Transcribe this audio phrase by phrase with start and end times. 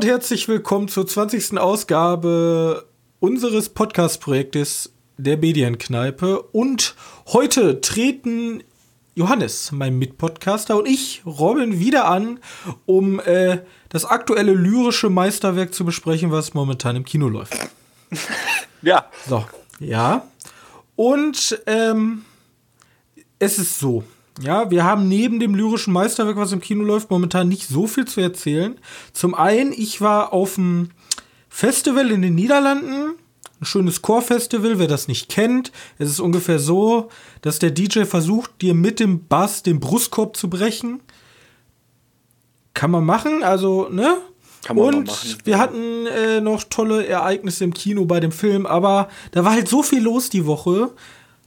[0.00, 1.58] und herzlich willkommen zur 20.
[1.58, 2.86] Ausgabe
[3.18, 6.40] unseres Podcast-Projektes der Medienkneipe.
[6.40, 6.94] Und
[7.26, 8.62] heute treten
[9.14, 12.40] Johannes, mein Mitpodcaster, und ich, Robin, wieder an,
[12.86, 13.58] um äh,
[13.90, 17.54] das aktuelle lyrische Meisterwerk zu besprechen, was momentan im Kino läuft.
[18.80, 19.04] Ja.
[19.28, 19.44] So,
[19.80, 20.26] ja.
[20.96, 22.24] Und ähm,
[23.38, 24.02] es ist so.
[24.40, 28.06] Ja, wir haben neben dem lyrischen Meisterwerk, was im Kino läuft, momentan nicht so viel
[28.06, 28.78] zu erzählen.
[29.12, 30.90] Zum einen, ich war auf dem
[31.48, 33.14] Festival in den Niederlanden.
[33.60, 35.72] Ein schönes Chorfestival, wer das nicht kennt.
[35.98, 37.10] Es ist ungefähr so,
[37.42, 41.00] dass der DJ versucht, dir mit dem Bass den Brustkorb zu brechen.
[42.72, 44.16] Kann man machen, also, ne?
[44.64, 45.38] Kann man Und machen.
[45.44, 49.68] wir hatten äh, noch tolle Ereignisse im Kino bei dem Film, aber da war halt
[49.68, 50.90] so viel los die Woche,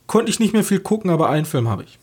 [0.06, 1.98] konnte ich nicht mehr viel gucken, aber einen Film habe ich.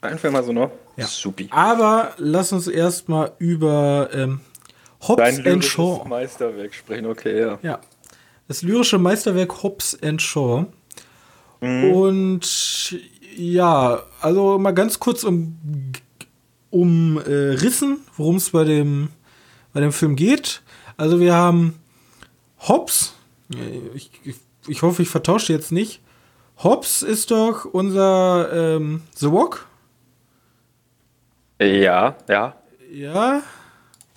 [0.00, 0.70] Einfach mal so noch.
[0.96, 1.06] Ja.
[1.06, 1.48] Supi.
[1.50, 4.40] Aber lass uns erstmal über ähm,
[5.06, 6.04] Hobbs Dein Shaw.
[6.06, 7.58] Meisterwerk sprechen, okay, ja.
[7.62, 7.80] Ja.
[8.46, 10.66] Das lyrische Meisterwerk Hobbs and Shaw.
[11.60, 11.84] Mhm.
[11.92, 12.96] Und
[13.36, 15.56] ja, also mal ganz kurz um,
[16.70, 19.08] um äh, Rissen, worum es bei dem,
[19.72, 20.62] bei dem Film geht.
[20.96, 21.78] Also wir haben
[22.60, 23.14] Hobbs.
[23.52, 23.56] Äh,
[23.94, 26.00] Ich, ich, ich hoffe, ich vertausche jetzt nicht.
[26.62, 29.66] Hobbs ist doch unser ähm, The Walk.
[31.60, 32.54] Ja, ja,
[32.90, 33.42] Ja.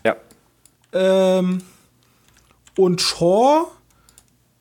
[0.03, 0.15] ja.
[0.93, 1.61] Ähm,
[2.77, 3.67] und Shaw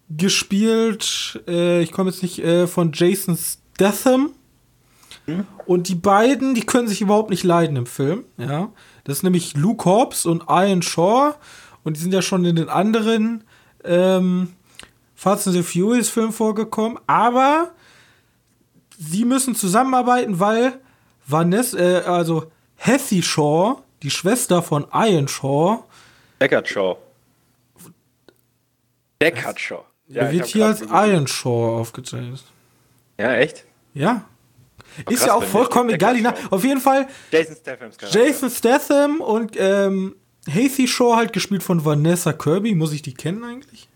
[0.08, 4.30] gespielt, äh, ich komme jetzt nicht, äh, von Jason Statham.
[5.66, 8.24] Und die beiden, die können sich überhaupt nicht leiden im Film.
[8.36, 8.70] Ja,
[9.04, 11.34] das ist nämlich Luke Hobbs und Ian Shaw.
[11.84, 13.44] Und die sind ja schon in den anderen
[13.84, 14.52] ähm,
[15.14, 16.98] Fast and the Furious Filmen vorgekommen.
[17.06, 17.70] Aber
[18.98, 20.80] sie müssen zusammenarbeiten, weil
[21.28, 25.84] Vanessa, äh, also Hathy Shaw, die Schwester von Ian Shaw,
[26.40, 26.96] Deckard Shaw.
[29.22, 29.84] Deckard Shaw.
[30.08, 30.80] Ja, Er wird hier als.
[30.82, 32.42] Iron Shaw aufgezeichnet.
[33.18, 33.64] Ja, echt?
[33.94, 34.24] Ja.
[34.98, 36.16] ist krass, ja auch vollkommen egal.
[36.16, 38.08] Die auf jeden Fall Jason Charakter.
[38.10, 40.16] Jason Statham und ähm,
[40.48, 42.74] Hathy Shaw halt gespielt von Vanessa Kirby.
[42.74, 43.88] Muss ich die kennen eigentlich?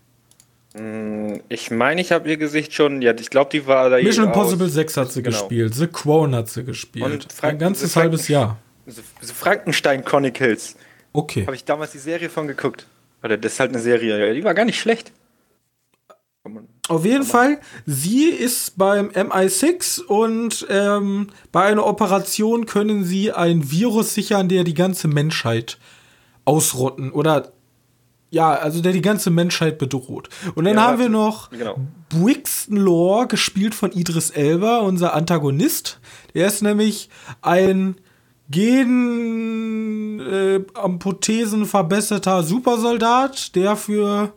[0.75, 4.27] Hm, Ich meine, ich habe ihr Gesicht schon, ja, ich glaube, die war da Mission
[4.27, 5.37] aus- Impossible 6 hat sie Genau.
[5.39, 5.73] gespielt.
[5.73, 7.05] The Crown hat sie gespielt.
[7.05, 8.57] Und Frank- Ein ganzes halbes Jahr.
[8.87, 10.75] So, so Frankenstein Chronicles.
[11.13, 11.45] Okay.
[11.45, 12.87] Habe ich damals die Serie von geguckt.
[13.23, 15.11] Oder das ist halt eine Serie, die war gar nicht schlecht.
[16.87, 23.71] Auf jeden Fall, sie ist beim MI6 und ähm, bei einer Operation können sie ein
[23.71, 25.79] Virus sichern, der die ganze Menschheit
[26.45, 27.51] ausrotten oder
[28.29, 30.29] ja, also der die ganze Menschheit bedroht.
[30.53, 31.77] Und dann Ja, haben wir noch Genau.
[32.09, 35.99] Brixton Law, gespielt von Idris Elba, unser Antagonist.
[36.35, 37.09] Der ist nämlich
[37.41, 37.95] ein
[38.49, 44.33] Gen äh, Amphothesen verbesserter Supersoldat, der für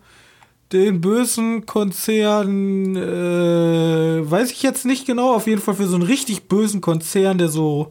[0.73, 6.05] den bösen Konzern, äh, weiß ich jetzt nicht genau, auf jeden Fall für so einen
[6.05, 7.91] richtig bösen Konzern, der so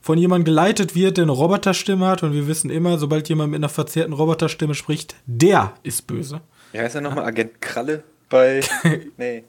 [0.00, 2.22] von jemandem geleitet wird, der eine Roboterstimme hat.
[2.22, 6.40] Und wir wissen immer, sobald jemand mit einer verzerrten Roboterstimme spricht, der ist böse.
[6.72, 7.24] Wie heißt er nochmal?
[7.24, 8.60] Agent Kralle bei.
[9.16, 9.44] nee.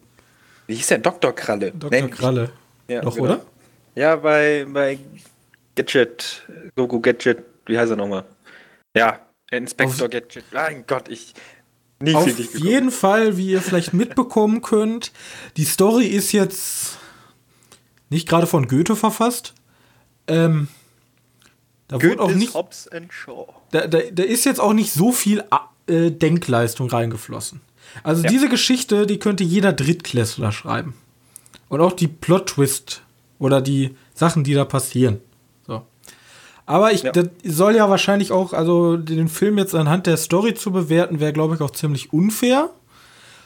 [0.65, 0.97] Wie hieß der?
[0.99, 1.33] Dr.
[1.33, 1.71] Kralle.
[1.71, 2.01] Dr.
[2.01, 2.49] Nee, Kralle.
[2.87, 3.25] Ja, Doch, genau.
[3.25, 3.41] oder?
[3.95, 4.99] Ja, bei, bei
[5.77, 6.45] Gadget.
[6.75, 7.39] Gogo Gadget.
[7.65, 8.25] Wie heißt er nochmal?
[8.95, 9.19] Ja,
[9.51, 10.43] Inspector Auf- Gadget.
[10.51, 11.33] Mein Gott, ich.
[11.99, 12.27] Nie Auf
[12.59, 15.11] jeden Fall, wie ihr vielleicht mitbekommen könnt,
[15.55, 16.97] die Story ist jetzt
[18.09, 19.55] nicht gerade von Goethe verfasst.
[20.27, 20.67] Ähm,
[21.87, 23.47] da wurde auch nicht, Hobbs and Shaw.
[23.71, 25.43] da, da, da ist jetzt auch nicht so viel
[25.87, 27.61] äh, Denkleistung reingeflossen.
[28.03, 28.29] Also Ja.
[28.29, 30.93] diese Geschichte, die könnte jeder Drittklässler schreiben.
[31.69, 33.01] Und auch die Plot-Twist
[33.39, 35.19] oder die Sachen, die da passieren.
[36.67, 37.11] Aber ich, Ja.
[37.13, 41.33] das soll ja wahrscheinlich auch, also den Film jetzt anhand der Story zu bewerten, wäre,
[41.33, 42.69] glaube ich, auch ziemlich unfair.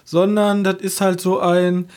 [0.03, 1.87] Sondern das ist halt so ein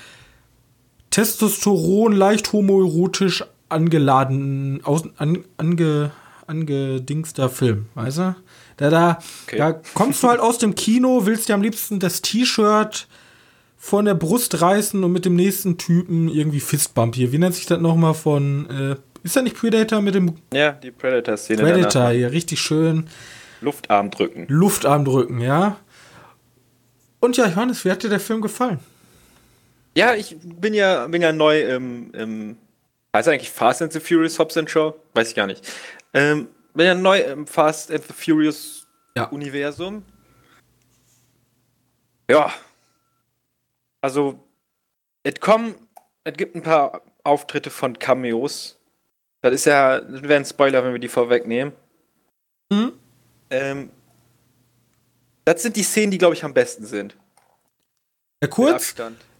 [1.10, 6.10] Testosteron, leicht homoerotisch angeladen, aus, an, ange,
[6.46, 8.36] angedingster Film, weißt du?
[8.76, 9.56] Da, da, Okay.
[9.58, 13.06] da kommst du halt aus dem Kino, willst dir am liebsten das T-Shirt
[13.78, 17.32] von der Brust reißen und mit dem nächsten Typen irgendwie Fistbump hier.
[17.32, 20.90] Wie nennt sich das nochmal von, äh, ist das nicht Predator mit dem Ja, die
[20.92, 21.62] Predator-Szene.
[21.62, 22.30] Predator hier?
[22.30, 23.08] Richtig schön
[23.60, 24.46] Luftarm drücken.
[24.48, 25.76] Luftarm drücken, ja?
[27.20, 28.78] Und ja, Johannes, wie hat dir der Film gefallen?
[29.96, 32.58] Ja, ich bin ja, bin ja neu im, im
[33.16, 34.92] heißt eigentlich Fast and the Furious Hobbs and Shaw?
[35.14, 35.66] Weiß ich gar nicht.
[36.12, 38.86] Ähm, bin ja neu im Fast and the Furious
[39.16, 39.24] Ja.
[39.28, 40.04] Universum.
[42.28, 42.52] Ja.
[44.02, 44.38] Also,
[45.22, 45.74] es kommen,
[46.24, 48.78] es gibt ein paar Auftritte von Cameos.
[49.44, 51.74] Das ist ja, das wäre ein Spoiler, wenn wir die vorwegnehmen.
[52.72, 52.92] Mhm.
[53.50, 53.90] Ähm,
[55.44, 57.14] Das sind die Szenen, die, glaube ich, am besten sind.
[58.42, 58.94] Ja, kurz,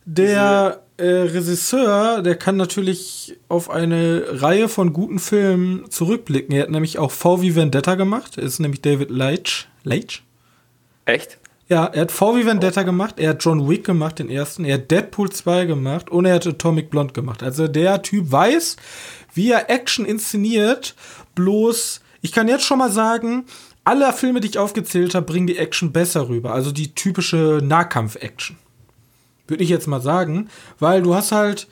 [0.04, 6.54] der äh, Regisseur, der kann natürlich auf eine Reihe von guten Filmen zurückblicken.
[6.54, 8.36] Er hat nämlich auch V wie Vendetta gemacht.
[8.36, 9.68] Er ist nämlich David Leitch.
[9.84, 10.22] Leitch?
[11.06, 11.38] Echt?
[11.66, 14.74] Ja, er hat V wie Vendetta gemacht, er hat John Wick gemacht, den ersten, er
[14.74, 17.42] hat Deadpool 2 gemacht und er hat Atomic Blonde gemacht.
[17.42, 18.76] Also der Typ weiß,
[19.34, 20.94] wie er Action inszeniert,
[21.34, 23.44] bloß, ich kann jetzt schon mal sagen,
[23.84, 26.52] alle Filme, die ich aufgezählt habe, bringen die Action besser rüber.
[26.54, 28.56] Also die typische Nahkampf-Action.
[29.46, 30.48] Würde ich jetzt mal sagen,
[30.78, 31.69] weil du hast halt.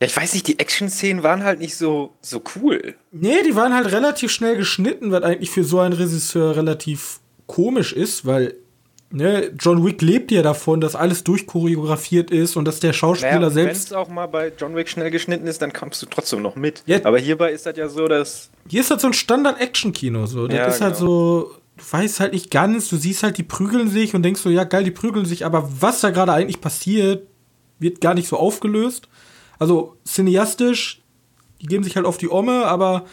[0.00, 2.94] Ja, ich weiß nicht, die Action-Szenen waren halt nicht so, so cool.
[3.10, 7.92] Nee, die waren halt relativ schnell geschnitten, was eigentlich für so einen Regisseur relativ komisch
[7.92, 8.54] ist, weil
[9.14, 13.50] ne, John Wick lebt ja davon, dass alles durchchoreografiert ist und dass der Schauspieler naja,
[13.50, 13.90] selbst.
[13.90, 16.56] Wenn es auch mal bei John Wick schnell geschnitten ist, dann kommst du trotzdem noch
[16.56, 16.82] mit.
[16.86, 18.50] Ja, Aber hierbei ist das ja so, dass.
[18.68, 20.26] Hier ist halt so ein Standard-Action-Kino.
[20.26, 20.46] So.
[20.48, 21.06] Das ja, ist halt genau.
[21.06, 24.50] so du weißt halt nicht ganz, du siehst halt, die prügeln sich und denkst so,
[24.50, 27.26] ja geil, die prügeln sich, aber was da gerade eigentlich passiert,
[27.78, 29.08] wird gar nicht so aufgelöst.
[29.58, 31.02] Also cineastisch,
[31.60, 33.06] die geben sich halt auf die Omme, aber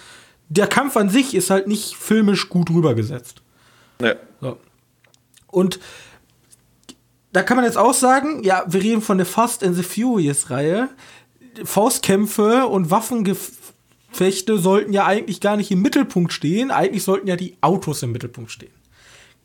[0.50, 3.42] der Kampf an sich ist halt nicht filmisch gut rübergesetzt.
[4.02, 4.16] Ja.
[4.42, 4.58] So.
[5.52, 5.80] Und
[7.34, 10.50] da kann man jetzt auch sagen, ja, wir reden von der Fast and the Furious
[10.50, 10.90] Reihe.
[11.64, 13.52] Faustkämpfe und Waffengef
[14.12, 16.70] Fechte sollten ja eigentlich gar nicht im Mittelpunkt stehen.
[16.70, 18.72] Eigentlich sollten ja die Autos im Mittelpunkt stehen.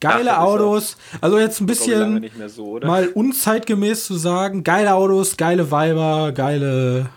[0.01, 0.97] Geile Ach, Autos.
[1.21, 7.09] Also jetzt ein bisschen so, mal unzeitgemäß zu sagen, geile Autos, geile Weiber, geile,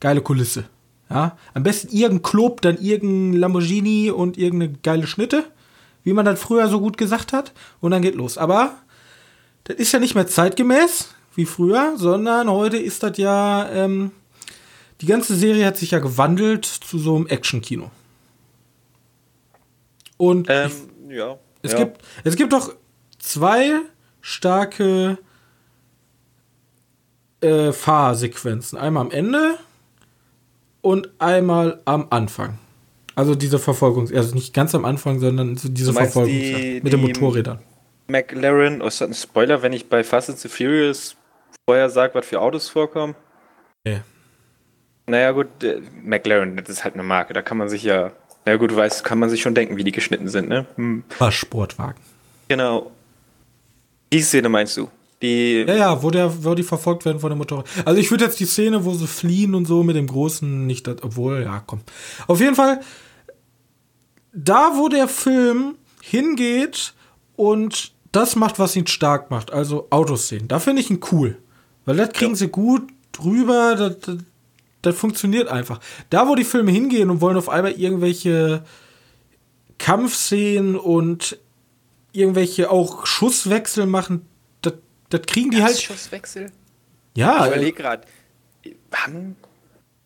[0.00, 0.64] geile Kulisse.
[1.08, 5.44] Ja, am besten irgendein Club, dann irgendein Lamborghini und irgendeine geile Schnitte,
[6.04, 7.52] wie man das früher so gut gesagt hat.
[7.80, 8.38] Und dann geht los.
[8.38, 8.74] Aber
[9.64, 14.12] das ist ja nicht mehr zeitgemäß wie früher, sondern heute ist das ja ähm,
[15.00, 17.90] die ganze Serie hat sich ja gewandelt zu so einem Action-Kino.
[20.18, 20.70] Und ähm,
[21.08, 21.78] ich, ja, es, ja.
[21.78, 22.74] Gibt, es gibt doch
[23.18, 23.80] zwei
[24.20, 25.18] starke
[27.40, 28.78] äh, Fahrsequenzen.
[28.78, 29.58] Einmal am Ende
[30.82, 32.58] und einmal am Anfang.
[33.14, 37.60] Also diese Verfolgungs-, also nicht ganz am Anfang, sondern diese Verfolgung mit die den Motorrädern.
[38.08, 41.16] McLaren, oh, ist das ein Spoiler, wenn ich bei Fast and the Furious
[41.64, 43.14] vorher sage, was für Autos vorkommen?
[43.84, 44.00] Nee.
[45.06, 48.12] Naja, gut, äh, McLaren, das ist halt eine Marke, da kann man sich ja,
[48.44, 50.66] na gut, du weißt, kann man sich schon denken, wie die geschnitten sind, ne?
[50.76, 51.04] Hm.
[51.18, 52.00] Was Sportwagen.
[52.48, 52.90] Genau.
[54.12, 54.90] Die Szene meinst du?
[55.22, 57.66] Die ja, ja, wo, der, wo die verfolgt werden von dem Motorrad.
[57.84, 60.88] Also ich würde jetzt die Szene, wo sie fliehen und so mit dem Großen nicht,
[60.88, 61.80] obwohl, ja, komm.
[62.26, 62.80] Auf jeden Fall,
[64.32, 66.94] da wo der Film hingeht
[67.36, 71.38] und das macht, was ihn stark macht, also Autoszenen, da finde ich ihn cool.
[71.84, 72.36] Weil das kriegen ja.
[72.36, 72.82] sie gut
[73.12, 74.16] drüber, das,
[74.82, 75.80] das funktioniert einfach.
[76.08, 78.64] Da, wo die Filme hingehen und wollen auf einmal irgendwelche
[79.78, 81.38] Kampfszenen und
[82.12, 84.26] irgendwelche auch Schusswechsel machen,
[85.10, 85.80] das, kriegen die das halt.
[85.80, 86.50] Schusswechsel?
[87.16, 87.44] Ja.
[87.44, 88.06] Ich überlege gerade,
[88.92, 89.36] haben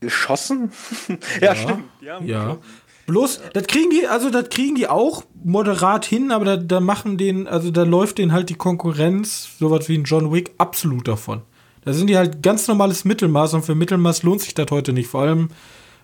[0.01, 0.73] geschossen?
[1.41, 1.85] ja, ja, stimmt.
[2.29, 2.59] ja.
[3.07, 7.19] Bloß, das kriegen die, also das kriegen die auch moderat hin, aber da, da machen
[7.19, 11.43] den, also da läuft denen halt die Konkurrenz, sowas wie ein John Wick, absolut davon.
[11.85, 15.09] Da sind die halt ganz normales Mittelmaß und für Mittelmaß lohnt sich das heute nicht,
[15.09, 15.51] vor allem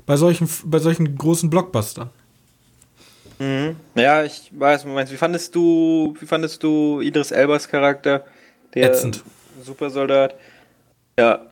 [0.05, 2.11] bei solchen, bei solchen großen Blockbustern.
[3.39, 3.77] Mhm.
[3.95, 8.27] Ja, ich weiß, Moment, wie fandest du, wie fandest du Idris Elbers Charakter?
[8.75, 9.25] Der Ätzend.
[9.63, 10.35] Supersoldat.
[11.19, 11.47] Ja,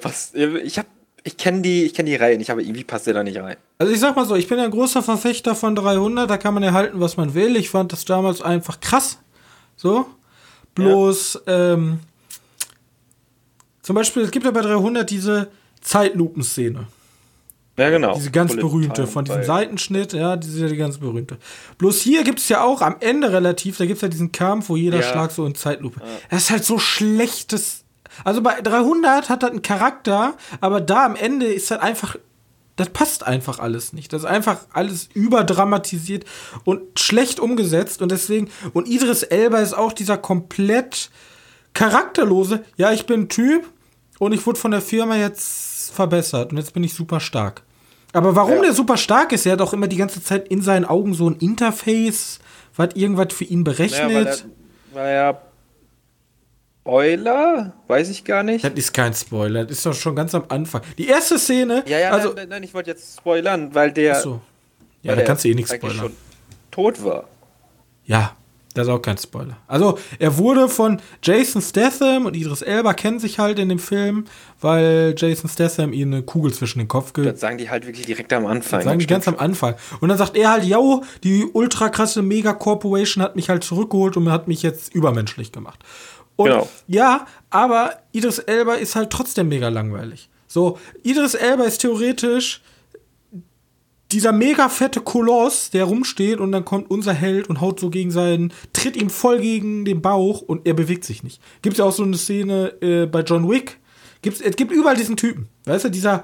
[0.00, 0.34] passt.
[0.34, 0.86] Ich hab,
[1.22, 3.56] ich kenne die, ich kenne die Reihe nicht, aber irgendwie passt der da nicht rein.
[3.78, 6.62] Also ich sag mal so, ich bin ein großer Verfechter von 300, da kann man
[6.62, 7.56] erhalten, was man will.
[7.56, 9.18] Ich fand das damals einfach krass.
[9.76, 10.06] So.
[10.74, 11.74] Bloß, ja.
[11.74, 12.00] ähm,
[13.82, 15.48] zum Beispiel, es gibt ja bei 300 diese
[15.80, 16.86] Zeitlupenszene.
[17.76, 18.14] Ja, genau.
[18.14, 21.38] Diese ganz Bullet berühmte, von diesem Seitenschnitt, ja, diese die ganz berühmte.
[21.78, 24.68] Bloß hier gibt es ja auch am Ende relativ, da gibt es ja diesen Kampf,
[24.68, 25.02] wo jeder ja.
[25.02, 26.00] Schlag so in Zeitlupe.
[26.00, 26.06] Ja.
[26.30, 27.84] Das ist halt so schlechtes.
[28.22, 32.16] Also bei 300 hat das einen Charakter, aber da am Ende ist halt einfach,
[32.76, 34.12] das passt einfach alles nicht.
[34.12, 36.24] Das ist einfach alles überdramatisiert
[36.62, 41.10] und schlecht umgesetzt und deswegen, und Idris Elba ist auch dieser komplett
[41.72, 43.64] charakterlose, ja, ich bin ein Typ,
[44.18, 47.62] und ich wurde von der Firma jetzt verbessert und jetzt bin ich super stark.
[48.12, 48.62] Aber warum ja.
[48.62, 51.28] der super stark ist, er hat auch immer die ganze Zeit in seinen Augen so
[51.28, 52.38] ein Interface,
[52.76, 54.10] was irgendwas für ihn berechnet.
[54.10, 54.36] Ja, weil, er,
[54.92, 55.42] weil er
[56.84, 57.72] Spoiler?
[57.88, 58.62] Weiß ich gar nicht.
[58.62, 60.82] Das ist kein Spoiler, das ist doch schon ganz am Anfang.
[60.98, 61.82] Die erste Szene.
[61.86, 64.18] Ja, ja, also, nein, nein, ich wollte jetzt spoilern, weil der.
[64.18, 64.42] Achso.
[65.02, 65.96] Ja, da kannst du eh nichts spoilern.
[65.96, 66.12] Schon
[66.70, 67.24] tot war.
[68.04, 68.36] Ja,
[68.74, 69.56] Das ist auch kein Spoiler.
[69.68, 74.24] Also, er wurde von Jason Statham und Idris Elba kennen sich halt in dem Film,
[74.60, 77.28] weil Jason Statham ihm eine Kugel zwischen den Kopf gibt.
[77.28, 78.80] Das sagen die halt wirklich direkt am Anfang.
[78.80, 79.76] Das sagen die ganz am Anfang.
[80.00, 84.16] Und dann sagt er halt, yo, die ultra krasse Mega Corporation hat mich halt zurückgeholt
[84.16, 85.78] und hat mich jetzt übermenschlich gemacht.
[86.36, 86.68] Und genau.
[86.88, 90.28] ja, aber Idris Elba ist halt trotzdem mega langweilig.
[90.48, 92.60] So, Idris Elba ist theoretisch
[94.14, 98.12] dieser mega fette Koloss, der rumsteht und dann kommt unser Held und haut so gegen
[98.12, 101.42] seinen, tritt ihm voll gegen den Bauch und er bewegt sich nicht.
[101.62, 103.80] Gibt es ja auch so eine Szene äh, bei John Wick.
[104.22, 105.48] Gibt's, es gibt überall diesen Typen.
[105.64, 106.22] Weißt du, dieser,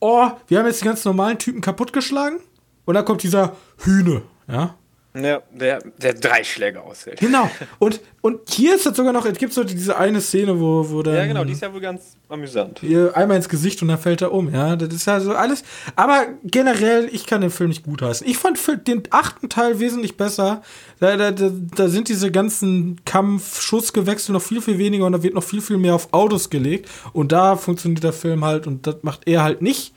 [0.00, 2.38] oh, wir haben jetzt die ganz normalen Typen kaputtgeschlagen
[2.86, 4.74] und dann kommt dieser Hühne, ja.
[5.14, 7.18] Ja, der, der drei Schläge aushält.
[7.18, 7.50] Genau.
[7.78, 11.02] Und, und hier ist es sogar noch, es gibt so diese eine Szene, wo, wo
[11.02, 11.14] dann.
[11.14, 12.82] Ja, genau, die ist ja wohl ganz amüsant.
[13.14, 14.76] Einmal ins Gesicht und dann fällt er um, ja.
[14.76, 15.64] Das ist ja so alles.
[15.96, 18.26] Aber generell, ich kann den Film nicht gutheißen.
[18.26, 20.62] Ich fand den achten Teil wesentlich besser.
[21.00, 25.44] Da, da, da sind diese ganzen Kampf-Schussgewechsel noch viel, viel weniger und da wird noch
[25.44, 26.88] viel, viel mehr auf Autos gelegt.
[27.12, 29.94] Und da funktioniert der Film halt und das macht er halt nicht.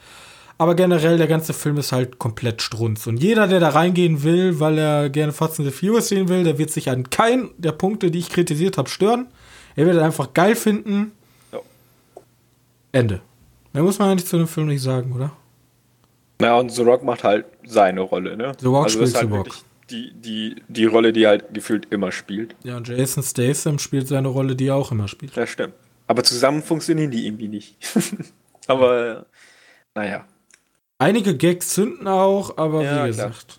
[0.61, 3.07] Aber generell, der ganze Film ist halt komplett strunz.
[3.07, 6.43] Und jeder, der da reingehen will, weil er gerne Fast and the Furious sehen will,
[6.43, 9.25] der wird sich an keinen der Punkte, die ich kritisiert habe, stören.
[9.75, 11.13] Er wird einfach geil finden.
[11.51, 11.61] Ja.
[12.91, 13.21] Ende.
[13.73, 15.31] Mehr muss man eigentlich zu dem Film nicht sagen, oder?
[16.37, 18.51] Na, und The Rock macht halt seine Rolle, ne?
[18.59, 19.47] The Rock also spielt halt The Rock.
[19.89, 22.55] Die, die, die Rolle, die er halt gefühlt immer spielt.
[22.63, 25.35] Ja, und Jason Statham spielt seine Rolle, die er auch immer spielt.
[25.35, 25.73] Ja, stimmt.
[26.05, 27.77] Aber zusammen funktionieren die irgendwie nicht.
[28.67, 29.25] Aber,
[29.95, 30.23] naja.
[31.01, 33.47] Einige Gags zünden auch, aber ja, wie gesagt.
[33.47, 33.57] Klar.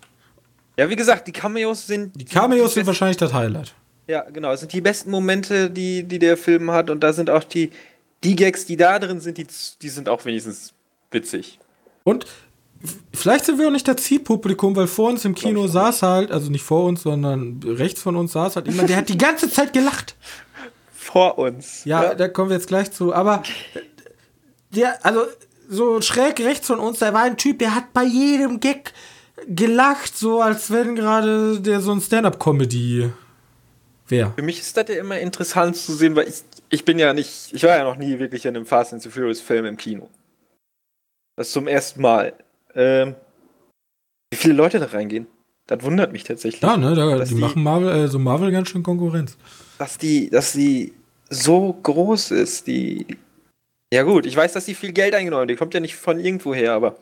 [0.77, 2.15] Ja, wie gesagt, die Cameos sind.
[2.15, 3.73] Die Cameos die sind wahrscheinlich das Highlight.
[4.07, 4.53] Ja, genau.
[4.53, 6.89] Es sind die besten Momente, die, die der Film hat.
[6.89, 7.71] Und da sind auch die,
[8.23, 9.45] die Gags, die da drin sind, die,
[9.81, 10.73] die sind auch wenigstens
[11.11, 11.59] witzig.
[12.05, 12.25] Und
[13.13, 16.49] vielleicht sind wir auch nicht das Zielpublikum, weil vor uns im Kino saß halt, also
[16.49, 19.73] nicht vor uns, sondern rechts von uns saß halt jemand, der hat die ganze Zeit
[19.73, 20.15] gelacht.
[20.93, 21.83] Vor uns.
[21.83, 23.13] Ja, ja, da kommen wir jetzt gleich zu.
[23.13, 23.43] Aber
[24.69, 25.25] der, also
[25.69, 28.93] so schräg rechts von uns, da war ein Typ, der hat bei jedem Gag
[29.47, 33.11] gelacht, so als wenn gerade der so ein Stand-up-Comedy
[34.07, 34.33] wäre.
[34.35, 37.53] Für mich ist das ja immer interessant zu sehen, weil ich, ich bin ja nicht,
[37.53, 40.09] ich war ja noch nie wirklich in einem Fast and the Furious Film im Kino.
[41.35, 42.33] Das zum ersten Mal.
[42.75, 43.15] Ähm,
[44.31, 45.27] wie viele Leute da reingehen?
[45.67, 46.61] Das wundert mich tatsächlich.
[46.61, 49.37] Ja, ne, da, die, die, machen Marvel, äh, so Marvel ganz schön Konkurrenz.
[49.77, 50.93] Dass die, dass die
[51.29, 53.17] so groß ist, die,
[53.93, 55.47] ja, gut, ich weiß, dass sie viel Geld eingenommen haben.
[55.49, 56.97] Die kommt ja nicht von irgendwo her, aber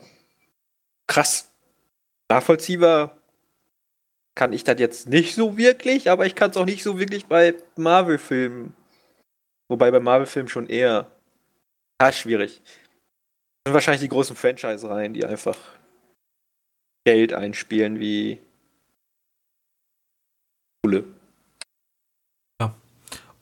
[1.06, 1.50] krass.
[2.28, 3.16] Nachvollziehbar
[4.34, 7.24] kann ich das jetzt nicht so wirklich, aber ich kann es auch nicht so wirklich
[7.24, 8.74] bei Marvel-Filmen.
[9.70, 11.10] Wobei bei Marvel-Filmen schon eher.
[11.98, 12.60] Ja, schwierig.
[12.62, 15.56] Das sind wahrscheinlich die großen Franchise-Reihen, die einfach
[17.06, 18.38] Geld einspielen wie
[20.84, 21.04] Schule.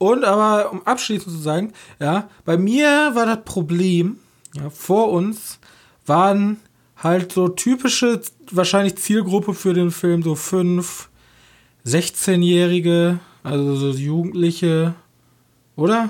[0.00, 4.18] Und aber, um abschließend zu sagen, ja, bei mir war das Problem,
[4.54, 5.58] ja, vor uns
[6.06, 6.58] waren
[6.96, 11.10] halt so typische, wahrscheinlich Zielgruppe für den Film, so fünf,
[11.84, 14.94] 16-Jährige, also so Jugendliche,
[15.76, 16.08] oder?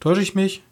[0.00, 0.62] Täusche ich mich?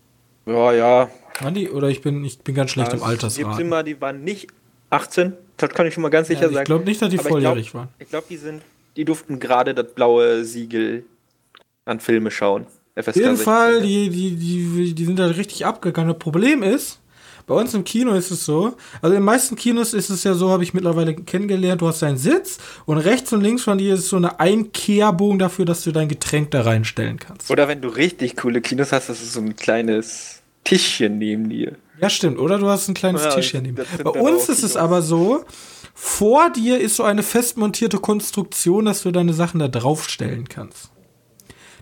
[0.46, 1.10] Ja, ja.
[1.40, 1.68] Waren die?
[1.68, 3.60] Oder ich bin, ich bin ganz schlecht ja, im Altersrat.
[3.60, 4.48] Immer, die waren nicht
[4.88, 6.62] 18, das kann ich schon mal ganz sicher ja, ich sagen.
[6.62, 7.94] Ich glaube nicht, dass die volljährig glaub, waren.
[7.98, 8.62] Ich glaube, die sind,
[8.96, 11.04] die durften gerade das blaue Siegel
[11.84, 12.66] an Filme schauen.
[12.96, 13.36] Auf jeden 16.
[13.36, 16.10] Fall, die, die, die, die sind da richtig abgegangen.
[16.10, 17.00] Das Problem ist,
[17.46, 20.32] bei uns im Kino ist es so, also in den meisten Kinos ist es ja
[20.32, 23.94] so, habe ich mittlerweile kennengelernt, du hast deinen Sitz und rechts und links von dir
[23.94, 27.50] ist so eine Einkehrbogen dafür, dass du dein Getränk da reinstellen kannst.
[27.50, 31.76] Oder wenn du richtig coole Kinos hast, das ist so ein kleines Tischchen neben dir.
[32.00, 32.38] Ja, stimmt.
[32.38, 33.84] Oder du hast ein kleines ja, Tischchen neben dir.
[34.02, 35.44] Bei uns ist es aber so,
[35.92, 40.93] vor dir ist so eine festmontierte Konstruktion, dass du deine Sachen da draufstellen kannst.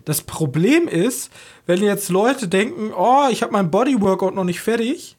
[0.05, 1.31] Das Problem ist,
[1.65, 5.17] wenn jetzt Leute denken, oh, ich habe mein Bodyworkout noch nicht fertig,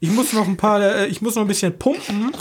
[0.00, 2.32] ich muss noch ein paar, äh, ich muss noch ein bisschen pumpen,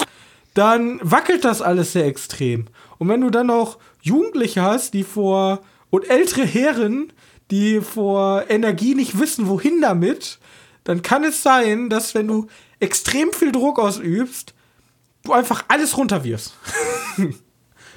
[0.53, 2.67] dann wackelt das alles sehr extrem.
[2.97, 7.11] Und wenn du dann noch Jugendliche hast, die vor und ältere Herren,
[7.51, 10.39] die vor Energie nicht wissen, wohin damit,
[10.83, 12.47] dann kann es sein, dass wenn du
[12.79, 14.53] extrem viel Druck ausübst,
[15.23, 16.53] du einfach alles runterwirfst.
[17.17, 17.33] du,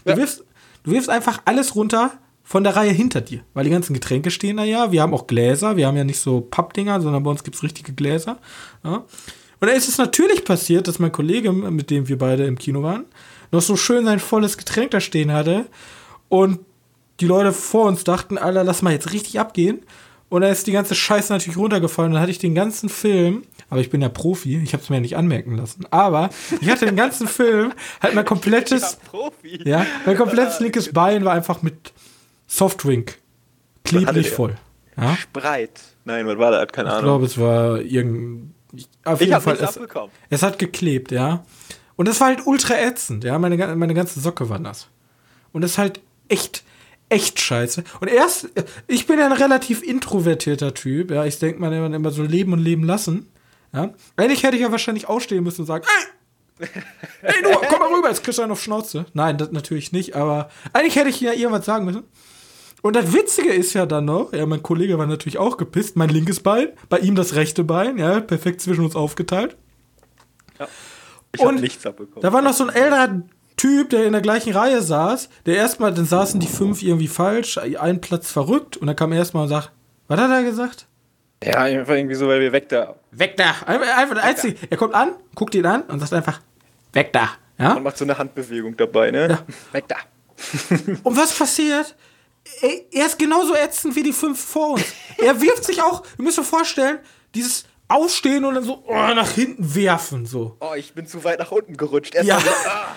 [0.05, 0.17] ja.
[0.17, 0.45] wirfst,
[0.85, 4.57] du wirfst einfach alles runter, von der Reihe hinter dir, weil die ganzen Getränke stehen
[4.57, 4.91] da ja.
[4.91, 7.63] Wir haben auch Gläser, wir haben ja nicht so Pappdinger, sondern bei uns gibt es
[7.63, 8.39] richtige Gläser.
[8.83, 9.05] Ja.
[9.61, 12.83] Und da ist es natürlich passiert, dass mein Kollege, mit dem wir beide im Kino
[12.83, 13.05] waren,
[13.53, 15.67] noch so schön sein volles Getränk da stehen hatte.
[16.31, 16.61] Und
[17.21, 19.81] die Leute vor uns dachten, Alter, lass mal jetzt richtig abgehen.
[20.31, 22.13] Und dann ist die ganze Scheiße natürlich runtergefallen.
[22.13, 24.97] Dann hatte ich den ganzen Film, aber ich bin ja Profi, ich habe es mir
[24.97, 25.85] ja nicht anmerken lassen.
[25.91, 26.31] Aber
[26.63, 28.97] ich hatte den ganzen Film, halt mein komplettes,
[29.67, 31.93] ja, mein komplettes linkes Bein war einfach mit
[32.49, 32.77] Hatte
[33.85, 34.57] Klebrig voll.
[34.97, 35.17] Ja?
[35.17, 35.81] Spreit.
[36.05, 36.69] Nein, was war das?
[36.73, 37.05] Keine Ich Ahnung.
[37.05, 38.55] glaube, es war irgendein.
[38.73, 39.55] ich- Auf ich jeden habe Fall.
[39.57, 40.11] Es, abbekommen.
[40.31, 41.45] es hat geklebt, ja.
[41.97, 43.39] Und es war halt ultra ätzend, ja.
[43.39, 44.89] Meine, meine ganze Socke war nass.
[45.53, 46.65] Und das ist halt echt,
[47.09, 47.85] echt scheiße.
[48.01, 48.49] Und erst,
[48.87, 51.25] ich bin ja ein relativ introvertierter Typ, ja.
[51.25, 53.29] Ich denke, man immer, immer so leben und leben lassen.
[53.73, 53.93] Ja.
[54.17, 56.69] Eigentlich hätte ich ja wahrscheinlich aufstehen müssen und sagen, ey!
[57.23, 59.07] Ey, du, komm mal rüber, jetzt kriegst du einen auf Schnauze.
[59.13, 62.03] Nein, das natürlich nicht, aber eigentlich hätte ich ja irgendwas sagen müssen.
[62.89, 66.09] Und das Witzige ist ja dann noch, ja, mein Kollege war natürlich auch gepisst, mein
[66.09, 69.59] linkes Bein, bei ihm das rechte Bein, ja, perfekt zwischen uns aufgeteilt.
[71.35, 72.23] Ich habe Und nichts abbekommen.
[72.23, 73.21] Da war noch so ein älterer
[73.59, 77.59] Typ, der in der gleichen Reihe saß, der erstmal, dann saßen die fünf irgendwie falsch,
[77.59, 79.71] ein Platz verrückt und dann kam er erstmal und sagt,
[80.07, 80.87] was hat er gesagt?
[81.45, 82.95] ja, einfach irgendwie so, weil wir weg da.
[83.11, 83.55] Weg da!
[83.67, 84.57] Einfach, der Einzige.
[84.71, 86.41] Er kommt an, guckt ihn an und sagt einfach,
[86.95, 87.33] weg da!
[87.59, 87.75] Ja?
[87.75, 89.29] Man macht so eine Handbewegung dabei, ne?
[89.29, 89.39] Ja.
[89.73, 89.97] Weg da.
[91.03, 91.95] Und was passiert?
[92.93, 94.85] Er ist genauso ätzend wie die fünf vor uns.
[95.19, 96.99] Er wirft sich auch, ihr müsst euch vorstellen,
[97.35, 100.57] dieses Aufstehen und dann so oh, nach hinten werfen, so.
[100.61, 102.15] Oh, ich bin zu weit nach unten gerutscht.
[102.15, 102.41] Erst Ja.
[102.41, 102.97] so, ah.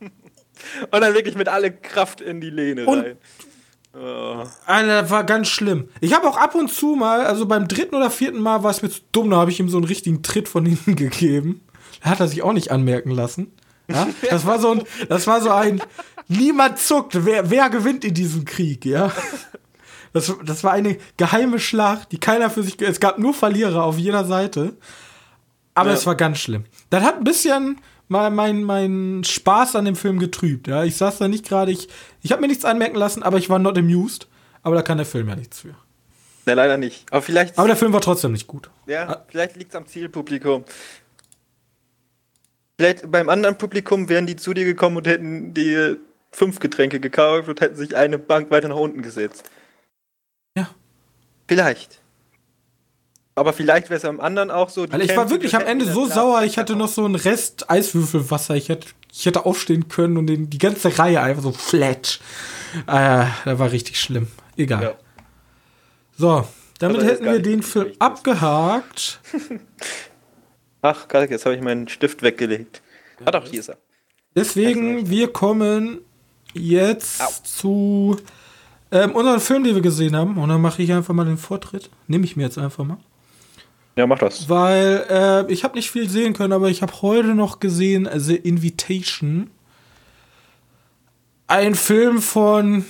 [0.90, 3.18] Und dann wirklich mit alle Kraft in die Lehne Und- rein.
[3.98, 4.44] Oh.
[4.66, 5.88] Alter, das war ganz schlimm.
[6.02, 8.82] Ich habe auch ab und zu mal, also beim dritten oder vierten Mal war es
[8.82, 11.62] mir zu dumm, da habe ich ihm so einen richtigen Tritt von hinten gegeben.
[12.02, 13.52] Da hat er sich auch nicht anmerken lassen.
[13.88, 14.06] Ja?
[14.28, 15.80] Das war so ein, das war so ein,
[16.28, 19.12] niemand zuckt, wer, wer gewinnt in diesem Krieg, ja?
[20.12, 23.98] Das, das war eine geheime Schlacht, die keiner für sich, es gab nur Verlierer auf
[23.98, 24.76] jeder Seite.
[25.74, 25.94] Aber Ja.
[25.96, 26.64] es war ganz schlimm.
[26.90, 27.78] Das hat ein bisschen
[28.08, 30.84] mein, mein, mein Spaß an dem Film getrübt, ja?
[30.84, 31.88] Ich saß da nicht gerade, ich,
[32.22, 34.26] ich habe mir nichts anmerken lassen, aber ich war not amused.
[34.62, 35.74] Aber da kann der Film ja nichts für.
[36.46, 37.04] Ne, leider nicht.
[37.12, 38.70] Aber vielleicht, Aber der Film war trotzdem nicht gut.
[38.86, 40.64] ja, vielleicht liegt es am Zielpublikum.
[42.78, 45.96] Vielleicht beim anderen Publikum wären die zu dir gekommen und hätten die
[46.36, 49.50] fünf Getränke gekauft und hätten sich eine Bank weiter nach unten gesetzt.
[50.56, 50.68] Ja.
[51.48, 52.00] Vielleicht.
[53.34, 54.86] Aber vielleicht wäre es am anderen auch so.
[54.86, 57.70] die Weil ich war wirklich am Ende so sauer, ich hatte noch so einen Rest
[57.70, 58.54] Eiswürfelwasser.
[58.54, 62.20] Ich hätte, ich hätte aufstehen können und den, die ganze Reihe einfach so flat.
[62.86, 64.28] Äh, da war richtig schlimm.
[64.56, 64.82] Egal.
[64.82, 64.94] Ja.
[66.18, 69.20] So, damit ist hätten wir den Film abgehakt.
[70.82, 72.82] Ach, Kalk, jetzt habe ich meinen Stift weggelegt.
[73.24, 73.78] Ah doch, hier ist er.
[74.34, 76.00] Deswegen, wir kommen
[76.60, 77.28] jetzt Au.
[77.44, 78.16] zu
[78.90, 80.36] ähm, unseren Film, den wir gesehen haben.
[80.38, 81.90] Und dann mache ich einfach mal den Vortritt.
[82.08, 82.98] Nehme ich mir jetzt einfach mal.
[83.96, 84.48] Ja, mach das.
[84.48, 88.20] Weil äh, ich habe nicht viel sehen können, aber ich habe heute noch gesehen äh,
[88.20, 89.50] The Invitation.
[91.46, 92.84] Ein Film von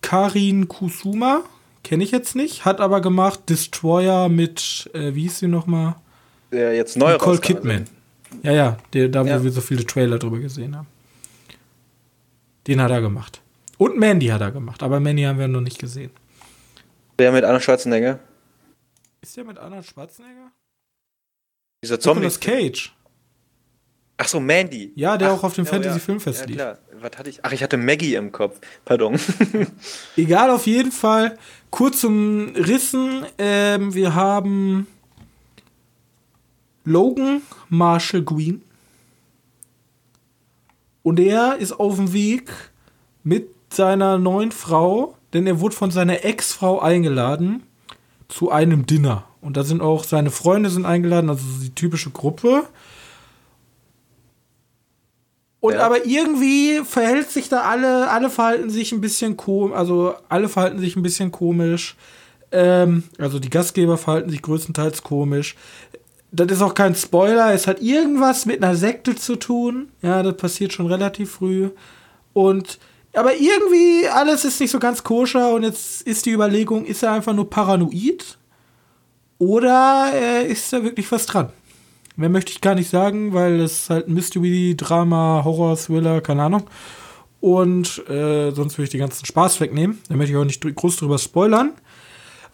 [0.00, 1.42] Karin Kusuma.
[1.84, 2.64] Kenne ich jetzt nicht.
[2.64, 5.96] Hat aber gemacht Destroyer mit, äh, wie hieß sie nochmal?
[6.50, 7.38] Der jetzt neu Nicole.
[7.38, 7.84] Kidman.
[8.42, 9.38] Ja, ja, der, da Ja.
[9.40, 10.86] wo wir so viele Trailer drüber gesehen haben.
[12.68, 13.40] Den hat er gemacht.
[13.78, 16.10] Und Mandy hat er gemacht, aber Mandy haben wir noch nicht gesehen.
[17.18, 18.20] Der mit Arnold Schwarzenegger.
[19.22, 20.52] Ist der mit Arnold Schwarzenegger?
[21.82, 22.20] Dieser Zombie.
[22.20, 22.92] Nicolas Cage.
[24.20, 24.92] Ach so, Mandy.
[24.96, 26.56] Ja, der Ach, auch auf dem ja, Fantasy-Filmfest ja, lief.
[26.56, 26.78] klar.
[27.00, 27.44] Was hatte ich?
[27.44, 28.60] Ach, ich hatte Maggie im Kopf.
[28.84, 29.18] Pardon.
[30.16, 31.38] Egal, auf jeden Fall.
[31.70, 33.24] Kurz zum Rissen.
[33.38, 34.88] Ähm, wir haben
[36.84, 38.62] Logan Marshall Green.
[41.08, 42.52] Und er ist auf dem Weg
[43.24, 47.62] mit seiner neuen Frau, denn er wurde von seiner Ex-Frau eingeladen
[48.28, 49.24] zu einem Dinner.
[49.40, 52.64] Und da sind auch seine Freunde sind eingeladen, also die typische Gruppe.
[55.60, 55.86] Und Ja.
[55.86, 60.78] aber irgendwie verhält sich da alle, alle verhalten sich ein bisschen komisch, also alle verhalten
[60.78, 61.96] sich ein bisschen komisch.
[62.52, 65.56] Ähm, also die Gastgeber verhalten sich größtenteils komisch.
[66.30, 69.88] Das ist auch kein Spoiler, es hat irgendwas mit einer Sekte zu tun.
[70.02, 71.70] Ja, das passiert schon relativ früh.
[72.34, 72.78] Und
[73.14, 77.12] aber irgendwie alles ist nicht so ganz koscher und jetzt ist die Überlegung, ist er
[77.12, 78.38] einfach nur paranoid
[79.38, 81.50] oder äh, ist da wirklich was dran?
[82.16, 86.20] Mehr möchte ich gar nicht sagen, weil es ist halt ein Mystery, Drama, Horror, Thriller,
[86.20, 86.64] keine Ahnung.
[87.40, 90.00] Und äh, sonst würde ich den ganzen Spaß wegnehmen.
[90.08, 91.72] Da möchte ich auch nicht groß drüber spoilern.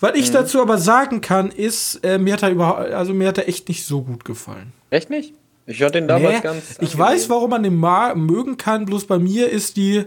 [0.01, 3.39] Was ich dazu aber sagen kann, ist, äh, mir hat er überhaupt, also mir hat
[3.39, 4.73] er echt nicht so gut gefallen.
[4.91, 5.35] Echt nicht?
[5.67, 6.63] Ich fand den damals Nee, ganz.
[6.73, 6.99] ich angenehm.
[6.99, 10.05] weiß, warum man den ma mögen kann, bloß bei mir ist die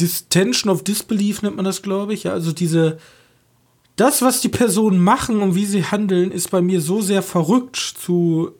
[0.00, 2.24] Distension of Disbelief, nennt man das, glaube ich.
[2.24, 2.98] Ja, also diese,
[3.96, 7.76] das, was die Personen machen und wie sie handeln, ist bei mir so sehr verrückt
[7.76, 8.52] zu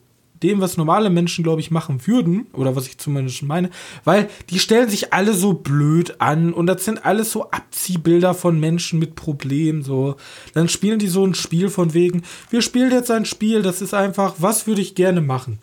[0.43, 3.71] dem, was normale Menschen, glaube ich, machen würden, oder was ich zumindest meine,
[4.05, 8.59] weil die stellen sich alle so blöd an und das sind alles so Abziehbilder von
[8.61, 10.17] Menschen mit Problemen, so.
[10.55, 13.95] Dann spielen die so ein Spiel von wegen, wir spielen jetzt ein Spiel, das ist
[13.95, 15.59] einfach, was würde ich gerne machen?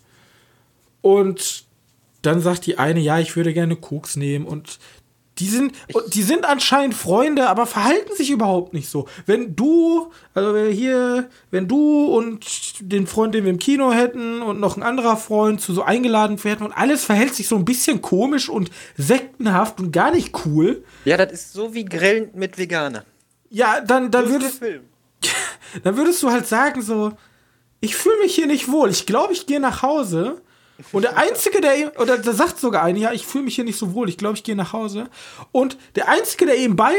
[1.01, 1.65] Und
[2.21, 4.79] dann sagt die eine, ja, ich würde gerne Koks nehmen und
[5.39, 5.73] Die sind,
[6.13, 9.07] die sind anscheinend Freunde, aber verhalten sich überhaupt nicht so.
[9.25, 12.45] Wenn du, also hier, wenn du und
[12.79, 16.41] den Freund, den wir im Kino hätten und noch ein anderer Freund zu so eingeladen
[16.45, 20.85] werden und alles verhält sich so ein bisschen komisch und sektenhaft und gar nicht cool.
[21.03, 23.03] Ja, das ist so wie Grillen mit Veganer.
[23.49, 24.61] Ja, dann, dann würdest,
[25.83, 27.11] dann würdest du halt sagen so,
[27.81, 28.89] ich fühle mich hier nicht wohl.
[28.89, 30.41] Ich glaube, ich gehe nach Hause
[30.91, 33.63] und der Einzige, der ihm, oder da sagt sogar einer, ja, ich fühle mich hier
[33.63, 35.09] nicht so wohl, ich glaube, ich gehe nach Hause.
[35.51, 36.93] Und der Einzige, der ihm bei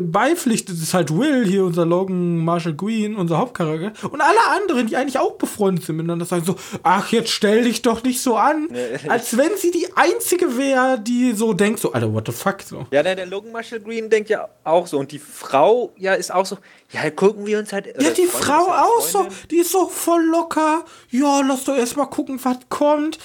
[0.00, 3.92] beipflichtet, ist halt Will, hier unser Logan Marshall Green, unser Hauptcharakter.
[4.10, 7.82] Und alle anderen, die eigentlich auch befreundet sind miteinander, sagen so, ach, jetzt stell dich
[7.82, 8.68] doch nicht so an.
[9.08, 12.86] als wenn sie die Einzige wäre, die so denkt, so, Alter, what the fuck, so.
[12.90, 14.98] Ja, der, der Logan Marshall Green denkt ja auch so.
[14.98, 16.58] Und die Frau, ja, ist auch so,
[16.90, 17.86] ja, gucken wir uns halt.
[18.00, 20.84] Ja, die Frau auch so, die ist so voll locker.
[21.10, 23.18] Ja, lass doch erstmal gucken, was kommt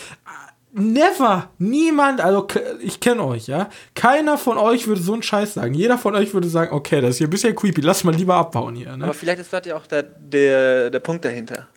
[0.74, 2.48] never, niemand, also
[2.82, 3.70] ich kenne euch, ja.
[3.96, 5.74] Keiner von euch würde so einen Scheiß sagen.
[5.74, 8.36] Jeder von euch würde sagen, okay, das ist hier ein bisschen creepy, lass mal lieber
[8.36, 8.98] abbauen hier.
[8.98, 9.06] Ne?
[9.06, 11.68] Aber vielleicht ist das ja auch der, der, der Punkt dahinter.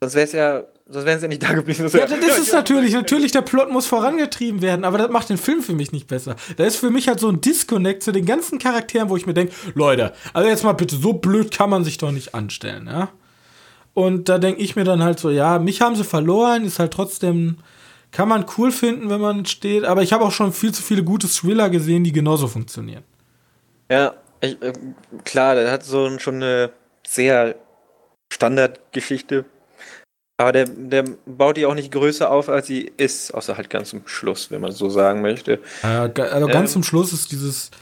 [0.00, 1.82] Sonst wäre es ja, sonst wären sie ja nicht da geblieben.
[1.82, 5.38] Das ja, das ist natürlich, natürlich, der Plot muss vorangetrieben werden, aber das macht den
[5.38, 6.36] Film für mich nicht besser.
[6.56, 9.34] Da ist für mich halt so ein Disconnect zu den ganzen Charakteren, wo ich mir
[9.34, 13.08] denke, Leute, also jetzt mal bitte, so blöd kann man sich doch nicht anstellen, ja.
[13.92, 16.92] Und da denke ich mir dann halt so, ja, mich haben sie verloren, ist halt
[16.92, 17.58] trotzdem
[18.10, 21.04] kann man cool finden, wenn man steht, aber ich habe auch schon viel zu viele
[21.04, 23.04] gute Thriller gesehen, die genauso funktionieren.
[23.90, 24.72] Ja, ich, äh,
[25.24, 26.70] klar, der hat so schon eine
[27.06, 27.56] sehr
[28.32, 29.44] Standardgeschichte.
[30.40, 33.90] Aber der, der baut die auch nicht größer auf, als sie ist, außer halt ganz
[33.90, 35.58] zum Schluss, wenn man so sagen möchte.
[35.82, 36.12] Also
[36.46, 37.72] ganz ähm, zum Schluss ist dieses.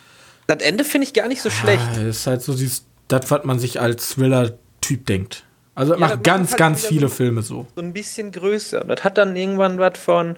[0.46, 1.84] Das Ende finde ich gar nicht so schlecht.
[1.96, 5.44] Ah, ist halt so dieses, das, was man sich als Thriller-Typ denkt.
[5.76, 7.66] Also ja, macht ganz, halt ganz viele Filme so.
[7.76, 8.80] So ein bisschen größer.
[8.80, 10.30] Das hat dann irgendwann was von.
[10.30, 10.36] Ein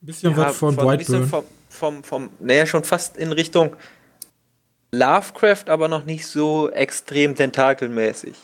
[0.00, 1.28] bisschen ja, was von, von Brightburn.
[1.28, 3.76] Vom, vom, vom, naja, schon fast in Richtung
[4.90, 8.34] Lovecraft, aber noch nicht so extrem tentakelmäßig.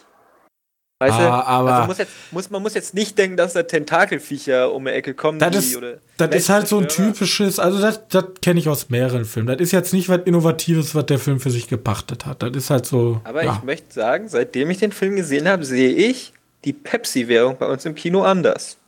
[0.99, 1.47] Weißt ah, du?
[1.47, 4.93] Aber also muss jetzt, muss, man muss jetzt nicht denken, dass da Tentakelviecher um die
[4.93, 5.39] Ecke kommen.
[5.39, 5.79] Das ist,
[6.17, 9.49] das ist halt so ein typisches, also das, das kenne ich aus mehreren Filmen.
[9.49, 12.43] Das ist jetzt nicht was Innovatives, was der Film für sich gepachtet hat.
[12.43, 13.21] Das ist halt so.
[13.25, 13.55] Aber ja.
[13.55, 16.33] ich möchte sagen, seitdem ich den Film gesehen habe, sehe ich
[16.65, 18.79] die Pepsi-Währung bei uns im Kino anders.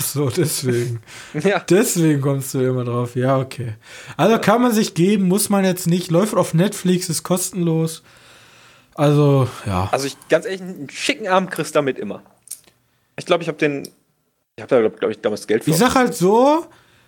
[0.00, 1.00] So, deswegen.
[1.44, 1.60] ja.
[1.60, 3.14] Deswegen kommst du immer drauf.
[3.14, 3.74] Ja, okay.
[4.16, 6.10] Also kann man sich geben, muss man jetzt nicht.
[6.10, 8.02] Läuft auf Netflix, ist kostenlos.
[9.00, 9.88] Also, ja.
[9.92, 12.22] Also, ich, ganz ehrlich, einen schicken Abend kriegst du damit immer.
[13.16, 13.88] Ich glaube, ich habe den.
[14.56, 15.70] Ich habe da, glaube glaub ich, damals Geld für.
[15.70, 16.66] Ich sag halt so,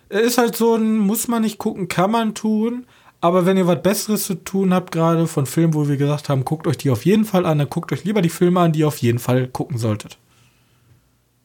[0.09, 2.87] ist halt so ein, muss man nicht gucken, kann man tun.
[3.21, 6.45] Aber wenn ihr was Besseres zu tun habt, gerade von Filmen, wo wir gesagt haben,
[6.45, 8.79] guckt euch die auf jeden Fall an, dann guckt euch lieber die Filme an, die
[8.79, 10.17] ihr auf jeden Fall gucken solltet.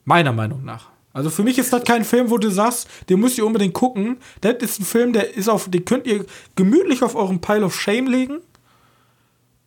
[0.06, 0.88] Meiner Meinung nach.
[1.12, 4.16] Also für mich ist das kein Film, wo du sagst, den müsst ihr unbedingt gucken.
[4.40, 6.24] Das ist ein Film, der ist auf, den könnt ihr
[6.56, 8.38] gemütlich auf euren Pile of Shame legen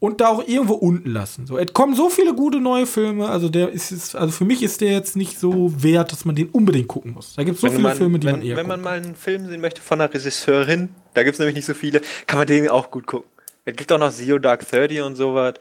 [0.02, 1.46] und da auch irgendwo unten lassen.
[1.46, 4.64] So, es kommen so viele gute neue Filme, also der ist jetzt, also für mich
[4.64, 7.36] ist der jetzt nicht so wert, dass man den unbedingt gucken muss.
[7.36, 8.98] Da gibt es so wenn viele man, Filme, die wenn, man eher Wenn man mal
[8.98, 12.40] einen Film sehen möchte von einer Regisseurin, da gibt es nämlich nicht so viele, kann
[12.40, 13.30] man den auch gut gucken.
[13.64, 15.54] Es gibt auch noch Zero Dark Thirty und sowas.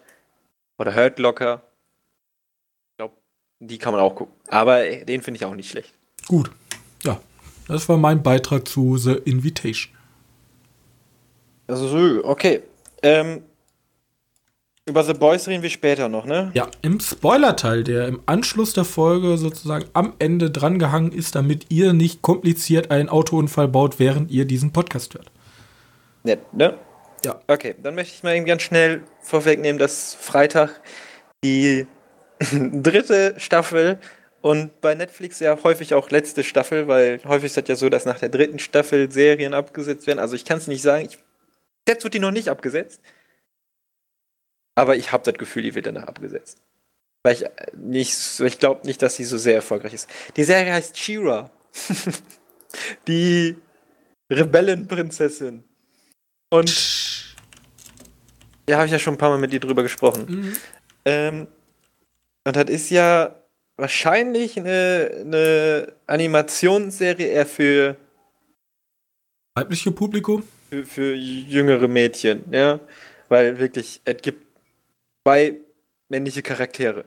[0.79, 1.63] Oder Hurt Locker.
[2.93, 3.15] Ich glaube,
[3.59, 4.35] die kann man auch gucken.
[4.49, 5.93] Aber den finde ich auch nicht schlecht.
[6.27, 6.51] Gut.
[7.05, 7.21] Ja.
[7.69, 9.95] Das war mein Beitrag zu The Invitation.
[11.67, 12.63] Also, okay.
[13.03, 13.43] Ähm,
[14.87, 16.51] über The Boys reden wir später noch, ne?
[16.55, 21.93] Ja, im Spoiler-Teil, der im Anschluss der Folge sozusagen am Ende drangehangen ist, damit ihr
[21.93, 25.31] nicht kompliziert einen Autounfall baut, während ihr diesen Podcast hört.
[26.25, 26.77] Nett, ne?
[27.25, 27.41] Ja.
[27.47, 30.81] Okay, dann möchte ich mal eben ganz schnell vorwegnehmen, dass Freitag
[31.45, 31.87] die
[32.51, 33.99] dritte Staffel
[34.41, 38.07] und bei Netflix ja häufig auch letzte Staffel, weil häufig ist das ja so, dass
[38.07, 40.19] nach der dritten Staffel Serien abgesetzt werden.
[40.19, 41.07] Also ich kann es nicht sagen.
[41.07, 41.19] Ich,
[41.87, 43.03] jetzt wird die noch nicht abgesetzt.
[44.81, 46.57] Aber ich habe das Gefühl, die wird danach abgesetzt.
[47.23, 50.09] Weil ich äh, nicht, ich glaube nicht, dass sie so sehr erfolgreich ist.
[50.37, 51.51] Die Serie heißt Shira.
[53.07, 53.59] die
[54.33, 55.65] Rebellenprinzessin.
[56.49, 57.37] Und
[58.71, 60.25] ja, habe ich ja schon ein paar Mal mit dir drüber gesprochen.
[60.27, 60.57] Mhm.
[61.05, 61.49] Ähm,
[62.47, 63.37] und das ist ja
[63.77, 67.97] wahrscheinlich eine, eine Animationsserie eher für
[69.55, 70.43] weibliche Publikum?
[70.71, 72.81] Für, für jüngere Mädchen, ja.
[73.29, 74.50] Weil wirklich, es gibt
[75.25, 75.57] zwei
[76.09, 77.05] männliche Charaktere.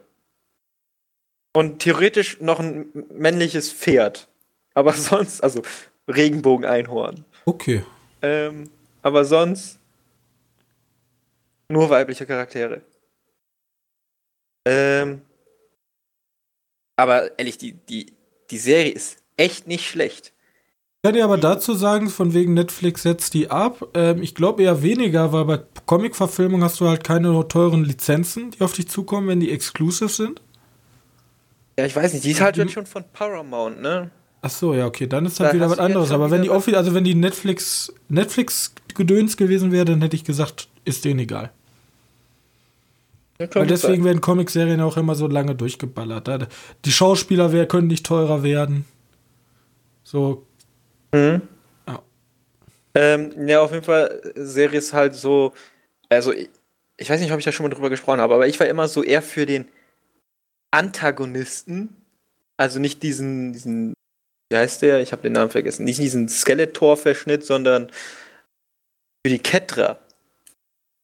[1.55, 4.27] Und theoretisch noch ein männliches Pferd.
[4.73, 5.61] Aber sonst, also
[6.07, 7.25] Regenbogen-Einhorn.
[7.45, 7.83] Okay.
[8.21, 8.69] Ähm,
[9.01, 9.79] aber sonst
[11.69, 12.81] nur weibliche Charaktere.
[14.65, 15.21] Ähm,
[16.95, 18.13] aber ehrlich, die, die,
[18.49, 20.32] die Serie ist echt nicht schlecht.
[21.03, 23.89] Ich kann dir aber dazu sagen, von wegen Netflix setzt die ab.
[23.93, 28.61] Ähm, ich glaube eher weniger, weil bei Comic-Verfilmung hast du halt keine teuren Lizenzen, die
[28.61, 30.41] auf dich zukommen, wenn die exclusive sind.
[31.77, 34.11] Ja, ich weiß nicht, die ist halt schon von Paramount, ne?
[34.41, 36.11] Ach so, ja, okay, dann ist halt da wieder was anderes.
[36.11, 40.69] Aber wenn die wieder, also wenn die Netflix, Netflix-Gedöns gewesen wäre, dann hätte ich gesagt,
[40.85, 41.51] ist denen egal.
[43.41, 44.05] Ja, Weil deswegen sein.
[44.05, 46.47] werden Comicserien auch immer so lange durchgeballert.
[46.85, 48.85] Die Schauspieler können nicht teurer werden.
[50.05, 50.45] So,
[51.13, 51.47] Mhm.
[51.87, 52.03] Ja.
[52.95, 55.53] Ähm, ja, auf jeden Fall, Serie ist halt so,
[56.09, 56.49] also ich,
[56.97, 58.87] ich weiß nicht, ob ich da schon mal drüber gesprochen habe, aber ich war immer
[58.87, 59.67] so eher für den
[60.71, 61.95] Antagonisten,
[62.57, 63.93] also nicht diesen, diesen,
[64.49, 65.01] wie heißt der?
[65.01, 67.91] Ich habe den Namen vergessen, nicht diesen Skeletor-Verschnitt, sondern
[69.25, 69.99] für die Ketra.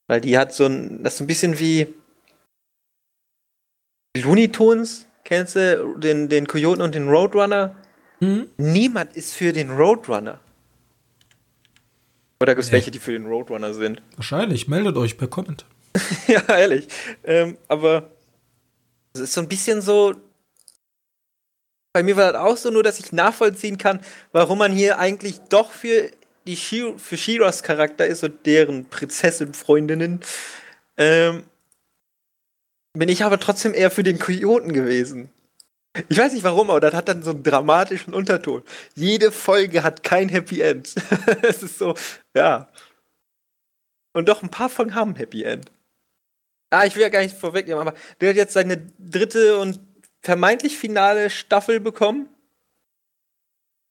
[0.08, 1.94] Weil die hat so ein, das ist ein bisschen wie
[4.18, 7.76] Looney Tunes, kennst du den, den Kojoten und den Roadrunner?
[8.20, 8.50] Hm?
[8.58, 10.40] Niemand ist für den Roadrunner.
[12.42, 12.74] Oder gibt es nee.
[12.74, 14.02] welche, die für den Roadrunner sind?
[14.16, 14.68] Wahrscheinlich.
[14.68, 15.66] Meldet euch per Comment.
[16.28, 16.88] ja, ehrlich.
[17.24, 18.12] Ähm, aber
[19.14, 20.16] es ist so ein bisschen so.
[21.92, 24.00] Bei mir war das auch so, nur dass ich nachvollziehen kann,
[24.32, 26.12] warum man hier eigentlich doch für
[26.46, 30.22] die Shiro, für Shiras Charakter ist und deren Prinzessin-Freundinnen.
[30.98, 31.44] Ähm,
[32.94, 35.30] bin ich aber trotzdem eher für den Kojoten gewesen.
[36.08, 38.64] Ich weiß nicht warum, aber das hat dann so einen dramatischen Unterton.
[38.96, 40.94] Jede Folge hat kein Happy End.
[41.42, 41.96] es ist so,
[42.36, 42.70] ja.
[44.14, 45.72] Und doch ein paar Folgen haben Happy End.
[46.72, 49.80] Ah, ich will ja gar nicht vorwegnehmen, aber der hat jetzt seine dritte und
[50.22, 52.30] vermeintlich finale Staffel bekommen.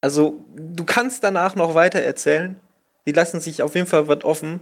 [0.00, 2.60] Also, du kannst danach noch weiter erzählen.
[3.06, 4.60] Die lassen sich auf jeden Fall was offen.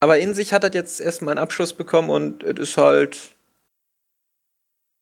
[0.00, 3.36] Aber in sich hat er jetzt erstmal einen Abschluss bekommen und es ist halt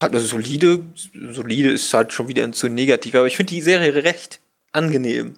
[0.03, 0.85] hat eine solide,
[1.31, 4.41] solide ist halt schon wieder zu negativ, aber ich finde die Serie recht
[4.73, 5.35] angenehm.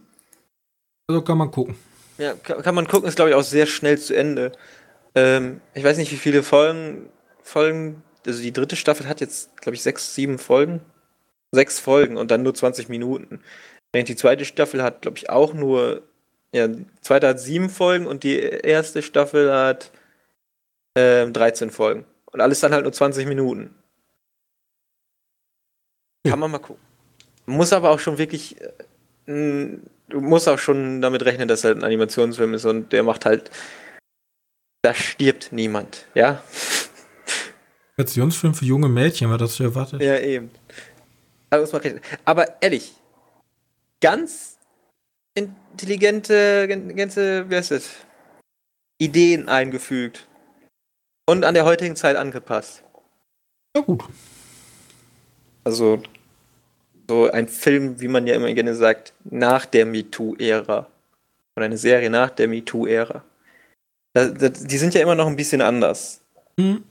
[1.07, 1.77] Also kann man gucken.
[2.19, 4.53] Ja, kann, kann man gucken, ist glaube ich auch sehr schnell zu Ende.
[5.15, 7.09] Ähm, ich weiß nicht, wie viele Folgen,
[7.43, 10.81] Folgen, also die dritte Staffel hat jetzt, glaube ich, sechs, sieben Folgen.
[11.51, 13.41] Sechs Folgen und dann nur 20 Minuten.
[13.93, 16.03] Während die zweite Staffel hat, glaube ich, auch nur,
[16.53, 19.91] ja, die zweite hat sieben Folgen und die erste Staffel hat
[20.95, 22.05] äh, 13 Folgen.
[22.27, 23.75] Und alles dann halt nur 20 Minuten.
[26.27, 26.83] Kann man mal gucken.
[27.47, 28.57] Muss aber auch schon wirklich.
[29.27, 29.79] Äh,
[30.09, 33.25] du musst auch schon damit rechnen, dass er halt ein Animationsfilm ist und der macht
[33.25, 33.51] halt.
[34.83, 36.43] Da stirbt niemand, ja?
[37.97, 40.01] Animationsfilm für junge Mädchen, war das zu erwartet?
[40.01, 40.51] Ja, eben.
[41.51, 41.67] Aber,
[42.25, 42.93] aber ehrlich,
[44.01, 44.57] ganz
[45.35, 47.91] intelligente, ganze, wie heißt das?
[48.99, 50.29] Ideen eingefügt.
[51.27, 52.83] Und an der heutigen Zeit angepasst.
[53.77, 54.05] Ja, gut.
[55.69, 56.03] Also
[57.11, 60.87] so ein Film, wie man ja immer gerne sagt, nach der MeToo-Ära.
[61.57, 63.23] Oder eine Serie nach der MeToo-Ära.
[64.17, 66.23] Die sind ja immer noch ein bisschen anders.
[66.57, 66.85] Mhm.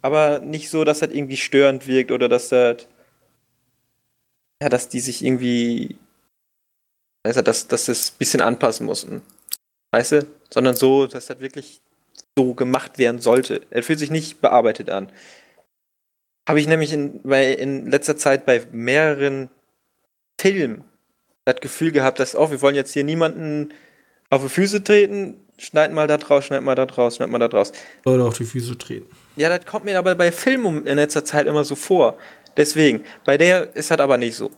[0.00, 2.88] Aber nicht so, dass das irgendwie störend wirkt oder dass das.
[4.62, 5.98] Ja, dass die sich irgendwie.
[7.24, 9.20] Also, dass, dass das ein bisschen anpassen mussten.
[9.90, 10.26] Weißt du?
[10.48, 11.82] Sondern so, dass das wirklich
[12.38, 13.60] so gemacht werden sollte.
[13.68, 15.10] Er fühlt sich nicht bearbeitet an.
[16.48, 19.48] Habe ich nämlich in, bei, in letzter Zeit bei mehreren
[20.40, 20.84] Filmen
[21.44, 23.72] das Gefühl gehabt, dass, oh, wir wollen jetzt hier niemanden
[24.30, 27.48] auf die Füße treten, schneid mal da draus, schneid mal da draus, schneid mal da
[27.48, 27.72] draus.
[28.04, 29.14] Leute auf die Füße treten.
[29.36, 32.18] Ja, das kommt mir aber bei Filmen in letzter Zeit immer so vor.
[32.56, 34.50] Deswegen, bei der ist das aber nicht so.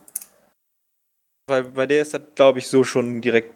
[1.47, 3.53] Weil bei der ist das, glaube ich, so schon direkt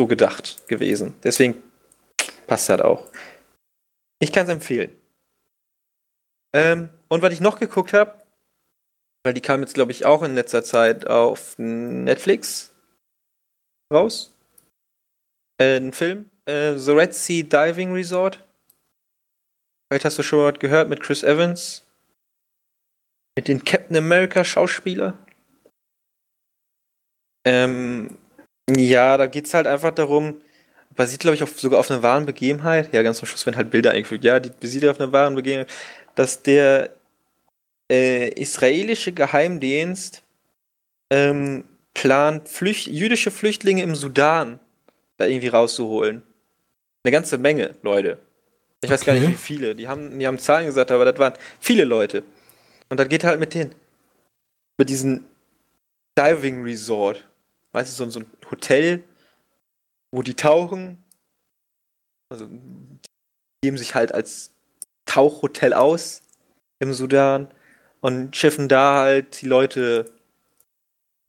[0.00, 1.14] so gedacht gewesen.
[1.22, 1.62] Deswegen
[2.46, 3.08] passt das auch.
[4.18, 4.90] Ich kann es empfehlen.
[6.54, 8.24] Ähm, und was ich noch geguckt habe,
[9.24, 12.72] weil die kam jetzt, glaube ich, auch in letzter Zeit auf Netflix
[13.92, 14.32] raus.
[15.58, 16.30] Äh, ein Film.
[16.46, 18.44] Äh, The Red Sea Diving Resort.
[19.88, 21.84] Vielleicht hast du schon mal was gehört mit Chris Evans.
[23.36, 25.18] Mit den Captain America Schauspieler.
[27.46, 28.16] Ähm,
[28.70, 30.40] ja, da geht es halt einfach darum,
[30.94, 32.92] basiert, glaube ich, auf, sogar auf einer wahren Begebenheit.
[32.94, 34.24] Ja, ganz zum Schluss werden halt Bilder eingefügt.
[34.24, 35.70] Ja, die basiert auf einer wahren Begebenheit
[36.14, 36.94] dass der
[37.90, 40.22] äh, israelische Geheimdienst
[41.10, 44.60] ähm, plant, Flücht jüdische Flüchtlinge im Sudan
[45.16, 46.22] da irgendwie rauszuholen.
[47.04, 48.18] Eine ganze Menge, Leute.
[48.82, 49.12] Ich weiß okay.
[49.12, 49.74] gar nicht, wie viele.
[49.74, 52.24] Die haben, die haben Zahlen gesagt, aber das waren viele Leute.
[52.88, 53.74] Und das geht halt mit den,
[54.78, 55.24] mit diesem
[56.18, 57.26] Diving Resort.
[57.72, 59.02] Weißt du, so, so ein Hotel,
[60.12, 61.02] wo die tauchen.
[62.30, 62.98] Also, die
[63.62, 64.53] geben sich halt als
[65.14, 66.22] Tauchhotel aus
[66.80, 67.46] im Sudan
[68.00, 70.06] und schiffen da halt die Leute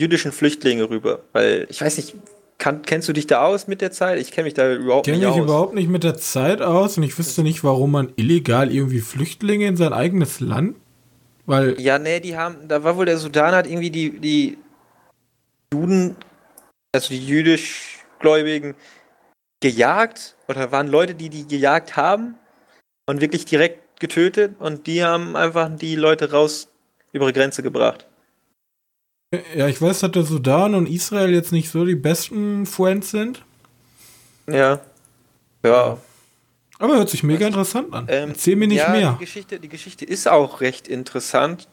[0.01, 1.21] jüdischen Flüchtlinge rüber.
[1.33, 2.15] Weil ich weiß nicht,
[2.57, 4.19] kann, kennst du dich da aus mit der Zeit?
[4.19, 5.37] Ich kenne mich da überhaupt Kenn nicht aus.
[5.37, 9.67] überhaupt nicht mit der Zeit aus und ich wüsste nicht, warum man illegal irgendwie Flüchtlinge
[9.67, 10.77] in sein eigenes Land,
[11.45, 14.57] weil Ja, nee, die haben, da war wohl der Sudan hat irgendwie die, die
[15.71, 16.15] Juden,
[16.91, 18.73] also die jüdischgläubigen,
[19.61, 22.35] gejagt oder waren Leute, die die gejagt haben
[23.05, 26.67] und wirklich direkt getötet und die haben einfach die Leute raus
[27.11, 28.05] über die Grenze gebracht.
[29.55, 33.43] ja, ich weiß, dass der Sudan und Israel jetzt nicht so die besten Friends sind,
[34.47, 34.81] Ja.
[35.63, 35.97] Ja.
[36.79, 38.05] aber hört sich mega interessant an.
[38.09, 39.13] Ähm, Erzähl mir nicht ja, mehr.
[39.19, 41.67] Die Geschichte, die Geschichte ist auch recht interessant.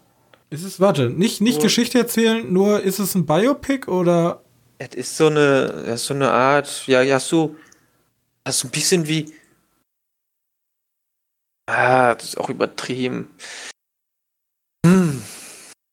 [0.51, 4.42] Ist es, warte, nicht, nicht Nur- Geschichte erzählen, nur ist es ein Biopic oder
[4.79, 7.57] Es ist so eine, so eine Art, ja, ja, so,
[8.45, 9.33] das ist so ein bisschen wie,
[11.73, 13.31] ah, das ist auch übertrieben.
[14.87, 15.23] Hm.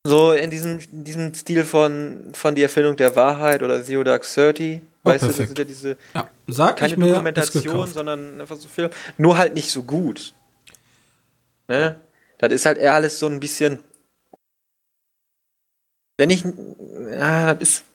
[0.06, 4.24] So in diesem, in diesem Stil von, von die Erfindung der Wahrheit oder Zero Dark
[4.24, 4.82] Thirty.
[5.04, 5.48] Oh, weißt du, das perfekt.
[5.48, 8.90] sind ja diese, ja, sag keine ich mir, Dokumentation, sondern einfach so Film.
[9.18, 10.34] Nur halt nicht so gut.
[11.68, 12.00] Ne?
[12.38, 13.80] Das ist halt eher alles so ein bisschen.
[16.18, 16.44] Wenn ich.
[17.20, 17.86] Ah, das ist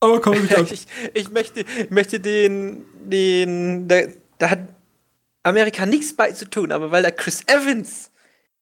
[0.00, 4.02] Aber komm ich ich, ich möchte, möchte den, den, da,
[4.38, 4.60] da hat
[5.46, 8.10] Amerika nichts bei zu tun, aber weil da Chris Evans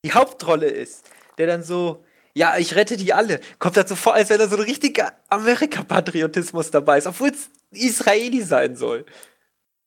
[0.05, 1.05] die Hauptrolle ist,
[1.39, 4.49] der dann so, ja, ich rette die alle, kommt das so vor, als wenn da
[4.49, 9.07] so ein richtiger Amerika-Patriotismus dabei ist, obwohl es Israeli sein soll.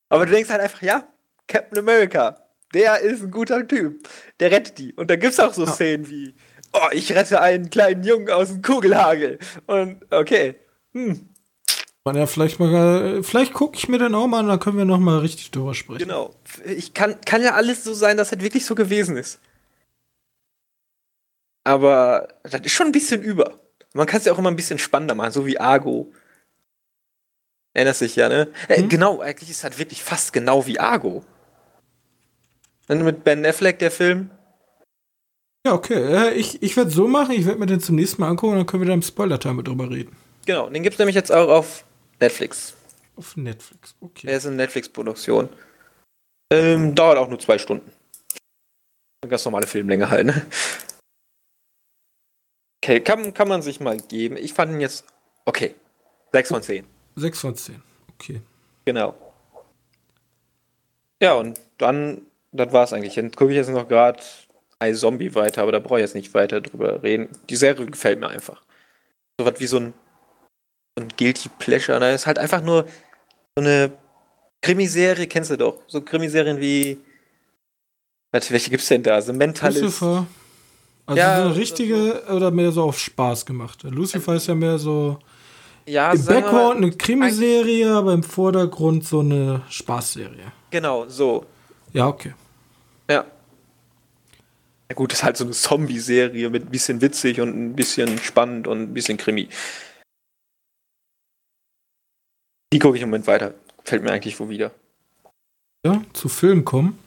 [0.10, 1.08] Aber du denkst halt einfach, ja,
[1.48, 4.08] Captain America, der ist ein guter Typ,
[4.40, 4.94] der rettet die.
[4.94, 5.72] Und da gibt's auch so Ja.
[5.72, 6.36] Szenen wie,
[6.74, 9.38] oh, ich rette einen kleinen Jungen aus dem Kugelhagel.
[9.68, 10.56] Und okay,
[10.94, 11.30] hm,
[12.16, 15.00] Ja, vielleicht mal, vielleicht gucke ich mir den auch mal an, dann können wir noch
[15.00, 16.00] mal richtig drüber sprechen.
[16.00, 16.34] Genau.
[16.66, 19.40] Ich kann, kann ja alles so sein, dass es wirklich so gewesen ist.
[21.64, 23.60] Aber das ist schon ein bisschen über.
[23.94, 26.12] Man kann es ja auch immer ein bisschen spannender machen, so wie Argo.
[27.74, 28.48] Erinnerst dich ja, ne?
[28.70, 28.90] Äh, Mhm.
[28.90, 31.24] Genau, eigentlich ist das wirklich fast genau wie Argo.
[32.88, 34.32] Dann mit Ben Affleck der Film.
[35.66, 36.30] Ja, okay.
[36.30, 38.60] Äh, ich ich werde so machen, ich werde mir den zum nächsten Mal angucken und
[38.60, 40.16] dann können wir da im Spoiler-Time drüber reden.
[40.46, 41.84] Genau, den gibt es nämlich jetzt auch auf
[42.20, 42.76] Netflix.
[43.16, 44.28] Auf Netflix, okay.
[44.28, 45.50] Der ist eine Netflix-Produktion.
[46.52, 47.92] Ähm, dauert auch nur zwei Stunden.
[49.22, 50.46] Eine ganz normale Filmlänge halt, ne?
[52.84, 54.38] Okay, kann, kann man sich mal geben.
[54.38, 55.06] Ich fand ihn jetzt
[55.46, 55.76] okay.
[56.32, 56.86] 6 von 10.
[57.16, 57.82] 6 von 10.
[58.14, 58.42] Okay.
[58.86, 59.16] Genau.
[61.22, 63.16] Ja, und dann, das war's eigentlich.
[63.16, 64.24] Dann gucke ich jetzt noch gerade
[64.80, 67.30] ein Zombie weiter, aber da brauche ich jetzt nicht weiter drüber reden.
[67.50, 68.64] Die Serie gefällt mir einfach.
[69.38, 69.94] So was wie so ein,
[70.98, 72.00] so ein Guilty Pleasure.
[72.00, 72.86] Da ist halt einfach nur
[73.56, 73.92] so eine
[74.62, 75.80] Krimiserie, kennst du doch.
[75.88, 76.98] So Krimiserien wie.
[78.32, 79.22] Warte, welche gibt's denn da?
[79.22, 79.82] So Mentalist.
[79.84, 80.28] Lucifer.
[81.06, 83.84] Also Ja, so eine richtige oder mehr so auf Spaß gemacht.
[83.84, 85.20] Lucifer ist ja mehr so
[85.86, 90.52] Ja, im mal- Background eine Krimiserie, aber im Vordergrund so eine Spaßserie.
[90.72, 91.46] Genau, so.
[91.94, 92.34] Ja, okay.
[93.10, 93.24] Ja.
[94.90, 98.18] Ja gut, das ist halt so eine Zombie-Serie mit ein bisschen witzig und ein bisschen
[98.20, 99.48] spannend und ein bisschen Krimi.
[102.74, 103.54] Die gucke ich im Moment weiter.
[103.84, 104.72] Fällt mir eigentlich wo wieder.
[105.86, 107.00] Ja, zu Filmen kommen,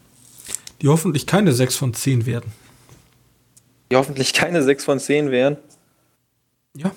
[0.80, 2.52] die hoffentlich keine 6 von 10 werden.
[3.90, 5.58] Die hoffentlich keine 6 von 10 wären.
[6.76, 6.92] Ja.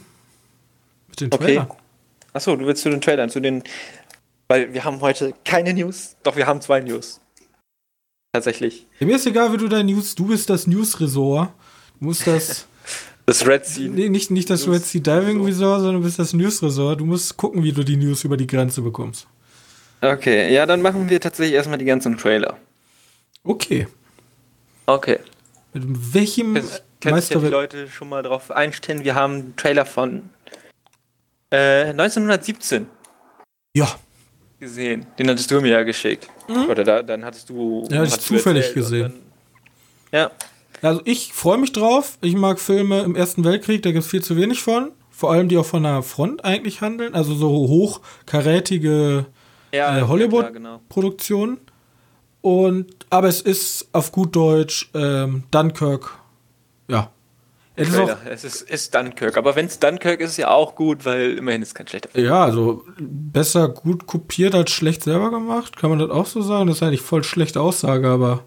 [1.09, 1.43] Mit den Okay.
[1.45, 1.71] Trailern.
[2.31, 3.63] Achso, du willst zu den Trailern, zu den.
[4.47, 6.15] Weil wir haben heute keine News.
[6.23, 7.19] Doch, wir haben zwei News.
[8.31, 8.87] Tatsächlich.
[8.99, 11.49] Ja, mir ist egal, wie du dein News, du bist das News-Resort.
[11.99, 12.67] Du musst das,
[13.25, 13.89] Das Red Sea.
[13.89, 16.99] nee, nicht, nicht das News- Red Sea Diving Resort, sondern du bist das News-Resort.
[16.99, 19.27] Du musst gucken, wie du die News über die Grenze bekommst.
[20.01, 22.57] Okay, ja, dann machen wir tatsächlich erstmal die ganzen Trailer.
[23.45, 23.87] Okay.
[24.85, 25.19] Okay.
[25.73, 27.47] Mit welchem Jetzt können sich ja die?
[27.47, 29.05] Leute schon mal drauf einstellen.
[29.05, 30.29] Wir haben einen Trailer von
[31.51, 32.87] äh, 1917
[33.73, 33.95] Ja,
[34.59, 35.05] gesehen.
[35.17, 36.27] Den hattest du mir ja geschickt.
[36.69, 37.85] Oder da, dann hattest du.
[37.85, 37.93] Mhm.
[37.93, 39.13] Ja, hab ich du zufällig gesehen.
[40.11, 40.31] Dann, ja,
[40.89, 42.17] also ich freue mich drauf.
[42.21, 44.91] Ich mag Filme im Ersten Weltkrieg, da gibt es viel zu wenig von.
[45.09, 47.13] Vor allem, die auch von der Front eigentlich handeln.
[47.13, 49.27] Also so hochkarätige
[49.71, 50.81] ja, äh, Hollywood Ja, genau.
[52.41, 56.17] Und aber es ist auf gut Deutsch ähm, Dunkirk.
[56.89, 57.09] Ja.
[57.75, 58.17] Es ist auch.
[58.29, 59.37] Es ist, ist Dunkirk.
[59.37, 62.25] Aber wenn es Dunkirk ist, ist ja auch gut, weil immerhin ist kein schlechter Film.
[62.25, 65.77] ja, also besser gut kopiert als schlecht selber gemacht.
[65.77, 66.67] Kann man das auch so sagen?
[66.67, 68.43] Das ist eigentlich voll schlechte Aussage, aber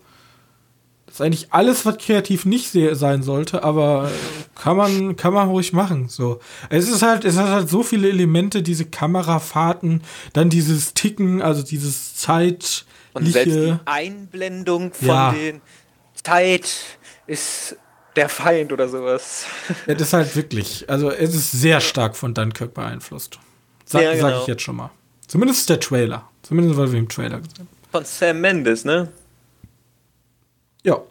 [1.17, 5.49] ist eigentlich alles, was kreativ nicht se- sein sollte, aber äh, kann man, kann man
[5.49, 6.09] ruhig machen.
[6.09, 6.41] So.
[6.71, 10.03] Es ist halt, es hat halt so viele Elemente, diese Kamerafahrten,
[10.33, 12.85] dann dieses Ticken, also dieses zeitliche.
[13.15, 15.33] Und selbst die Einblendung von Ja.
[15.33, 15.61] den
[16.23, 16.71] Zeit
[17.27, 17.77] ist
[18.15, 19.47] der Feind oder sowas.
[19.87, 23.39] Es ist halt wirklich, also es ist sehr stark von Dunkirk beeinflusst.
[23.85, 24.29] Sag, Ja, genau.
[24.31, 24.91] sag ich jetzt schon mal.
[25.27, 26.29] Zumindest der Trailer.
[26.43, 27.69] Zumindest, weil wir im Trailer gesehen haben.
[27.93, 29.09] Von Sam Mendes, ne?
[30.87, 31.03] Ja.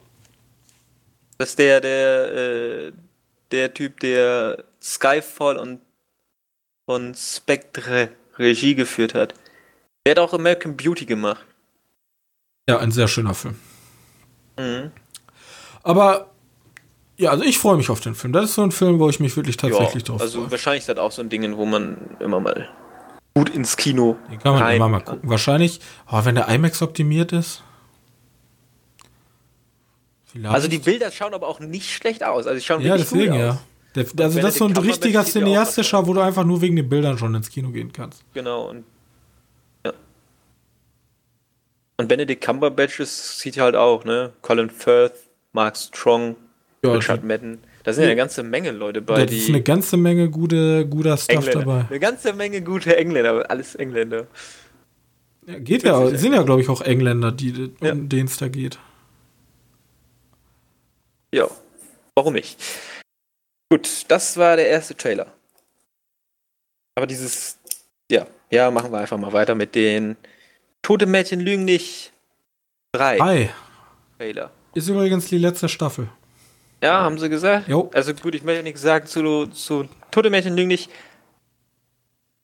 [1.37, 2.91] Das ist der, der, äh,
[3.51, 5.81] der Typ, der Skyfall und
[6.85, 9.33] von Spectre Regie geführt hat.
[10.05, 11.45] Der hat auch American Beauty gemacht.
[12.69, 13.59] Ja, ein sehr schöner Film.
[14.57, 14.91] Mhm.
[15.83, 16.31] Aber
[17.17, 18.31] ja, also ich freue mich auf den Film.
[18.31, 20.51] Das ist so ein Film, wo ich mich wirklich tatsächlich ja, drauf also freue.
[20.51, 22.69] wahrscheinlich ist das auch so ein Ding, wo man immer mal
[23.33, 25.29] gut ins Kino Den kann man rein immer mal gucken.
[25.29, 27.64] Wahrscheinlich, oh, wenn der IMAX optimiert ist.
[30.35, 30.53] Vielleicht.
[30.53, 32.45] Also die Bilder schauen aber auch nicht schlecht aus.
[32.45, 33.51] Also die schauen ja, wirklich deswegen gut ja.
[33.51, 33.57] aus.
[33.95, 36.75] Der, also das ist so ein Cumberbatch richtiger ja cineastischer, wo du einfach nur wegen
[36.75, 38.21] den Bildern schon ins Kino gehen kannst.
[38.33, 38.69] Genau.
[38.69, 38.83] Und,
[39.85, 39.93] ja.
[41.95, 44.33] Und Benedict Cumberbatch ist, sieht halt auch, ne?
[44.41, 45.13] Colin Firth,
[45.53, 46.35] Mark Strong,
[46.83, 47.59] Ja, Richard Madden.
[47.85, 50.85] Da sind ja eine ganze Menge Leute bei, da die ist eine ganze Menge gute,
[50.85, 51.59] guter Stuff Engländer.
[51.59, 51.85] dabei.
[51.89, 54.27] Eine ganze Menge gute Engländer, aber alles Engländer.
[55.47, 57.93] Ja, geht ja, sind ja, glaube ich, auch Engländer, die, Ja.
[57.93, 58.77] um denen es da geht.
[61.35, 61.49] Ja,
[62.15, 62.57] warum nicht?
[63.69, 65.33] Gut, das war der erste Trailer.
[66.95, 67.57] Aber dieses,
[68.09, 70.15] ja, ja, machen wir einfach mal weiter mit den
[70.81, 72.13] Tote Mädchen lügen nicht.
[72.93, 73.49] Drei Hi,
[74.17, 74.49] Trailer.
[74.75, 76.07] ist übrigens die letzte Staffel.
[76.81, 77.67] Ja, haben sie gesagt?
[77.67, 77.89] Jo.
[77.93, 80.89] Also gut, ich möchte nichts sagen zu, zu Tote Mädchen lügen nicht.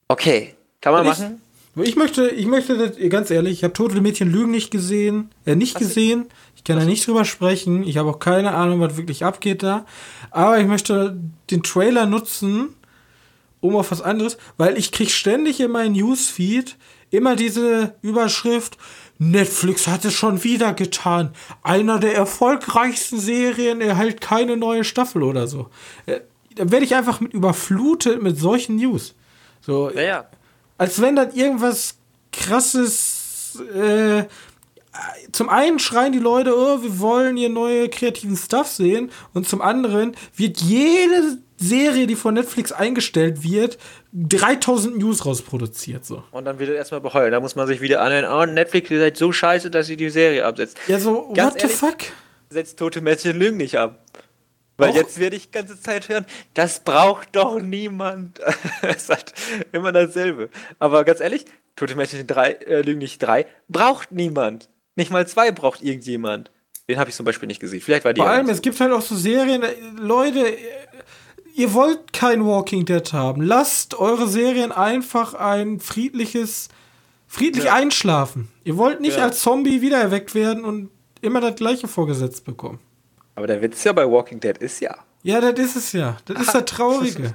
[0.10, 1.42] Okay, kann man Ich- machen.
[1.76, 5.56] Ich möchte, ich möchte, das- ganz ehrlich, ich habe Tote Mädchen Lügen nicht gesehen, äh,
[5.56, 6.30] nicht Hast du- gesehen.
[6.62, 7.82] Ich kann da nicht drüber sprechen.
[7.84, 9.84] Ich habe auch keine Ahnung, was wirklich abgeht da.
[10.30, 11.18] Aber ich möchte
[11.50, 12.76] den Trailer nutzen,
[13.62, 16.78] um auf was anderes, weil ich krieg ständig in meinen Newsfeed
[17.10, 18.78] immer diese Überschrift,
[19.18, 21.34] Netflix hat es schon wieder getan.
[21.64, 25.70] Einer der erfolgreichsten Serien erhält keine neue Staffel oder so.
[26.06, 26.22] Äh,
[26.56, 29.16] Da werde ich einfach mit überflutet mit solchen News.
[29.62, 30.26] So, Naja,
[30.78, 31.96] als wenn dann irgendwas
[32.32, 33.60] krasses.
[33.76, 34.26] Äh,
[35.32, 39.12] zum einen schreien die Leute, oh, wir wollen hier neue kreativen Stuff sehen.
[39.34, 43.78] Und zum anderen wird jede Serie, die von Netflix eingestellt wird,
[44.14, 46.06] 3000 News rausproduziert.
[46.06, 46.24] So.
[46.32, 47.32] und dann wird er erstmal beheult.
[47.32, 50.10] Da muss man sich wieder anhören, oh, Netflix, ihr seid so scheiße, dass ihr die
[50.10, 50.78] Serie absetzt.
[50.88, 51.98] Ja, so, Ganz what the ehrlich, fuck?
[52.50, 54.04] Setzt Tote Mädchen lügen nicht ab.
[54.78, 56.26] Weil Auch- jetzt werde ich die ganze Zeit hören,
[56.56, 58.40] das braucht doch niemand.
[58.82, 59.34] es hat
[59.72, 60.50] immer dasselbe.
[60.80, 64.70] Aber ganz ehrlich, Tote Mädchen drei, äh, lügen nicht drei, braucht niemand.
[65.02, 66.52] Nicht mal zwei braucht irgendjemand.
[66.88, 67.82] Den habe ich zum Beispiel nicht gesehen.
[67.82, 70.46] Vielleicht war die Vor allem, es gibt halt auch so Serien, äh, Leute,
[71.56, 73.42] ihr wollt kein Walking Dead haben.
[73.42, 76.70] Lasst eure Serien einfach ein friedliches,
[77.28, 77.74] friedlich Ja.
[77.74, 78.50] einschlafen.
[78.64, 79.24] Ihr wollt nicht Ja.
[79.24, 80.92] als Zombie wiedererweckt werden und
[81.22, 82.80] immer das gleiche vorgesetzt bekommen.
[83.34, 84.96] Aber der Witz ja bei Walking Dead ist ja.
[85.24, 86.18] Ja, das ist es ja.
[86.26, 87.34] Das ist das Traurige.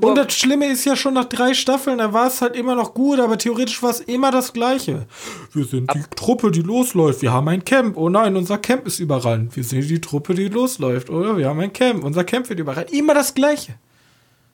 [0.00, 2.94] Und das Schlimme ist ja schon nach drei Staffeln, da war es halt immer noch
[2.94, 5.06] gut, aber theoretisch war es immer das Gleiche.
[5.52, 7.22] Wir sind die Truppe, die losläuft.
[7.22, 7.96] Wir haben ein Camp.
[7.96, 9.56] Oh nein, unser Camp ist überrannt.
[9.56, 11.10] Wir sind die Truppe, die losläuft.
[11.10, 12.04] Oder wir haben ein Camp.
[12.04, 12.92] Unser Camp wird überrannt.
[12.92, 13.74] Immer das Gleiche.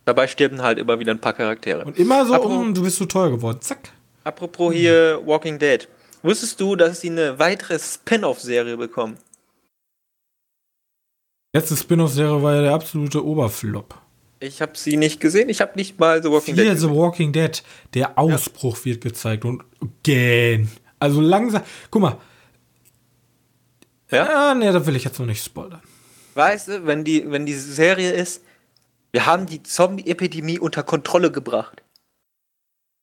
[0.04, 1.84] dabei sterben halt immer wieder ein paar Charaktere.
[1.84, 3.58] Und immer so, Apropos- um, du bist so teuer geworden.
[3.60, 3.90] Zack.
[4.24, 5.88] Apropos hier Walking Dead.
[6.22, 9.16] Wusstest du, dass sie eine weitere Spin-off-Serie bekommen?
[11.54, 13.94] Letzte Spin-off-Serie war ja der absolute Oberflop.
[14.42, 15.48] Ich habe sie nicht gesehen.
[15.48, 16.98] Ich habe nicht mal The Walking Hier Dead The gesehen.
[16.98, 17.62] Walking Dead.
[17.94, 19.44] Der Ausbruch wird gezeigt.
[19.44, 19.62] Und
[20.02, 20.68] gähn.
[20.98, 21.62] Also langsam.
[21.90, 22.18] Guck mal.
[24.10, 24.50] Ja?
[24.50, 25.80] Ah, nee, da will ich jetzt noch nicht spoilern.
[26.34, 28.42] Weißt du, wenn die, wenn die Serie ist,
[29.12, 31.82] wir haben die Zombie-Epidemie unter Kontrolle gebracht.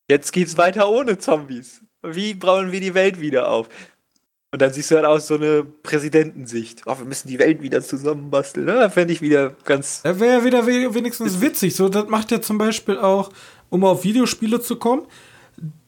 [0.10, 1.82] Jetzt geht's weiter ohne Zombies.
[2.02, 3.70] Wie bauen wir die Welt wieder auf?
[4.52, 6.82] Und dann siehst du halt aus so eine Präsidentensicht.
[6.88, 8.66] Oh, wir müssen die Welt wieder zusammenbasteln.
[8.66, 8.90] Ne?
[8.90, 10.02] Fände ich wieder ganz.
[10.04, 11.76] Er wäre ja wieder we- wenigstens witzig.
[11.76, 13.30] So, das macht ja zum Beispiel auch,
[13.70, 15.04] um auf Videospiele zu kommen,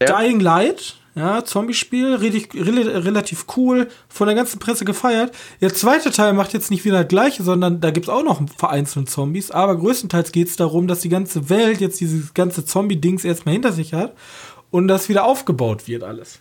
[0.01, 0.19] Ja.
[0.19, 5.33] Dying Light, ja, Zombie-Spiel, relativ cool, von der ganzen Presse gefeiert.
[5.59, 8.41] Der zweite Teil macht jetzt nicht wieder das gleiche, sondern da gibt es auch noch
[8.57, 13.25] vereinzelt Zombies, aber größtenteils geht es darum, dass die ganze Welt jetzt dieses ganze Zombie-Dings
[13.25, 14.13] erstmal hinter sich hat
[14.69, 16.39] und das wieder aufgebaut wird alles.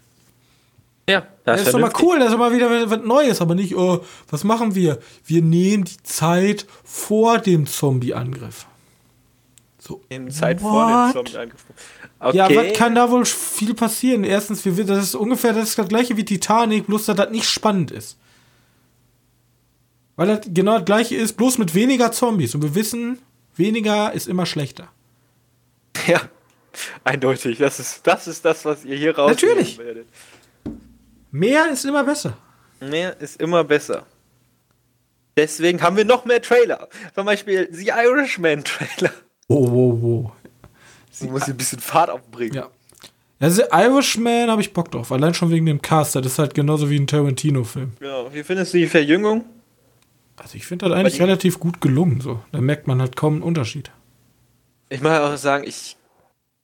[1.09, 3.76] Ja, Das ist doch mal cool, das ist doch mal wieder was Neues, aber nicht,
[3.76, 4.98] oh, was machen wir?
[5.24, 8.66] Wir nehmen die Zeit vor dem Zombie-Angriff.
[9.78, 10.03] So.
[10.09, 11.12] In Zeit vor dem What?
[11.14, 11.64] Zombie-Angriff.
[12.20, 12.36] Okay.
[12.36, 14.24] Ja, was kann da wohl viel passieren?
[14.24, 17.48] Erstens, wir, das ist ungefähr das, ist das gleiche wie Titanic, bloß dass das nicht
[17.48, 18.18] spannend ist.
[20.16, 22.55] Weil das genau das gleiche ist, bloß mit weniger Zombies.
[22.55, 23.18] Und wir wissen,
[23.57, 24.88] weniger ist immer schlechter.
[26.07, 26.20] Ja,
[27.05, 27.59] eindeutig.
[27.59, 29.78] Das ist, das ist das, was ihr hier raus Natürlich.
[29.78, 30.07] werdet.
[31.31, 32.37] Mehr ist immer besser.
[32.81, 34.07] Mehr ist immer besser.
[35.37, 36.89] Deswegen haben wir noch mehr Trailer.
[37.14, 39.12] Zum Beispiel The Irishman Trailer.
[39.49, 40.33] Oh, oh, oh.
[41.20, 42.55] Du musst ein bisschen Fahrt aufbringen.
[42.55, 42.68] Ja.
[43.41, 46.14] Also Irishman habe ich Bock drauf, allein schon wegen dem Cast.
[46.14, 47.93] Das ist halt genauso wie ein Tarantino-Film.
[48.01, 49.45] Ja, wie findest du die Verjüngung?
[50.37, 52.20] Also ich finde das eigentlich relativ gut gelungen.
[52.20, 52.41] So.
[52.53, 53.91] Da merkt man halt kaum einen Unterschied.
[54.89, 55.97] Ich muss auch sagen, ich,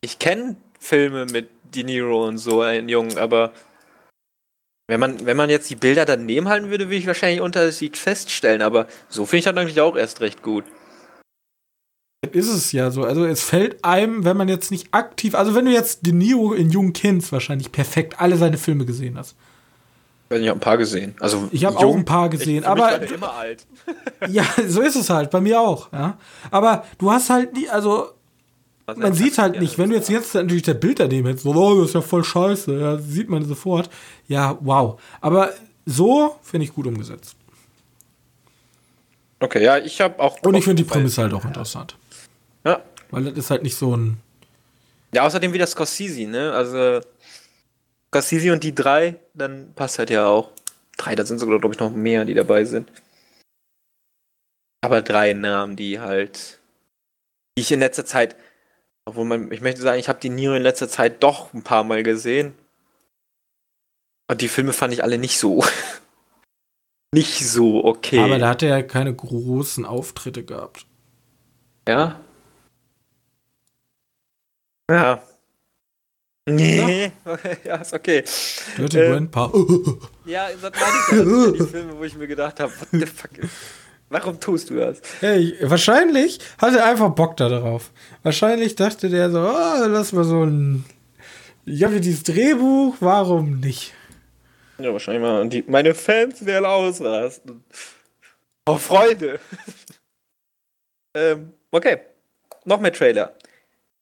[0.01, 3.53] ich kenne Filme mit De Niro und so, einen Jungen, aber
[4.89, 8.63] wenn man, wenn man jetzt die Bilder daneben halten würde, würde ich wahrscheinlich Unterschied feststellen,
[8.63, 10.65] aber so finde ich das eigentlich auch erst recht gut.
[12.23, 13.05] Das ist es ja so.
[13.05, 16.53] Also es fällt einem, wenn man jetzt nicht aktiv, also wenn du jetzt De Niro
[16.55, 19.37] in Jung kennst, wahrscheinlich perfekt alle seine Filme gesehen hast.
[20.29, 21.15] Ich habe ein paar gesehen.
[21.21, 23.65] Also Ich habe auch ein paar gesehen, Ich- aber immer alt.
[24.29, 25.93] ja, so ist es halt, bei mir auch.
[25.93, 26.19] Ja.
[26.51, 28.11] Aber du hast halt nie, also
[28.95, 31.81] man sieht halt nicht, wenn du jetzt jetzt natürlich das Bild daneben hättest, so, oh,
[31.81, 33.91] das ist ja voll scheiße, ja, sieht man sofort.
[34.29, 35.01] Ja, wow.
[35.21, 35.53] Aber
[35.85, 37.37] so finde ich gut umgesetzt.
[39.41, 40.41] Okay, ja, ich habe auch.
[40.43, 41.97] Und ich finde die Prämisse halt auch interessant.
[42.65, 42.81] Ja.
[43.11, 44.19] Weil das ist halt nicht so ein.
[45.13, 46.53] ja, außerdem wieder Scorsese, ne?
[46.53, 47.01] Also
[48.09, 50.51] Scorsese und die drei, dann passt halt ja auch.
[50.97, 52.91] Drei, da sind sogar, glaube ich, noch mehr, die dabei sind.
[54.81, 56.61] Aber drei Namen, die halt.
[57.59, 58.37] Die ich in letzter Zeit.
[59.07, 61.85] Obwohl man, ich möchte sagen, ich habe die Niro in letzter Zeit doch ein paar
[61.85, 62.55] Mal gesehen.
[64.29, 65.65] Und die Filme fand ich alle nicht so.
[67.15, 68.19] nicht so okay.
[68.19, 70.87] Aber da hat er ja keine großen Auftritte gehabt.
[71.89, 72.21] Ja.
[74.91, 75.23] Ja.
[76.49, 77.13] Nee.
[77.65, 78.25] Ja, ist okay.
[78.77, 79.53] Dirty Äh, Grandpa.
[80.25, 81.25] Ja, das meine ich ja.
[81.25, 83.31] Das die Filme, wo ich mir gedacht habe, what the fuck?
[84.09, 85.01] Warum tust du das?
[85.21, 87.91] Hey, wahrscheinlich hatte er einfach Bock da drauf.
[88.23, 90.85] Wahrscheinlich dachte der so, oh, lass mal so ein.
[91.65, 93.93] Ich habe hier dieses Drehbuch, warum nicht?
[94.79, 95.41] Ja, wahrscheinlich mal.
[95.41, 97.65] Und die, meine Fans werden ausrasten.
[98.67, 99.41] Oh, Freunde.
[101.15, 101.99] ähm, okay.
[102.65, 103.35] Noch mehr Trailer.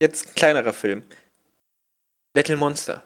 [0.01, 1.03] Jetzt ein kleinerer Film.
[2.35, 3.03] Little Monster.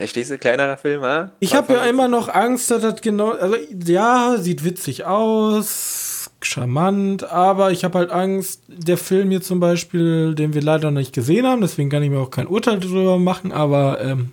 [0.00, 0.38] Verstehst du?
[0.38, 1.32] Kleinerer Film, ah?
[1.40, 3.32] Ich habe ja immer noch Angst, dass das genau.
[3.32, 9.58] Also, ja, sieht witzig aus, charmant, aber ich habe halt Angst, der Film hier zum
[9.58, 12.78] Beispiel, den wir leider noch nicht gesehen haben, deswegen kann ich mir auch kein Urteil
[12.78, 14.30] darüber machen, aber ähm,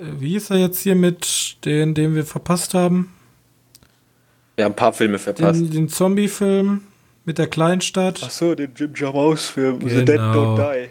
[0.00, 3.12] wie ist er jetzt hier mit den, den wir verpasst haben?
[4.56, 5.60] Wir haben ein paar Filme verpasst.
[5.60, 6.80] Den, den Zombie-Film
[7.24, 8.24] mit der Kleinstadt.
[8.24, 9.88] Achso, den Jim Jarmusch-Film.
[9.88, 10.88] The Dead Don't Die.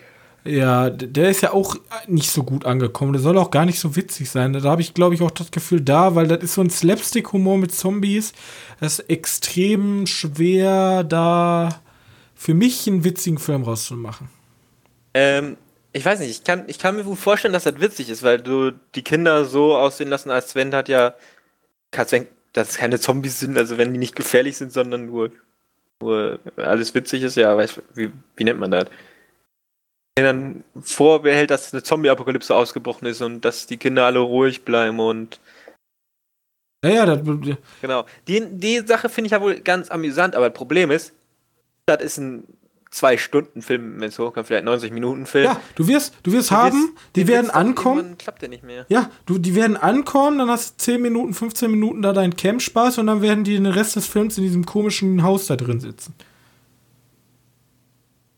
[0.47, 1.75] Ja, der ist ja auch
[2.07, 3.13] nicht so gut angekommen.
[3.13, 4.53] Der soll auch gar nicht so witzig sein.
[4.53, 7.57] Da habe ich, glaube ich, auch das Gefühl da, weil das ist so ein Slapstick-Humor
[7.57, 8.33] mit Zombies.
[8.79, 11.81] Das ist extrem schwer, da
[12.35, 14.29] für mich einen witzigen Film rauszumachen.
[15.15, 15.57] Ähm,
[15.93, 18.39] ich weiß nicht, ich kann, ich kann mir gut vorstellen, dass das witzig ist, weil
[18.39, 21.15] du die Kinder so aussehen lassen, als Sven hat ja,
[21.95, 25.31] als wenn das keine Zombies sind, also wenn die nicht gefährlich sind, sondern nur,
[26.01, 28.85] nur alles witzig ist, ja, weiß, wie, wie nennt man das?
[30.17, 35.39] Kindern vorbehält, dass eine Zombie-Apokalypse ausgebrochen ist und dass die Kinder alle ruhig bleiben und
[36.85, 37.19] Ja, ja, das,
[37.81, 38.05] genau.
[38.27, 41.13] Die, die Sache finde ich ja wohl ganz amüsant, aber das Problem ist,
[41.85, 42.43] das ist ein
[42.91, 45.43] Zwei-Stunden-Film, wenn es hochkommt, vielleicht 90-Minuten-Film.
[45.45, 48.17] ja du wirst, du wirst Du haben, wirst- die werden ankommen.
[48.17, 48.85] Klappt der nicht mehr.
[48.87, 52.99] Ja, du, die werden ankommen, dann hast du 10 Minuten, 15 Minuten da deinen Camp-Spaß
[52.99, 56.15] und dann werden die den Rest des Films in diesem komischen Haus da drin sitzen.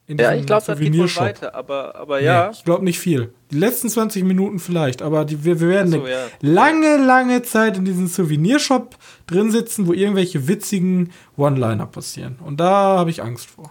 [0.10, 2.49] In Ja, ich glaube, das geht wohl weiter, aber, aber Nee, ja.
[2.49, 3.34] ich glaube nicht viel.
[3.51, 6.28] Die letzten 20 Minuten vielleicht, aber die, wir, wir werden so, eine ja.
[6.39, 8.95] lange, lange Zeit in diesem Souvenirshop
[9.28, 12.39] drin sitzen, wo irgendwelche witzigen One-Liner passieren.
[12.45, 13.70] Und da habe ich Angst vor.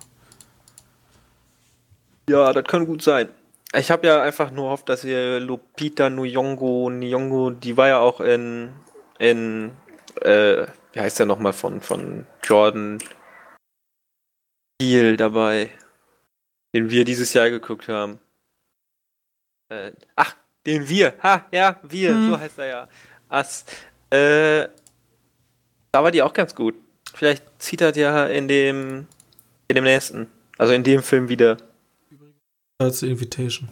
[2.28, 3.30] Ja, das kann gut sein.
[3.74, 8.20] Ich habe ja einfach nur gehofft, dass ihr Lupita Nyong'o, Nyong'o, die war ja auch
[8.20, 8.70] in,
[9.18, 9.70] in,
[10.20, 12.98] äh, wie heißt der nochmal von, von Jordan
[14.78, 15.70] Peele dabei,
[16.74, 18.18] den wir dieses Jahr geguckt haben.
[19.68, 20.36] Äh, ach,
[20.66, 22.30] den wir, ha, ja, wir, Hm.
[22.30, 22.88] so heißt er ja.
[23.28, 23.64] Ass.
[24.10, 24.68] Äh,
[25.92, 26.74] da war die auch ganz gut.
[27.14, 29.06] Vielleicht zieht er ja in dem,
[29.68, 31.56] in dem nächsten, also in dem Film wieder.
[32.78, 33.68] Als Invitation.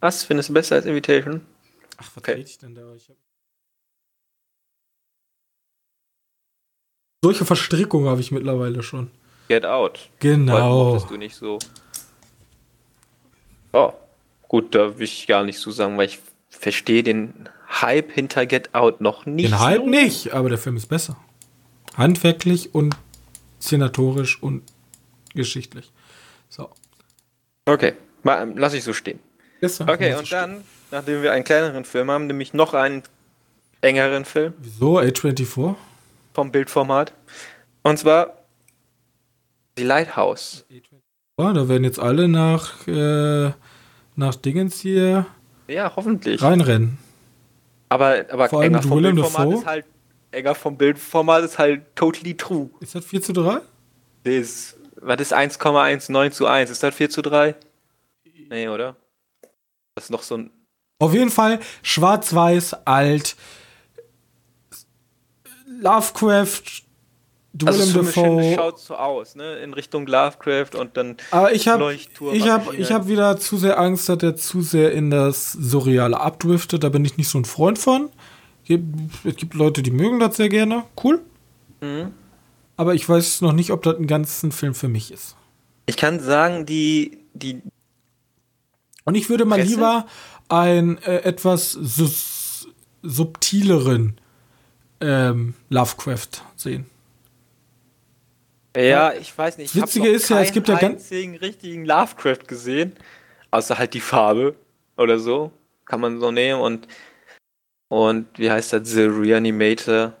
[0.00, 0.24] Was?
[0.24, 1.44] Findest du besser als Invitation?
[1.96, 2.32] Ach, was Okay.
[2.32, 2.94] rede ich denn da?
[2.94, 3.16] Ich hab
[7.22, 9.10] Solche Verstrickungen habe ich mittlerweile schon.
[9.50, 10.10] Get Out.
[10.20, 10.92] Genau.
[10.92, 11.58] Wolltest du nicht so.
[13.72, 13.92] Oh,
[14.46, 16.20] gut, da will ich gar nicht so sagen, weil ich
[16.50, 19.50] verstehe den Hype hinter Get Out noch nicht.
[19.50, 19.88] Den Hype so.
[19.88, 21.16] nicht, aber der Film ist besser.
[21.96, 22.94] Handwerklich und
[23.60, 24.62] szenatorisch und
[25.34, 25.90] geschichtlich.
[26.48, 26.70] So.
[27.64, 29.18] Okay, mal, lass ich so stehen.
[29.60, 29.88] Besser.
[29.88, 33.02] Okay, und dann, nachdem wir einen kleineren Film haben, nämlich noch einen
[33.80, 34.54] engeren Film.
[34.60, 35.00] Wieso?
[35.00, 35.74] A24?
[36.34, 37.12] Vom Bildformat.
[37.82, 38.39] Und zwar
[39.80, 40.66] die Lighthouse.
[41.38, 43.50] Ja, da werden jetzt alle nach, äh,
[44.14, 45.26] nach Dingens hier
[45.68, 46.42] Ja, hoffentlich.
[46.42, 46.98] reinrennen.
[47.88, 49.86] Aber, aber Vor allem enger vom Bildformat ist halt
[50.32, 52.70] enger vom Bildformat ist halt totally true.
[52.80, 53.60] Ist das 4 zu 3?
[54.22, 56.70] Das ist, was ist 1,19 zu 1?
[56.70, 57.56] Ist das 4 zu 3?
[58.48, 58.94] Nee, oder?
[59.94, 60.50] Das ist noch so ein.
[61.00, 63.34] Auf jeden Fall schwarz-weiß, alt.
[65.66, 66.82] Lovecraft,
[67.64, 68.54] Also Willem Dafoe.
[68.54, 69.56] schaut so aus, ne?
[69.56, 72.82] In Richtung Lovecraft und dann Aber ich habe Leuchtturm, ich hab, Maschine.
[72.82, 76.84] ich hab wieder zu sehr Angst, dass er zu sehr in das Surreale abdriftet.
[76.84, 78.08] Da bin ich nicht so ein Freund von.
[78.68, 80.84] Es gibt Leute, die mögen das sehr gerne.
[81.02, 81.20] Cool.
[81.80, 82.12] Mhm.
[82.76, 85.34] Aber ich weiß noch nicht, ob das ein ganzen Film für mich ist.
[85.86, 87.62] Ich kann sagen, die, die,
[89.04, 89.72] Und ich würde mal Presse?
[89.72, 90.06] lieber
[90.48, 91.72] einen äh, etwas
[93.02, 94.20] subtileren
[95.00, 96.86] ähm, Lovecraft sehen.
[98.76, 99.74] Ja, ich weiß nicht.
[99.74, 102.92] ich Witzige ist ja, es gibt ja ganz- einzigen richtigen Lovecraft gesehen.
[103.50, 104.54] Außer halt die Farbe
[104.96, 105.50] oder so.
[105.86, 106.86] Kann man so nehmen und,
[107.88, 108.88] und wie heißt das?
[108.90, 110.12] The Reanimator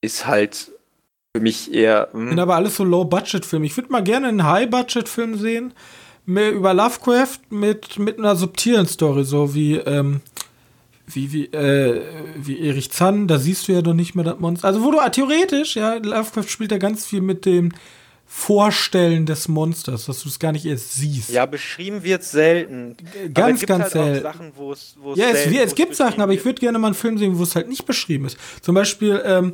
[0.00, 0.72] ist halt
[1.36, 2.08] für mich eher.
[2.12, 3.66] hm, Sind aber alles so Low-Budget-Filme.
[3.66, 5.74] Ich würde mal gerne einen High-Budget-Film sehen
[6.24, 10.22] mehr über Lovecraft mit, mit einer subtilen Story, so wie, ähm,
[11.06, 12.02] wie, wie, äh,
[12.36, 14.66] wie Erich Zann, da siehst du ja noch nicht mehr das Monster.
[14.68, 17.72] Also wo du ah, theoretisch, ja, Lovecraft spielt ja ganz viel mit dem
[18.28, 21.30] Vorstellen des Monsters, dass du es gar nicht erst siehst.
[21.30, 22.96] Ja, beschrieben wird selten.
[23.32, 24.22] Ganz, es gibt ganz halt selten.
[24.22, 26.58] Sachen, wo es, wo es Ja, es, selten- wo es gibt Sachen, aber ich würde
[26.60, 28.36] gerne mal einen Film sehen, wo es halt nicht beschrieben ist.
[28.62, 29.52] Zum Beispiel, ähm,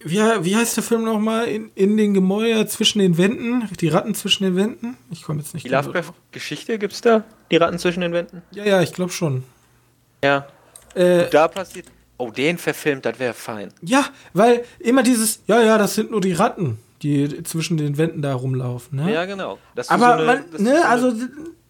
[0.00, 1.46] wie, wie heißt der Film nochmal?
[1.46, 4.96] In, in den Gemäuer zwischen den Wänden, die Ratten zwischen den Wänden?
[5.12, 5.70] Ich komme jetzt nicht Die.
[5.70, 7.24] Lovecraft-Geschichte gibt's da?
[7.52, 8.42] Die Ratten zwischen den Wänden?
[8.50, 9.44] Ja, ja, ich glaube schon.
[10.24, 10.46] Ja.
[10.94, 11.86] Äh, Da passiert.
[12.16, 13.70] Oh, den verfilmt, das wäre fein.
[13.82, 18.22] ja, weil immer dieses, ja, ja, das sind nur die Ratten, die zwischen den Wänden
[18.22, 18.98] da rumlaufen.
[19.04, 19.12] Ne?
[19.12, 19.58] Ja, genau.
[19.88, 21.12] Aber so eine- man, das ist ne, so also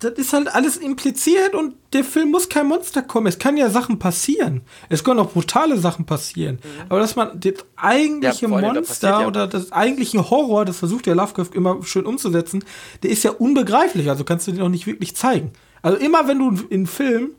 [0.01, 3.27] das ist halt alles impliziert und der Film muss kein Monster kommen.
[3.27, 4.61] Es kann ja Sachen passieren.
[4.91, 6.59] Es können auch brutale Sachen passieren.
[6.91, 8.53] Aber dass man das eigentliche Mhm.
[8.53, 11.55] Ja, vor allem, da Monster passiert ja oder das eigentliche Horror, das versucht der Lovecraft
[11.55, 12.63] immer schön umzusetzen,
[13.03, 14.11] der ist ja unbegreiflich.
[14.11, 15.53] Also kannst du den auch nicht wirklich zeigen.
[15.81, 17.31] Also immer wenn du in Film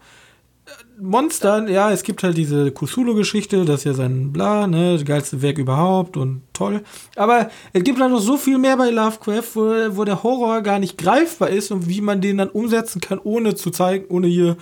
[1.00, 5.42] Monster, ja, es gibt halt diese Cthulhu-Geschichte, das ist ja sein Bla, ne, das geilste
[5.42, 6.84] Werk überhaupt und toll.
[7.16, 10.80] Aber es gibt halt noch so viel mehr bei Lovecraft, wo, wo der Horror gar
[10.80, 14.58] nicht greifbar ist und wie man den dann umsetzen kann, ohne zu zeigen, ohne hier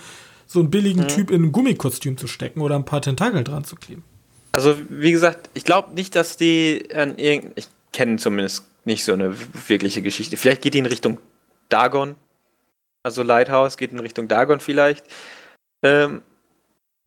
[0.46, 3.76] so einen billigen Typ in ein Gummikostüm zu stecken oder ein paar Tentakel dran zu
[3.76, 4.04] kleben.
[4.52, 7.52] Also, wie gesagt, ich glaube nicht, dass die an irgendein.
[7.56, 9.34] Ich kenne zumindest nicht so eine
[9.68, 10.36] wirkliche Geschichte.
[10.36, 11.18] Vielleicht geht die in Richtung
[11.68, 12.14] Dagon.
[13.02, 15.04] Also Lighthouse geht in Richtung Dagon vielleicht.
[15.84, 16.22] Ähm,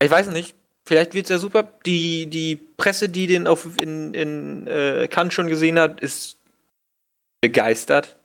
[0.00, 0.54] ich weiß nicht.
[0.86, 1.68] Vielleicht wird es ja super.
[1.84, 6.38] Die, die Presse, die den auf, in, in äh, Cannes schon gesehen hat, ist
[7.42, 8.16] begeistert.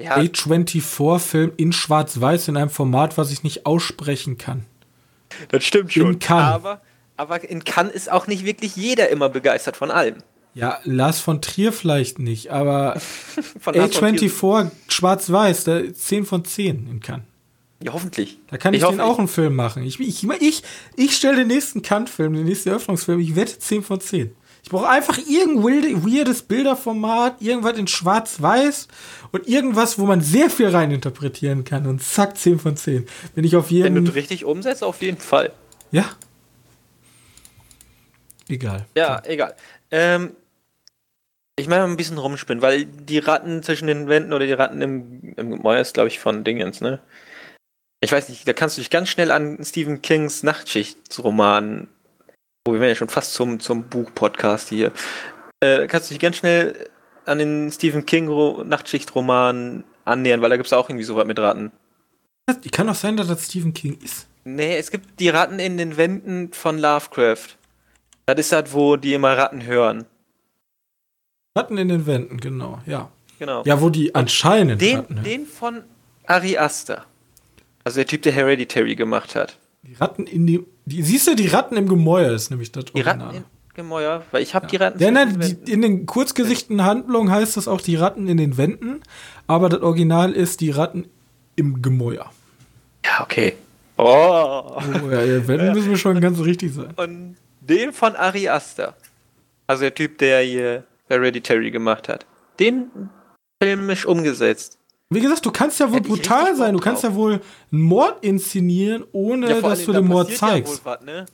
[0.00, 4.66] Ja, A24-Film in Schwarz-Weiß in einem Format, was ich nicht aussprechen kann.
[5.50, 6.18] das stimmt in schon.
[6.18, 6.54] Cannes.
[6.54, 6.80] Aber,
[7.16, 10.16] aber in Cannes ist auch nicht wirklich jeder immer begeistert von allem.
[10.54, 12.98] Ja, Lars von Trier vielleicht nicht, aber
[13.60, 17.26] Von Lars von Trier- A24 Schwarz-Weiß, da 10 von 10 in Cannes.
[17.82, 18.38] Ja, hoffentlich.
[18.48, 19.82] Da kann ich, hoffe, den auch einen Film machen.
[19.82, 20.62] Ich, ich, ich,
[20.96, 24.34] ich stelle den nächsten Kant-Film, den nächsten Eröffnungsfilm, ich wette 10 von 10.
[24.62, 28.88] Ich brauche einfach irgendein weirdes Bilderformat, irgendwas in Schwarz-Weiß
[29.30, 33.06] und irgendwas, wo man sehr viel reininterpretieren kann und zack, 10 von 10.
[33.34, 35.52] Bin ich auf Wenn du jeden es richtig umsetzt, auf jeden Fall.
[35.90, 36.08] Ja.
[38.48, 38.86] Egal.
[38.96, 39.54] Ja, egal.
[39.90, 40.30] Ähm,
[41.56, 45.34] ich meine ein bisschen rumspinnen, weil die Ratten zwischen den Wänden oder die Ratten im,
[45.36, 47.00] im Gemäuer ist, glaube ich, von Dingens, ne?
[48.04, 51.88] Ich weiß nicht, da kannst du dich ganz schnell an Stephen Kings Nachtschichtsroman,
[52.66, 54.92] wo wir werden ja schon fast zum, zum Buch-Podcast hier,
[55.60, 56.90] äh, kannst du dich ganz schnell
[57.24, 61.38] an den Stephen King Ro- Nachtschichtroman annähern, weil da gibt es auch irgendwie sowas mit
[61.38, 61.72] Ratten.
[62.72, 64.26] Kann auch sein, dass das Stephen King ist.
[64.44, 67.56] Nee, es gibt die Ratten in den Wänden von Lovecraft.
[68.26, 70.04] Das ist das, wo die immer Ratten hören.
[71.56, 73.10] Ratten in den Wänden, genau, ja.
[73.38, 73.62] Genau.
[73.64, 75.24] Ja, wo die anscheinend Den, Ratten, hören.
[75.24, 75.82] den von
[76.26, 77.06] Ari Aster.
[77.84, 79.58] Also der Typ, der Hereditary gemacht hat.
[79.82, 81.02] Die Ratten in die, die.
[81.02, 83.44] Siehst du, die Ratten im Gemäuer ist nämlich das Die Ratten Original.
[83.44, 84.98] im Gemäuer, weil ich habe die Ratten.
[84.98, 88.38] Ja, zwischen nein, den die, in den kurzgesichteten Handlungen heißt das auch die Ratten in
[88.38, 89.02] den Wänden,
[89.46, 91.06] aber das Original ist die Ratten
[91.56, 92.30] im Gemäuer.
[93.04, 93.54] ja, okay.
[93.96, 94.02] Oh.
[94.76, 96.92] Oh, ja, ja, Wänden müssen wir schon ganz richtig sein.
[96.96, 98.94] Und den von Ari Aster.
[99.68, 102.26] Also der Typ, der hier Hereditary gemacht hat.
[102.58, 102.90] Den
[103.62, 104.78] filmisch umgesetzt.
[105.10, 106.72] Wie gesagt, du kannst ja wohl Hätte ich brutal sein.
[106.74, 107.40] Du kannst ja wohl
[107.70, 110.84] einen Mord inszenieren, ohne Ja, dass allem, du da den Mord ja zeigst.
[110.84, 111.26] wohl was, ne?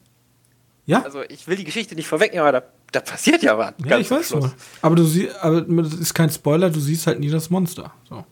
[0.87, 3.75] Ja, Also ich will die Geschichte nicht vorwegnehmen, aber da, da passiert ja was.
[3.85, 4.43] ja, ich weiß Schluss.
[4.43, 4.53] wohl.
[4.83, 7.93] Aber du siehst, aber das ist kein Spoiler, du siehst halt nie das Monster.
[8.09, 8.25] So.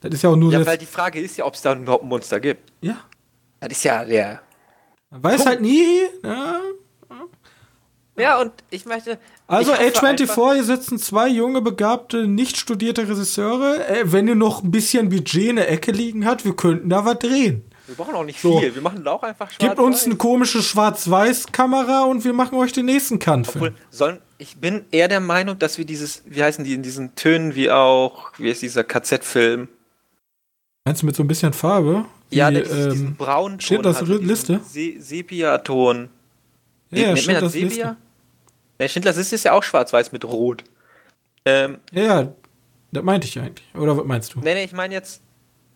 [0.00, 2.04] Das ist ja auch nur Ja, weil die Frage ist ja, ob es da überhaupt
[2.04, 2.72] ein Monster gibt.
[2.80, 2.96] Ja.
[3.60, 4.40] Das ist ja der.
[5.10, 5.48] Man weiß Punkt.
[5.48, 5.84] halt nie.
[6.22, 6.60] Ja.
[8.16, 9.18] Ja, und ich möchte.
[9.46, 13.86] Also ich hoffe einfach- A24, hier sitzen zwei junge, begabte, nicht studierte Regisseure.
[13.88, 17.04] Äh, wenn ihr noch ein bisschen Budget in der Ecke liegen hat, wir könnten da
[17.04, 17.64] was drehen.
[17.86, 18.60] Wir brauchen auch nicht So.
[18.60, 18.74] viel.
[18.74, 19.58] Wir machen da auch einfach schwarz.
[19.58, 23.64] Gebt uns eine komische Schwarz-Weiß-Kamera und wir machen euch den nächsten Kantfilm.
[23.64, 27.14] Obwohl, sollen, ich bin eher der Meinung, dass wir dieses, wie heißen die, in diesen
[27.14, 29.68] Tönen wie auch, wie ist dieser KZ-Film?
[30.86, 32.04] Meinst du mit so ein bisschen Farbe?
[32.30, 34.60] Ja, Wie, der diesen, diesen ähm, braunen Schindlers hat, diesen Liste?
[34.66, 36.08] Se Sepia-Ton.
[36.90, 37.66] ja, ja, Schindlers das Sepia?
[37.68, 37.96] Liste.
[38.84, 40.62] Ja, Schindlers Liste ist ja auch schwarz-weiß mit rot.
[41.46, 42.32] Ähm, Ja, ja,
[42.92, 43.66] das meinte ich eigentlich.
[43.74, 44.40] Oder was meinst du?
[44.40, 45.22] nee, nee, ich meine jetzt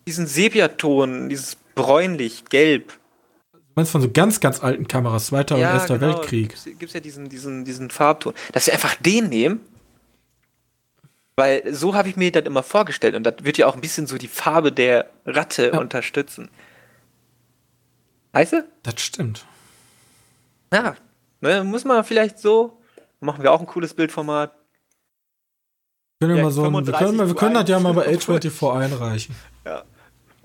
[0.07, 2.93] diesen Sepia-Ton, dieses bräunlich, gelb.
[3.51, 6.49] Du meinst von so ganz, ganz alten Kameras, Zweiter und Erster genau, Weltkrieg.
[6.49, 8.33] Gibt's, gibt's ja diesen, diesen, diesen Farbton.
[8.51, 9.61] Dass wir einfach den nehmen.
[11.35, 13.15] Weil so habe ich mir das immer vorgestellt.
[13.15, 15.79] Und das wird ja auch ein bisschen so die Farbe der Ratte Ja.
[15.79, 16.49] unterstützen.
[18.33, 18.67] Weißt du?
[18.83, 19.45] Das stimmt.
[20.73, 20.95] Ja.
[21.41, 22.78] Ne, muss man vielleicht so.
[23.21, 24.53] Machen wir auch ein cooles Bildformat.
[26.21, 28.05] Können wir, Ja, mal so, ein- wir, 35 können, wir können das ja mal bei
[28.05, 28.27] 1.
[28.29, 29.35] A24 einreichen.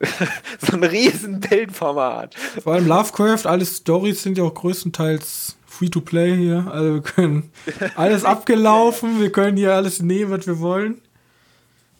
[0.61, 2.35] so ein riesen Bildformat.
[2.63, 6.67] Vor allem Lovecraft, alle Stories sind ja auch größtenteils Free-to-Play hier.
[6.71, 7.51] Also wir können
[7.97, 11.01] alles abgelaufen, wir können hier alles nehmen, was wir wollen.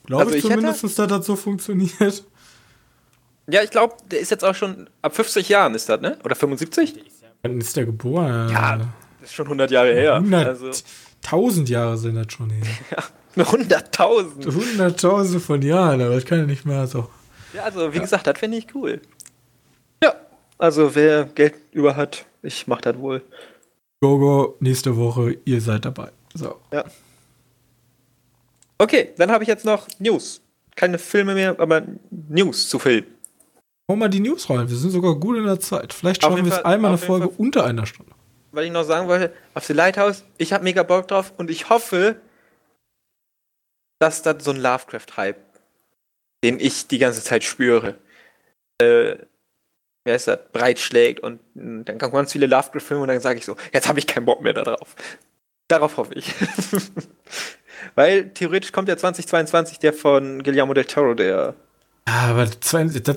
[0.05, 2.23] Glaube Also ich ich zumindest, dass das so funktioniert.
[3.47, 6.17] Ja, ich glaube, der ist jetzt auch schon ab 50 Jahren ist das, ne?
[6.23, 6.95] Oder 75?
[7.43, 8.49] Wann ist der geboren?
[8.49, 8.79] Ja,
[9.25, 10.15] ist schon 100 Jahre her.
[10.15, 10.71] 100, Also,
[11.23, 12.63] 1000 Jahre sind das schon her.
[13.37, 14.53] 100.000.
[14.53, 17.09] Hunderttausende von Jahren, aber das kann ja nicht mehr so.
[17.53, 19.01] Ja, also wie gesagt, das finde ich cool.
[20.03, 20.15] Ja,
[20.57, 23.21] also wer Geld über hat, ich mach das wohl.
[24.01, 26.11] Gogo, nächste Woche, ihr seid dabei.
[26.33, 26.55] So.
[26.71, 26.85] Ja.
[28.77, 30.41] Okay, dann habe ich jetzt noch News.
[30.75, 33.05] Keine Filme mehr, aber News zu Film.
[33.89, 35.93] Hau mal die News rein, wir sind sogar gut in der Zeit.
[35.93, 37.35] Vielleicht schaffen wir es einmal eine Folge Fall.
[37.37, 38.11] unter einer Stunde.
[38.55, 41.69] Weil ich noch sagen wollte, auf The Lighthouse, ich habe mega Bock drauf und ich
[41.69, 42.15] hoffe,
[43.99, 45.37] dass das so ein Lovecraft-Hype,
[46.43, 47.95] den ich die ganze Zeit spüre,
[48.81, 49.17] äh,
[50.05, 53.45] wer ist das, breitschlägt und mh, dann kommen ganz viele Lovecraft-Filme und dann sage ich
[53.45, 54.95] so, jetzt habe ich keinen Bock mehr darauf.
[55.67, 56.31] Darauf hoffe ich.
[57.95, 61.55] Weil theoretisch kommt ja 2022 der von Guillermo del Toro, der
[62.07, 62.69] Ja, aber das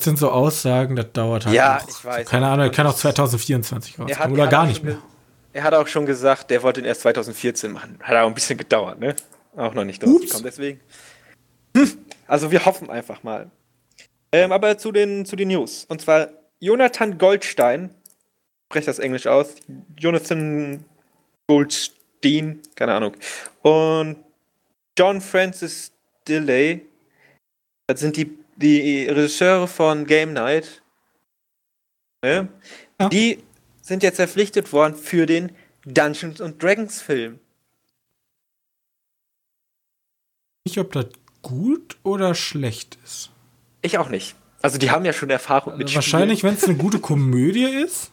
[0.05, 1.55] sind so Aussagen, das dauert halt.
[1.55, 1.89] Ja, noch.
[1.89, 2.29] ich weiß.
[2.29, 4.99] Keine Ahnung, er kann auch das- 2024 Er rauskommen oder er gar nicht mehr.
[5.59, 7.99] Er hat auch schon gesagt, der wollte ihn erst 2014 machen.
[8.01, 9.17] Hat auch ein bisschen gedauert, ne?
[9.57, 10.81] Auch noch nicht rausgekommen, deswegen.
[11.77, 11.99] Hm.
[12.29, 13.51] Also wir hoffen einfach mal.
[14.31, 15.85] Ähm, aber zu den, zu den News.
[15.89, 16.29] Und zwar
[16.61, 17.91] Jonathan Goldstein,
[18.67, 19.57] spreche das Englisch aus.
[19.99, 20.85] Jonathan
[21.49, 23.17] Goldstein, keine Ahnung.
[23.63, 24.19] Und
[24.97, 25.91] John Francis
[26.29, 26.87] Delay,
[27.89, 30.83] das sind die, die Regisseure von Game Night.
[32.23, 32.47] Ne?
[33.01, 33.09] Ja.
[33.09, 33.43] Die
[33.89, 35.53] sind jetzt verpflichtet worden für den
[35.85, 37.41] Dungeons and Dragons Film.
[40.67, 41.07] Nicht, ob das
[41.43, 43.31] gut oder schlecht ist.
[43.81, 44.37] Ich auch nicht.
[44.61, 48.11] Also die haben ja schon Erfahrung mit Also wahrscheinlich, wenn es eine gute Komödie ist.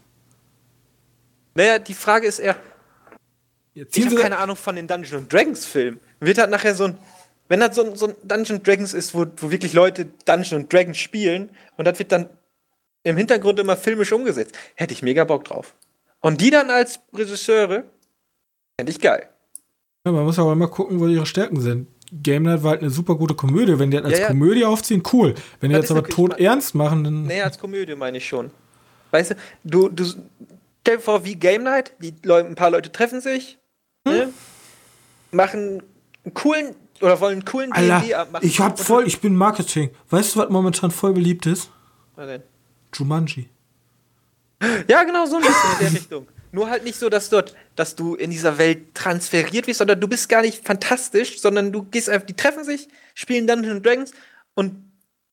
[1.56, 2.56] Naja, die Frage ist eher,
[3.74, 6.00] Jetzt ich habe keine Ahnung von den Dungeons and Dragons Film.
[6.22, 6.98] Wird halt nachher so ein,
[7.50, 10.54] wenn das so ein, so ein Dungeons and Dragons ist, wo, wo wirklich Leute Dungeons
[10.54, 12.30] and Dragons spielen und das wird dann
[13.06, 15.76] im Hintergrund immer filmisch umgesetzt, hätte ich mega Bock drauf.
[16.22, 17.84] Und die dann als Regisseure,
[18.78, 19.30] fände ich geil.
[20.06, 21.88] ja, man muss aber immer gucken, wo ihre Stärken sind.
[22.12, 23.78] Game Night war halt eine super gute Komödie.
[23.80, 24.28] Wenn die das als Ja, ja.
[24.28, 25.36] Komödie aufziehen, cool.
[25.60, 27.24] Wenn die Das jetzt ist aber tot ernst machen, dann.
[27.24, 28.52] Nee, als Komödie meine ich schon.
[29.12, 30.04] Weißt du, du, du
[30.82, 33.58] stell dir vor, wie Game Night, die Leute, ein paar Leute treffen sich,
[34.06, 34.30] ne,
[35.32, 35.82] machen
[36.24, 38.46] einen coolen oder wollen einen coolen Alter, D&D machen.
[38.46, 39.90] ich hab voll, ich bin Marketing.
[40.10, 41.70] Weißt du, was momentan voll beliebt ist?
[42.16, 42.44] Was denn?
[42.98, 43.50] Jumanji.
[44.88, 46.28] Ja, genau so ein bisschen in der Richtung.
[46.52, 50.08] Nur halt nicht so, dass dort, dass du in dieser Welt transferiert wirst, sondern du
[50.08, 54.12] bist gar nicht fantastisch, sondern du gehst einfach, die treffen sich, spielen Dungeons Dragons
[54.54, 54.76] und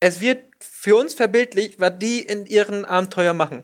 [0.01, 3.63] es wird für uns verbildlicht, was die in ihren Abenteuer machen.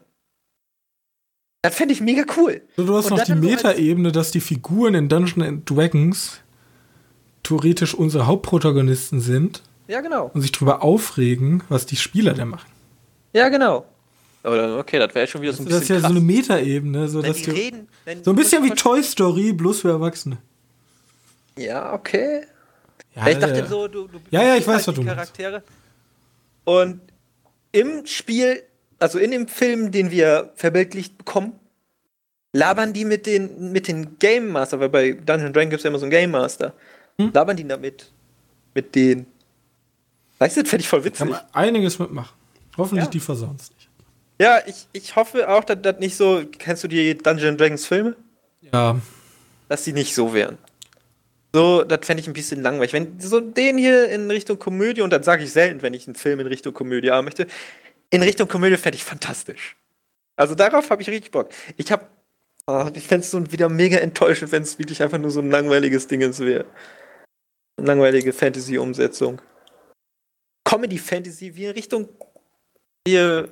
[1.62, 2.62] Das fände ich mega cool.
[2.76, 6.40] Du hast Und noch die Metaebene, dass die Figuren in Dungeons Dragons
[7.42, 10.30] theoretisch unsere Hauptprotagonisten sind Ja, genau.
[10.32, 12.70] und sich darüber aufregen, was die Spieler da machen.
[13.32, 13.86] Ja, genau.
[14.44, 16.10] Oder okay, das wäre schon wieder so ein Das bisschen ist ja so krass.
[16.10, 17.88] eine Metaebene, so Wenn dass die reden,
[18.22, 20.38] so ein bisschen wie Toy Story, bloß für Erwachsene.
[21.58, 22.42] Ja, okay.
[23.14, 25.00] Ja, ich dachte äh, so, du, du Ja, ja, ich bist weiß, halt was die
[25.00, 25.06] du.
[25.06, 25.62] Charaktere
[26.64, 27.00] Und
[27.72, 28.62] im Spiel,
[28.98, 31.54] also in dem Film, den wir verbildlicht bekommen,
[32.52, 35.88] labern die mit den, mit den Game Master, weil bei Dungeon Dragon gibt es ja
[35.90, 36.72] immer so einen Game Master.
[37.18, 37.32] Hm?
[37.34, 38.10] Labern die damit
[38.74, 39.26] mit denen.
[40.38, 41.18] Weißt du, das fände ich voll witzig.
[41.18, 42.37] Kann man einiges mitmachen.
[42.78, 43.10] Hoffentlich ja.
[43.10, 43.90] die versauen es nicht.
[44.40, 46.44] Ja, ich, ich hoffe auch, dass das nicht so.
[46.58, 48.16] Kennst du die Dungeon Dragons Filme?
[48.72, 49.00] Ja.
[49.68, 50.58] Dass sie nicht so wären.
[51.52, 52.92] So, das fände ich ein bisschen langweilig.
[52.92, 56.14] Wenn so den hier in Richtung Komödie, und das sage ich selten, wenn ich einen
[56.14, 57.46] Film in Richtung Komödie haben möchte,
[58.10, 59.76] in Richtung Komödie fände ich fantastisch.
[60.36, 61.48] Also darauf habe ich richtig Bock.
[61.76, 62.06] Ich habe,
[62.66, 65.50] oh, ich fände es so wieder mega enttäuschend, wenn es wirklich einfach nur so ein
[65.50, 66.64] langweiliges Ding wäre.
[67.76, 69.40] Eine langweilige Fantasy-Umsetzung.
[70.64, 72.08] Comedy-Fantasy wie in Richtung
[73.08, 73.48] hier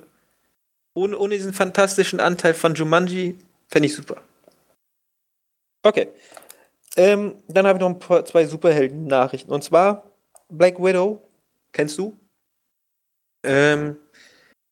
[0.95, 3.39] ohne, ohne diesen fantastischen Anteil von Jumanji,
[3.69, 4.23] fände ich super.
[5.83, 6.09] Okay.
[6.97, 9.53] Ähm, dann habe ich noch ein paar, zwei Superhelden-Nachrichten.
[9.53, 10.11] Und zwar
[10.49, 11.23] Black Widow,
[11.73, 12.19] kennst du?
[13.45, 13.97] Ähm,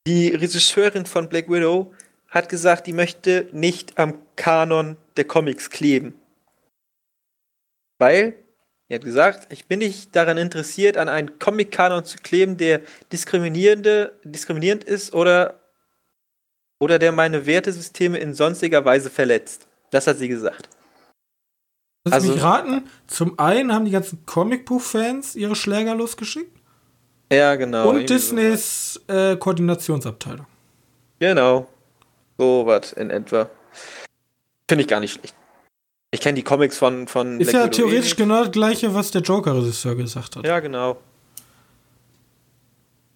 [0.06, 1.92] die Regisseurin von Black Widow
[2.28, 6.18] hat gesagt, die möchte nicht am Kanon der Comics kleben.
[7.98, 8.34] Weil
[8.94, 12.80] er hat gesagt, ich bin nicht daran interessiert, an einen Comic-Kanon zu kleben, der
[13.12, 15.58] diskriminierende, diskriminierend ist oder,
[16.78, 19.66] oder der meine Wertesysteme in sonstiger Weise verletzt.
[19.90, 20.68] Das hat sie gesagt.
[22.04, 26.56] Lass also, mich raten, zum einen haben die ganzen Comicbuch-Fans ihre Schläger losgeschickt.
[27.32, 27.90] Ja, genau.
[27.90, 30.46] Und Disneys so äh, Koordinationsabteilung.
[31.18, 31.66] Genau.
[32.38, 33.50] So was in etwa.
[34.68, 35.34] Finde ich gar nicht schlecht.
[36.14, 37.08] Ich kenne die Comics von.
[37.08, 40.46] von ist Black ja Widow theoretisch eh genau das gleiche, was der Joker-Regisseur gesagt hat.
[40.46, 40.96] Ja, genau.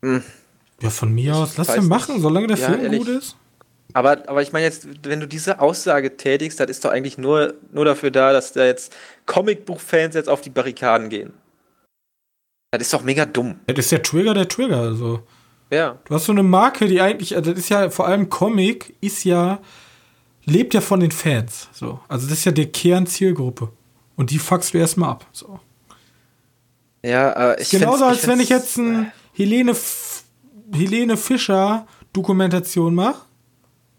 [0.03, 0.25] Hm.
[0.83, 2.23] Ja, von mir aus, lass den machen, nicht.
[2.23, 2.99] solange der ja, Film ehrlich.
[2.99, 3.37] gut ist.
[3.93, 7.55] Aber, aber ich meine jetzt, wenn du diese Aussage tätigst, das ist doch eigentlich nur,
[7.73, 8.95] nur dafür da, dass da jetzt
[9.27, 11.33] Comicbuch-Fans jetzt auf die Barrikaden gehen.
[12.73, 13.61] Das ist doch mega dumm.
[13.69, 15.23] Das ist der Trigger der Trigger, also.
[15.71, 15.99] Ja.
[16.05, 19.23] Du hast so eine Marke, die eigentlich, also das ist ja vor allem Comic, ist
[19.23, 19.61] ja
[20.49, 21.69] lebt ja von den Fans.
[21.73, 22.01] So.
[22.09, 23.71] Also das ist ja die Kernzielgruppe.
[24.17, 25.27] Und die fuckst du erstmal ab.
[25.33, 25.61] So.
[27.05, 30.25] Ja, äh, ich Genauso als wenn ich jetzt ein Helene, F
[30.73, 33.23] Helene Fischer Dokumentation mache.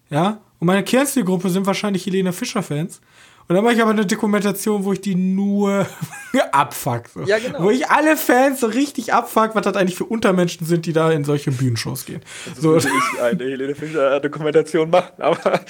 [0.10, 0.42] Ja.
[0.60, 3.00] Und meine Kernzielgruppe sind wahrscheinlich Helene Fischer-Fans.
[3.48, 5.88] Und dann mache ich aber eine Dokumentation, wo ich die nur
[6.52, 7.08] abfuck.
[7.12, 7.24] So.
[7.24, 7.64] Ja, genau.
[7.64, 11.12] Wo ich alle Fans so richtig abfuck, was das eigentlich für Untermenschen sind, die da
[11.12, 12.22] in solche Bühnenshows gehen.
[12.56, 12.88] Also so.
[12.88, 15.62] ich eine Helene Fischer-Dokumentation machen, aber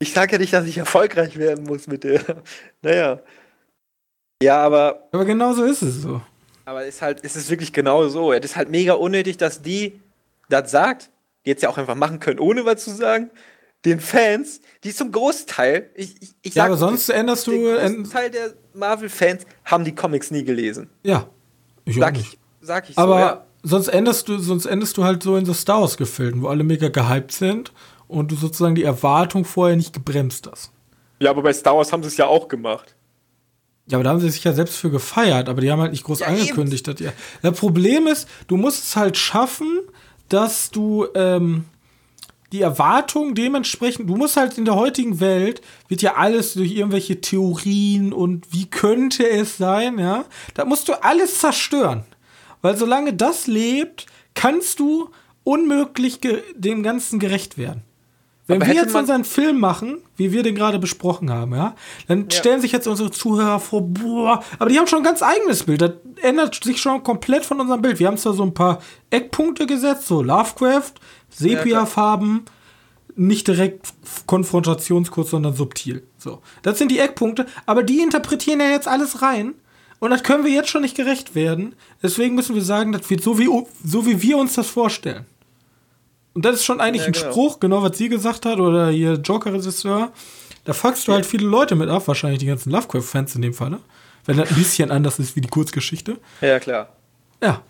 [0.00, 2.20] ich sage ja nicht, dass ich erfolgreich werden muss mit der.
[2.82, 3.20] Naja.
[4.42, 5.08] Ja, aber.
[5.12, 6.20] Aber genau so ist es so.
[6.64, 8.32] Aber ist halt, ist es wirklich genau so.
[8.32, 10.00] Es ist halt mega unnötig, dass die
[10.48, 11.10] das sagt,
[11.44, 13.30] die jetzt ja auch einfach machen können, ohne was zu sagen.
[13.84, 17.52] Den Fans, die zum Großteil, ich, ich, ich Ja, aber sonst änderst du.
[17.52, 20.90] Den Großteil der Marvel-Fans haben die Comics nie gelesen.
[21.02, 21.28] Ja.
[21.84, 23.14] Ich sag, ich, sag ich aber so.
[23.14, 23.46] Aber ja.
[23.62, 26.88] sonst änderst du, sonst endest du halt so in so Star Wars-Gefilden, wo alle mega
[26.88, 27.72] gehypt sind
[28.10, 30.72] und du sozusagen die Erwartung vorher nicht gebremst hast.
[31.20, 32.94] Ja, aber bei Star Wars haben sie es ja auch gemacht.
[33.86, 36.04] Ja, aber da haben sie sich ja selbst für gefeiert, aber die haben halt nicht
[36.04, 36.86] groß ja, angekündigt.
[36.86, 39.80] Dass ihr das Problem ist, du musst es halt schaffen,
[40.28, 41.64] dass du ähm,
[42.52, 47.20] die Erwartung dementsprechend, du musst halt in der heutigen Welt, wird ja alles durch irgendwelche
[47.20, 52.04] Theorien und wie könnte es sein, ja, da musst du alles zerstören.
[52.62, 55.10] Weil solange das lebt, kannst du
[55.44, 56.20] unmöglich
[56.54, 57.82] dem Ganzen gerecht werden.
[58.50, 61.74] Wenn wir jetzt unseren Film machen, wie wir den gerade besprochen haben, ja,
[62.08, 62.36] dann ja.
[62.36, 65.82] stellen sich jetzt unsere Zuhörer vor, boah, aber die haben schon ein ganz eigenes Bild.
[65.82, 65.92] Das
[66.22, 67.98] ändert sich schon komplett von unserem Bild.
[67.98, 68.80] Wir haben zwar so ein paar
[69.10, 70.92] Eckpunkte gesetzt, so Lovecraft,
[71.30, 72.44] Sepia-Farben,
[73.16, 73.88] nicht direkt
[74.26, 76.02] Konfrontationskurs, sondern subtil.
[76.16, 76.40] So.
[76.62, 79.54] Das sind die Eckpunkte, aber die interpretieren ja jetzt alles rein.
[79.98, 81.74] Und das können wir jetzt schon nicht gerecht werden.
[82.02, 83.48] Deswegen müssen wir sagen, das wird so wie,
[83.84, 85.26] so wie wir uns das vorstellen.
[86.40, 87.30] Und das ist schon eigentlich ja, ein genau.
[87.32, 90.10] Spruch, genau was sie gesagt hat, oder hier Joker-Regisseur.
[90.64, 93.68] Da fuckst du halt viele Leute mit ab, wahrscheinlich die ganzen Lovecraft-Fans in dem Fall,
[93.68, 93.80] ne?
[94.24, 96.16] Wenn das ein bisschen anders ist wie die Kurzgeschichte.
[96.40, 96.96] Ja, klar.
[97.42, 97.60] Ja.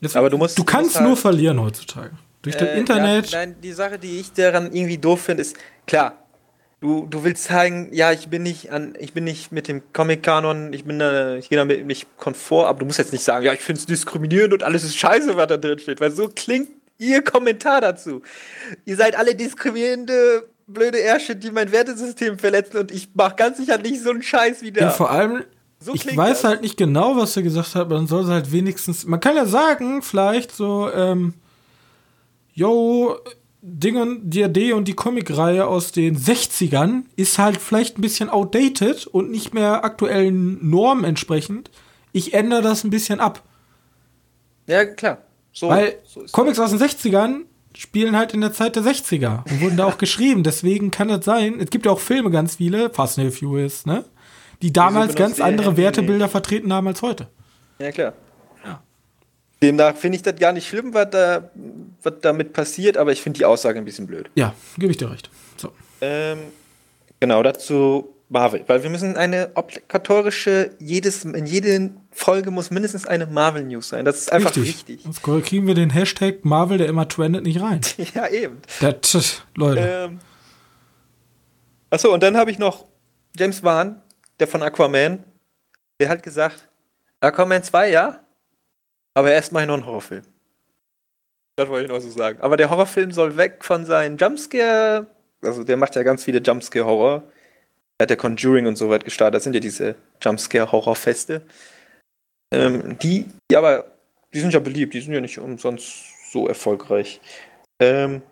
[0.00, 0.56] Jetzt, Aber du musst.
[0.56, 2.12] Du kannst musst nur halt, verlieren heutzutage.
[2.42, 3.30] Durch äh, das Internet.
[3.30, 5.56] Ja, nein, die Sache, die ich daran irgendwie doof finde, ist,
[5.88, 6.22] klar,
[6.80, 10.72] du, du willst zeigen, ja, ich bin nicht an, ich bin nicht mit dem Comic-Kanon,
[10.72, 13.52] ich bin äh, ich gehe damit nicht konfort, aber du musst jetzt nicht sagen, ja,
[13.54, 16.68] ich finde es diskriminierend und alles ist scheiße, was da drin steht, weil so klingt
[16.98, 18.22] Ihr Kommentar dazu.
[18.84, 23.78] Ihr seid alle diskriminierende, blöde Ärsche, die mein Wertesystem verletzen und ich mach ganz sicher
[23.78, 24.82] nicht so einen Scheiß wieder.
[24.82, 25.44] Ja, vor allem,
[25.80, 26.44] so ich weiß das.
[26.44, 29.06] halt nicht genau, was er gesagt hat, aber dann soll es halt wenigstens.
[29.06, 31.34] Man kann ja sagen, vielleicht so, ähm,
[32.52, 33.16] yo,
[33.60, 39.30] Dingen, D&D und die Comicreihe aus den 60ern ist halt vielleicht ein bisschen outdated und
[39.30, 41.70] nicht mehr aktuellen Normen entsprechend.
[42.12, 43.42] Ich ändere das ein bisschen ab.
[44.66, 45.18] Ja, klar.
[45.58, 47.40] So, Weil so Comics aus den 60ern
[47.76, 50.44] spielen halt in der Zeit der 60er und wurden da auch geschrieben.
[50.44, 51.58] Deswegen kann das sein.
[51.58, 54.04] Es gibt ja auch Filme ganz viele, Fast and Furious, ne?
[54.62, 57.26] Die damals ganz andere Wertebilder vertreten haben als heute.
[57.80, 58.12] Ja, klar.
[58.64, 58.80] Ja.
[59.60, 61.50] Demnach finde ich das gar nicht schlimm, was, da,
[62.04, 64.30] was damit passiert, aber ich finde die Aussage ein bisschen blöd.
[64.36, 65.28] Ja, gebe ich dir recht.
[65.56, 65.72] So.
[66.00, 66.38] Ähm,
[67.18, 68.64] genau, dazu Marvel.
[68.66, 74.04] Weil wir müssen eine obligatorische, jedes, in jeder Folge muss mindestens eine Marvel-News sein.
[74.04, 75.00] Das ist einfach wichtig.
[75.02, 77.80] Sonst kriegen wir den Hashtag Marvel, der immer trendet, nicht rein.
[78.14, 78.60] ja, eben.
[78.80, 79.80] Das, Leute.
[79.80, 80.18] Ähm,
[81.90, 82.86] achso, und dann habe ich noch
[83.36, 84.02] James Wan,
[84.40, 85.24] der von Aquaman,
[86.00, 86.68] der hat gesagt,
[87.20, 88.20] Aquaman 2, ja,
[89.14, 90.22] aber erstmal noch ein Horrorfilm.
[91.56, 92.40] Das wollte ich noch so sagen.
[92.40, 95.06] Aber der Horrorfilm soll weg von seinen Jumpscare,
[95.42, 97.24] also der macht ja ganz viele Jumpscare-Horror.
[97.98, 99.34] Er hat der Conjuring und so weit gestartet.
[99.36, 101.42] Das sind ja diese Jumpscare-Horrorfeste.
[102.54, 103.92] Ähm, die, ja, aber
[104.32, 107.20] die sind ja beliebt, die sind ja nicht umsonst so erfolgreich.
[107.80, 108.22] Ähm,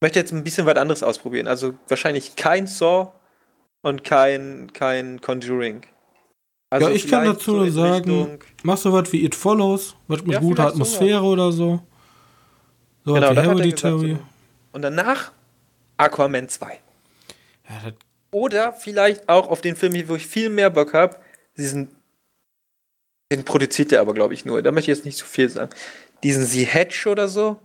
[0.00, 1.46] ich möchte jetzt ein bisschen was anderes ausprobieren.
[1.46, 3.12] Also wahrscheinlich kein Saw
[3.82, 5.82] und kein, kein Conjuring.
[6.70, 9.96] Also ja, ich kann dazu nur in sagen, Richtung- mach so was wie It Follows,
[10.08, 11.80] was mit Ja, guter Atmosphäre oder so.
[13.04, 14.14] So Genau, wie das hat gesagt, Hereditary.
[14.16, 14.18] so.
[14.72, 15.32] Und danach
[15.96, 16.66] Aquaman 2.
[17.68, 17.94] Ja, das,
[18.30, 21.16] Oder vielleicht auch auf den Film, hier, wo ich viel mehr Bock habe,
[21.56, 21.94] diesen.
[23.30, 24.62] Den produziert er aber, glaube ich, nur.
[24.62, 25.70] Da möchte ich jetzt nicht so viel sagen.
[26.22, 27.60] Diesen The Hedge oder so.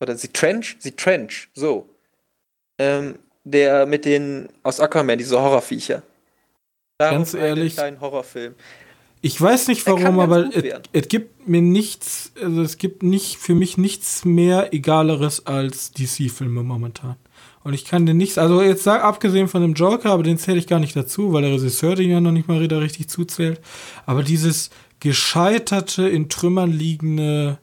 [0.00, 0.76] Oder The Trench?
[0.78, 1.88] The Trench, so.
[2.78, 6.02] Ähm, der mit den aus Aquaman, diese Horrorviecher.
[6.98, 8.54] Darum Ganz ehrlich, kleinen Horrorfilm.
[9.20, 10.50] ich weiß nicht warum, aber
[10.92, 16.62] es gibt mir nichts, also es gibt nicht für mich nichts mehr egaleres als DC-Filme
[16.62, 17.16] momentan.
[17.68, 20.56] Und ich kann dir nichts, also jetzt sag, abgesehen von dem Joker, aber den zähle
[20.58, 23.60] ich gar nicht dazu, weil der Regisseur den ja noch nicht mal wieder richtig zuzählt.
[24.06, 27.58] Aber dieses gescheiterte, in Trümmern liegende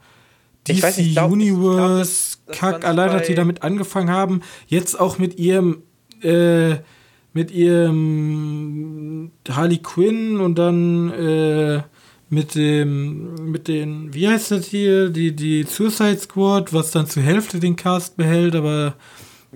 [0.67, 3.25] Ich DC weiß nicht, ich glaub- ich glaub, Universe, das- das Kack, fand's allein, dass
[3.27, 5.81] die damit angefangen haben, jetzt auch mit ihrem,
[6.21, 6.75] äh,
[7.33, 7.49] mit
[8.15, 11.81] ihrem Harley Quinn und dann, äh,
[12.29, 17.23] mit dem, mit den, wie heißt das hier, die, die Suicide Squad, was dann zur
[17.23, 18.95] Hälfte den Cast behält, aber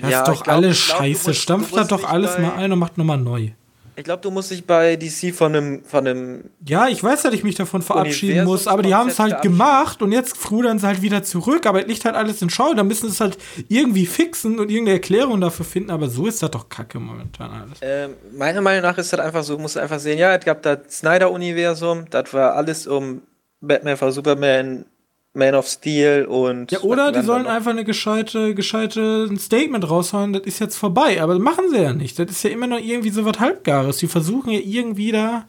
[0.01, 1.29] das Ja, ist doch glaub- alles scheiße.
[1.29, 3.49] musst- Stampft musst doch alles mal ein und macht nochmal neu.
[3.95, 7.33] Ich glaube, du musst dich bei DC von einem, von einem Ja, ich weiß, dass
[7.33, 10.87] ich mich davon verabschieden muss, aber die haben es halt gemacht und jetzt rudern sie
[10.87, 13.37] halt wieder zurück, aber es liegt halt alles in Schau, dann müssen sie es halt
[13.67, 17.79] irgendwie fixen und irgendeine Erklärung dafür finden, aber so ist das doch kacke momentan alles.
[17.81, 20.61] Ähm, meiner Meinung nach ist das einfach so, musst du einfach sehen, ja, es gab
[20.61, 23.21] das Snyder-Universum, das war alles um
[23.59, 24.15] Batman vs.
[24.15, 24.85] Superman,
[25.33, 26.71] Man of Steel und.
[26.71, 31.21] Ja, oder die sollen einfach eine gescheite, gescheite ein Statement raushauen, das ist jetzt vorbei,
[31.21, 32.17] aber das machen sie ja nicht.
[32.17, 33.97] Das ist ja immer noch irgendwie so was Halbgares.
[33.97, 35.45] Die versuchen ja irgendwie da.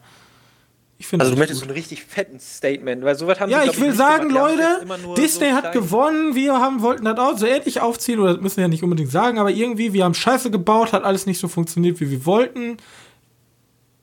[0.99, 3.63] Ich finde Also, das du möchtest so einen richtig fetten Statement, weil sowas haben Ja,
[3.63, 4.29] sie, ich will nicht sagen.
[4.29, 4.85] Die Leute,
[5.17, 8.57] Disney so hat gewonnen, wir haben, wollten das auch so ähnlich aufziehen, oder das müssen
[8.57, 11.47] wir ja nicht unbedingt sagen, aber irgendwie, wir haben Scheiße gebaut, hat alles nicht so
[11.47, 12.77] funktioniert, wie wir wollten.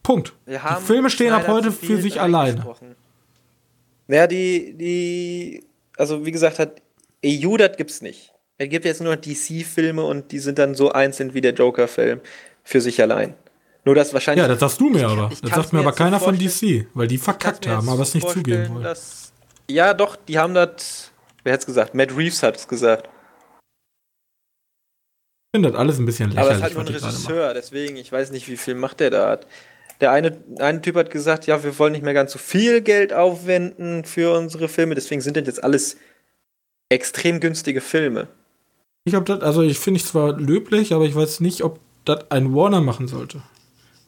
[0.02, 0.32] Punkt.
[0.48, 2.66] Die Filme stehen ab heute für sich alleine.
[4.08, 5.67] Ja, die, die,
[5.98, 6.80] also wie gesagt, hat
[7.24, 8.32] EU, das gibt's nicht.
[8.58, 12.20] Es gibt jetzt nur DC-Filme und die sind dann so einzeln wie der Joker-Film
[12.64, 13.34] für sich allein.
[13.84, 14.42] Nur das wahrscheinlich.
[14.42, 15.30] Ja, das sagst du mir aber.
[15.32, 18.14] ich Das sagt mir aber keiner von DC, weil die Ich verkackt haben, aber es
[18.14, 18.82] nicht zugeben wollen.
[18.82, 19.32] dass-
[19.70, 21.12] Ja, doch, die haben das.
[21.44, 21.94] Wer hat's gesagt?
[21.94, 23.08] Matt Reeves hat es gesagt.
[25.50, 27.14] Ich finde das alles ein bisschen Aber es lächerlich, ist halt nur ein.
[27.14, 29.46] Regisseur, deswegen, ich weiß nicht, wie viel Macht der da hat.
[30.00, 33.12] Der eine, eine Typ hat gesagt, ja, wir wollen nicht mehr ganz so viel Geld
[33.12, 35.96] aufwenden für unsere Filme, deswegen sind das jetzt alles
[36.88, 38.28] extrem günstige Filme.
[39.04, 42.30] Ich glaube, das, also ich finde ich zwar löblich, aber ich weiß nicht, ob das
[42.30, 43.42] ein Warner machen sollte.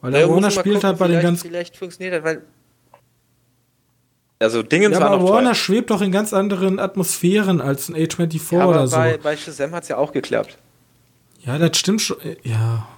[0.00, 1.42] Weil der Ja, Warner spielt gucken, halt bei den vielleicht- ganz.
[1.42, 2.42] Vielleicht funktioniert das, weil.
[4.38, 5.54] Also, Dingens Ja, aber Warner teuer.
[5.54, 8.96] schwebt doch in ganz anderen Atmosphären als ein A24 Ja, oder aber so.
[8.96, 10.56] bei, bei Shazam hat es ja auch geklappt.
[11.44, 12.16] Ja, das stimmt schon.
[12.42, 12.88] Ja.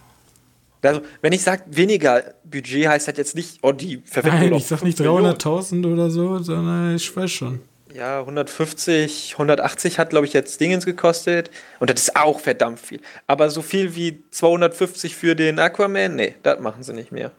[0.83, 4.67] Also, wenn ich sage, weniger Budget, heißt das jetzt nicht, oh, die verwenden Nein, ich
[4.67, 5.35] sag nicht 5 Millionen.
[5.35, 7.61] 300.000 oder so, sondern ich weiß schon.
[7.93, 11.51] Ja, 150, 180 hat, glaube ich, jetzt Dingens gekostet.
[11.81, 13.01] Und das ist auch verdammt viel.
[13.27, 17.33] Aber so viel wie 250 für den Aquaman, nee, das machen sie nicht mehr.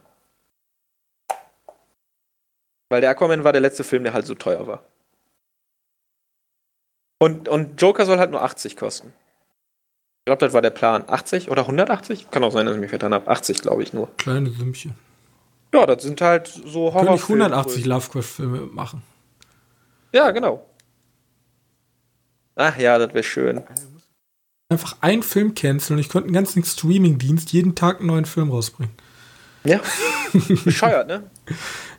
[2.88, 4.84] Weil der Aquaman war der letzte Film, der halt so teuer war.
[7.18, 9.12] Und, und Joker soll halt nur 80 kosten.
[10.24, 11.04] Ich glaube, das war der Plan.
[11.06, 12.30] 80 oder 180?
[12.30, 13.28] Kann auch sein, dass ich mich vertan habe.
[13.30, 14.08] 80, glaube ich nur.
[14.16, 14.94] Kleine Sümmchen.
[15.74, 17.44] Ja, das sind halt so Könnte ich Horrorfilme.
[17.44, 19.02] 180 Lovecraft-Filme machen.
[20.14, 20.66] Ja, genau.
[22.54, 23.64] Ach ja, das wäre schön.
[24.70, 28.50] Einfach einen Film canceln und ich könnte einen ganzen Streaming-Dienst jeden Tag einen neuen Film
[28.50, 28.94] rausbringen.
[29.64, 29.82] Ja.
[30.64, 31.24] Bescheuert, ne?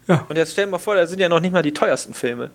[0.08, 0.26] Ja.
[0.30, 2.50] Und jetzt stell dir mal vor, da sind ja noch nicht mal die teuersten Filme.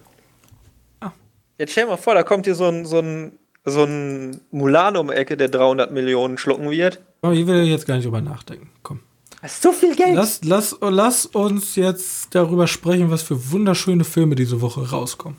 [0.98, 1.12] Ah.
[1.58, 4.96] Jetzt stell dir mal vor, da kommt hier so ein, so ein, so ein Mulan
[4.96, 7.00] um die Ecke, der 300 Millionen schlucken wird.
[7.22, 8.70] Aber ich will jetzt gar nicht drüber nachdenken.
[8.82, 9.00] Komm.
[9.42, 10.14] Das ist so viel Geld.
[10.14, 15.38] Lass, lass, lass uns jetzt darüber sprechen, was für wunderschöne Filme diese Woche rauskommen.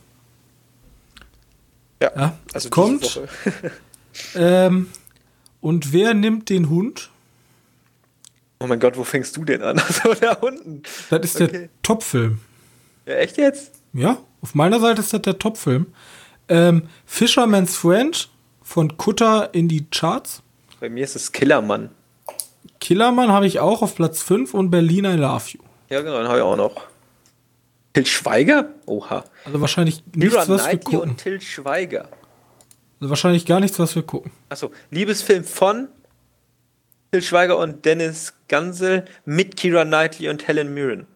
[2.02, 2.12] ja.
[2.16, 3.04] Ja, Also kommt.
[3.04, 3.28] Woche.
[4.36, 4.90] Ähm,
[5.62, 7.10] und wer nimmt den Hund?
[8.60, 9.80] Oh mein Gott, wo fängst du denn an?
[9.88, 10.84] Also da unten.
[11.10, 11.52] Das ist Okay.
[11.52, 12.40] der Top-Film.
[13.06, 13.72] Ja, echt jetzt?
[13.94, 15.88] Ja, auf meiner Seite ist das der Top-Film.
[16.52, 18.30] Ähm, Fisherman's Friend
[18.62, 20.44] von Kutter in die Charts.
[20.82, 21.92] Bei mir ist es Killermann.
[22.82, 25.60] Killermann habe ich auch auf Platz 5 und Berlin I Love You.
[25.90, 26.88] Ja, genau, den habe ich auch noch.
[27.94, 28.68] Till Schweiger?
[28.86, 29.24] Oha.
[29.46, 31.10] Also wahrscheinlich nichts, Mira was wir Knightley gucken.
[31.12, 32.10] und Till Schweiger.
[33.00, 34.32] Also wahrscheinlich gar nichts, was wir gucken.
[34.50, 35.88] Achso, Liebesfilm von
[37.12, 41.08] Till Schweiger und Dennis Gansel mit Kira Knightley und Helen Mirren.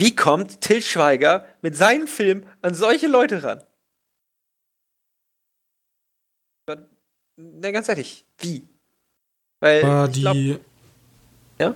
[0.00, 3.60] Wie kommt Till Schweiger mit seinem Film an solche Leute ran?
[7.60, 8.64] Na, ganz ehrlich, wie?
[9.60, 10.58] Weil, Mal ich glaub, die,
[11.58, 11.74] ja?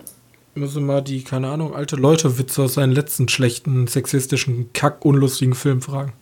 [0.55, 6.13] müssen mal die, keine Ahnung, alte Leute-Witze aus seinen letzten schlechten, sexistischen, kack-unlustigen Filmen fragen.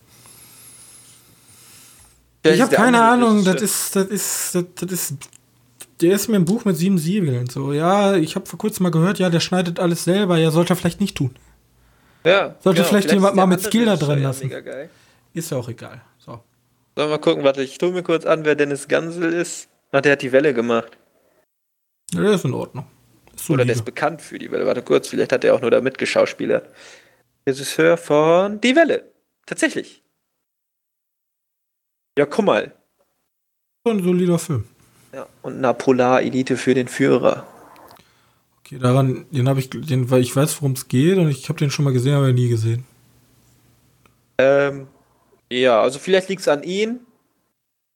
[2.41, 5.13] Vielleicht ich habe keine Ahnung, das ist, das ist, das, das ist,
[6.01, 7.47] der ist mir ein Buch mit sieben Siegeln.
[7.47, 10.73] So, ja, ich habe vor kurzem mal gehört, ja, der schneidet alles selber, ja, sollte
[10.73, 11.31] er vielleicht nicht tun.
[12.25, 14.49] Ja, Sollte vielleicht jemand mal mit Skill da drin lassen.
[15.33, 16.01] Ist ja auch egal.
[16.95, 17.01] So.
[17.01, 19.67] Sollen wir mal gucken, warte, ich tue mir kurz an, wer Dennis Gansel ist.
[19.91, 20.97] Ach, der hat die Welle gemacht.
[22.13, 22.85] Ja, der ist in Ordnung.
[23.35, 24.65] Ist Oder der ist bekannt für die Welle.
[24.65, 26.69] Warte kurz, vielleicht hat er auch nur da mitgeschauspielert.
[27.47, 29.11] Regisseur von Die Welle.
[29.45, 30.03] Tatsächlich.
[32.17, 32.73] Ja, guck mal.
[33.85, 34.65] ein solider Film.
[35.13, 37.45] Ja, und Napolar Elite für den Führer.
[38.59, 41.59] Okay, daran, den habe ich, den, weil ich weiß, worum es geht und ich habe
[41.59, 42.85] den schon mal gesehen, aber nie gesehen.
[44.37, 44.87] Ähm,
[45.59, 46.99] ja, also vielleicht liegt es an ihn.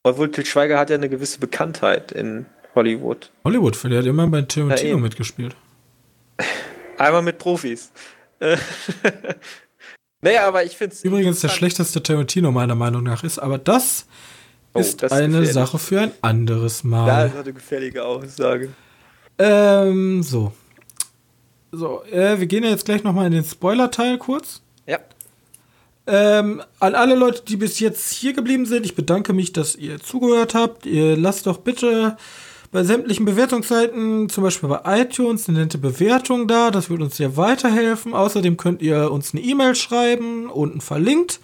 [0.03, 2.45] Obwohl Til Schweiger hat ja eine gewisse Bekanntheit in
[2.75, 3.29] Hollywood.
[3.43, 5.01] Hollywood-Film, der hat immer bei Tarantino eben.
[5.01, 5.55] mitgespielt.
[6.97, 7.91] Einmal mit Profis.
[10.21, 11.03] Naja, aber ich finde es.
[11.03, 14.07] Übrigens der schlechteste Tarantino meiner Meinung nach ist, aber das
[14.73, 15.53] Oh, ist das ist eine gefährlich.
[15.53, 17.27] Sache für ein anderes Da Mal.
[17.27, 18.69] ist eine gefährliche Aussage.
[19.37, 20.53] Ähm, so.
[21.71, 24.61] So, äh, wir gehen ja jetzt gleich nochmal in den Spoiler-Teil kurz.
[24.87, 24.99] Ja.
[26.07, 29.99] Ähm, an alle Leute, die bis jetzt hier geblieben sind, ich bedanke mich, dass ihr
[29.99, 30.85] zugehört habt.
[30.85, 32.15] Ihr lasst doch bitte
[32.71, 36.71] bei sämtlichen Bewertungsseiten, zum Beispiel bei iTunes, eine nette Bewertung da.
[36.71, 38.13] Das würde uns sehr weiterhelfen.
[38.13, 41.41] Außerdem könnt ihr uns eine E-Mail schreiben, unten verlinkt.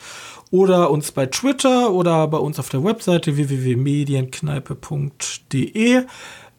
[0.49, 6.03] Oder uns bei Twitter oder bei uns auf der Webseite www.medienkneipe.de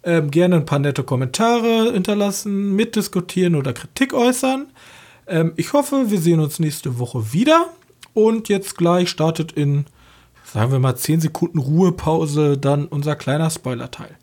[0.03, 4.67] ähm, gerne ein paar nette Kommentare hinterlassen, mitdiskutieren oder Kritik äußern.
[5.27, 7.71] Ähm, ich hoffe, wir sehen uns nächste Woche wieder.
[8.15, 9.87] Und jetzt gleich startet in,
[10.45, 14.17] sagen wir mal, 10 Sekunden Ruhepause dann unser kleiner Spoiler-Teil.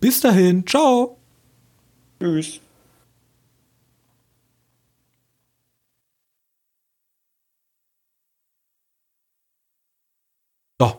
[0.00, 1.18] Bis dahin, ciao!
[2.18, 2.60] Tschüss.
[10.80, 10.96] So,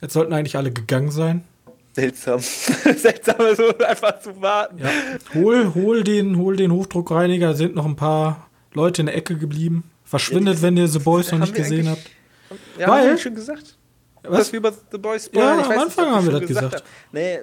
[0.00, 1.44] jetzt sollten eigentlich alle gegangen sein.
[1.92, 2.40] Seltsam.
[2.40, 4.78] Seltsam, so einfach zu warten.
[4.78, 4.90] Ja.
[5.34, 9.90] Hol, hol, den, hol den Hochdruckreiniger, sind noch ein paar Leute in der Ecke geblieben.
[10.06, 12.02] Verschwindet, Ja, wenn ihr The Boys noch nicht gesehen habt.
[12.78, 13.76] Ja, Weil- haben wir schon gesagt?
[14.22, 14.38] Was?
[14.38, 16.74] Dass wir über The Boys Ja, Ich am Anfang wir haben wir das gesagt.
[16.76, 16.82] haben.
[17.12, 17.40] Nee,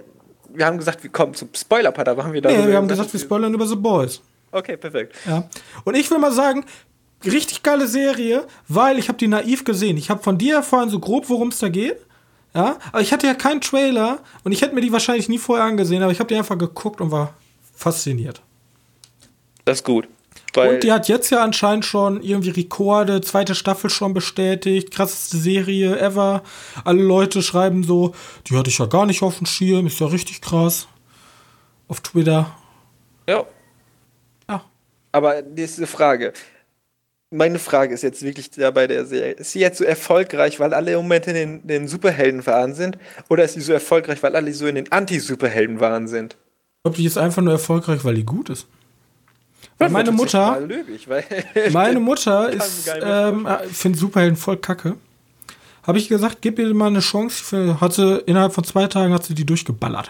[0.53, 2.49] wir haben gesagt, wir kommen zum Spoiler-Part, aber haben wir da.
[2.49, 4.21] Nee, wir haben gesagt, wir spoilern über The Boys.
[4.51, 5.15] Okay, perfekt.
[5.25, 5.47] Ja.
[5.83, 6.65] Und ich will mal sagen,
[7.25, 9.97] richtig geile Serie, weil ich habe die naiv gesehen.
[9.97, 11.97] Ich habe von dir erfahren so grob, worum es da geht.
[12.53, 15.65] Ja, aber ich hatte ja keinen Trailer und ich hätte mir die wahrscheinlich nie vorher
[15.65, 17.33] angesehen, aber ich habe die einfach geguckt und war
[17.75, 18.41] fasziniert.
[19.65, 20.07] Das ist gut.
[20.53, 25.37] Weil, und die hat jetzt ja anscheinend schon irgendwie Rekorde, zweite Staffel schon bestätigt, krasseste
[25.37, 26.43] Serie ever.
[26.85, 28.13] Alle Leute schreiben so,
[28.47, 30.87] die hatte ich ja gar nicht auf dem Schirm, ist ja richtig krass.
[31.87, 32.55] Auf Twitter.
[33.27, 33.45] ja.
[34.49, 34.63] Ja.
[35.11, 36.33] Aber nächste Frage.
[37.29, 39.31] Meine Frage ist jetzt wirklich da bei der Serie.
[39.31, 42.97] Ist sie jetzt so erfolgreich, weil alle im Moment in den, den Superheldenwahn sind?
[43.29, 46.33] Oder ist sie so erfolgreich, weil alle so in den Anti-Superheldenwahn sind?
[46.33, 48.67] Ich glaube, die ist einfach nur erfolgreich, weil die gut ist.
[49.77, 51.25] Weil meine Mutter, löblich, weil
[51.71, 54.95] meine Mutter ist, ähm, findet Superhelden voll kacke.
[55.83, 57.43] Habe ich gesagt, gib ihr mal eine Chance.
[57.43, 60.09] Für, hat sie, innerhalb von zwei Tagen hat sie die durchgeballert.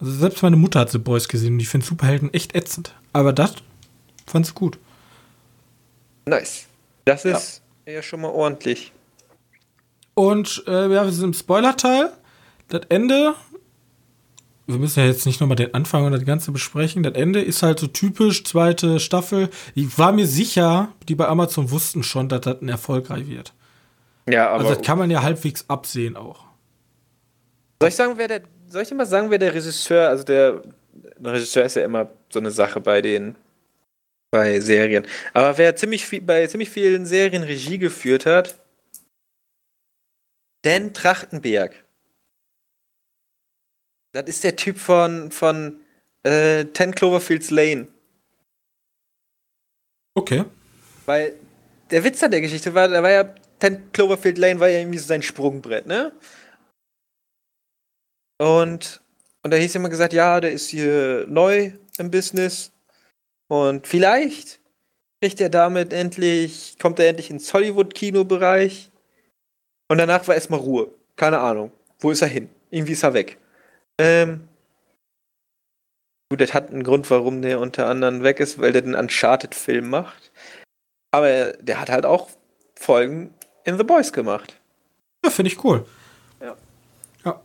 [0.00, 2.94] Also selbst meine Mutter hat The Boys gesehen und ich finde Superhelden echt ätzend.
[3.12, 3.54] Aber das
[4.26, 4.78] fand sie gut.
[6.26, 6.66] Nice.
[7.04, 8.02] Das ist ja.
[8.02, 8.92] schon mal ordentlich.
[10.14, 12.12] Und äh, ja, wir sind im Spoiler-Teil.
[12.68, 13.34] Das Ende,
[14.68, 17.02] wir müssen ja jetzt nicht nochmal den Anfang und das Ganze besprechen.
[17.02, 19.48] Das Ende ist halt so typisch, zweite Staffel.
[19.74, 23.54] Ich war mir sicher, die bei Amazon wussten schon, dass das ein erfolgreich wird.
[24.28, 24.64] Ja, aber.
[24.64, 26.44] Also das kann man ja halbwegs absehen auch.
[27.80, 28.42] Soll ich sagen, wer der.
[28.68, 30.62] Soll ich dir mal sagen, wer der Regisseur, also der,
[30.92, 33.34] der Regisseur ist ja immer so eine Sache bei den
[34.30, 35.06] bei Serien.
[35.32, 38.58] Aber wer ziemlich viel, bei ziemlich vielen Serien Regie geführt hat,
[40.62, 41.72] Dan Trachtenberg.
[44.22, 45.80] Das ist der Typ von, von
[46.22, 47.88] äh, Ten Cloverfields Lane.
[50.14, 50.44] Okay.
[51.06, 51.34] Weil
[51.90, 54.98] der Witz an der Geschichte war, da war ja Ten Cloverfield Lane war ja irgendwie
[54.98, 56.12] so sein Sprungbrett, ne?
[58.40, 59.00] Und,
[59.42, 62.72] und da hieß immer gesagt, ja, der ist hier neu im Business
[63.48, 64.60] und vielleicht
[65.20, 68.90] kriegt er damit endlich, kommt er endlich ins Hollywood-Kino-Bereich
[69.88, 70.92] und danach war erstmal Ruhe.
[71.16, 71.72] Keine Ahnung.
[71.98, 72.48] Wo ist er hin?
[72.70, 73.38] Irgendwie ist er weg.
[73.98, 74.48] Ähm,
[76.30, 79.88] gut, das hat einen Grund, warum der unter anderem weg ist, weil der den Uncharted-Film
[79.88, 80.30] macht.
[81.10, 82.28] Aber der hat halt auch
[82.76, 83.34] Folgen
[83.64, 84.54] in The Boys gemacht.
[85.24, 85.84] Ja, finde ich cool.
[86.40, 86.56] Ja.
[87.24, 87.40] Ja.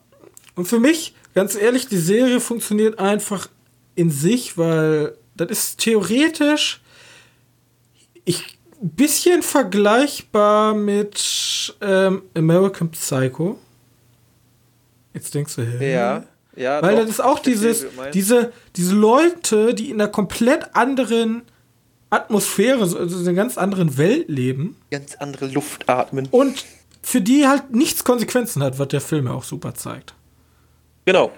[0.56, 3.48] Und für mich, ganz ehrlich, die Serie funktioniert einfach
[3.96, 6.84] in sich, weil das ist theoretisch
[8.26, 13.60] ich ein bisschen vergleichbar mit ähm, American Psycho.
[15.14, 15.94] Jetzt denkst du, hä?
[15.94, 16.24] Ja,
[16.56, 16.82] ja.
[16.82, 21.44] Weil doch, das ist auch dieses, diese, diese Leute, die in einer komplett anderen
[22.10, 26.28] Atmosphäre, so- also in einer ganz anderen Welt leben ganz andere Luft atmen.
[26.32, 26.64] und
[27.02, 30.14] für die halt nichts Konsequenzen hat, was der Film ja auch super zeigt.
[31.06, 31.32] Genau.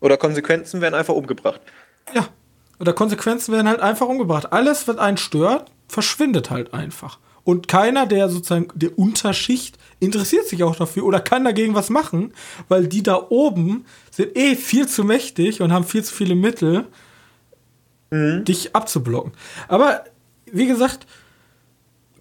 [0.00, 1.60] Oder Konsequenzen werden einfach umgebracht.
[2.14, 2.28] Ja.
[2.80, 4.52] Oder Konsequenzen werden halt einfach umgebracht.
[4.52, 7.18] Alles, was einen stört, verschwindet halt einfach.
[7.48, 12.34] Und keiner der sozusagen der Unterschicht interessiert sich auch dafür oder kann dagegen was machen,
[12.68, 16.84] weil die da oben sind eh viel zu mächtig und haben viel zu viele Mittel,
[18.12, 19.32] dich abzublocken.
[19.66, 20.04] Aber
[20.44, 21.06] wie gesagt,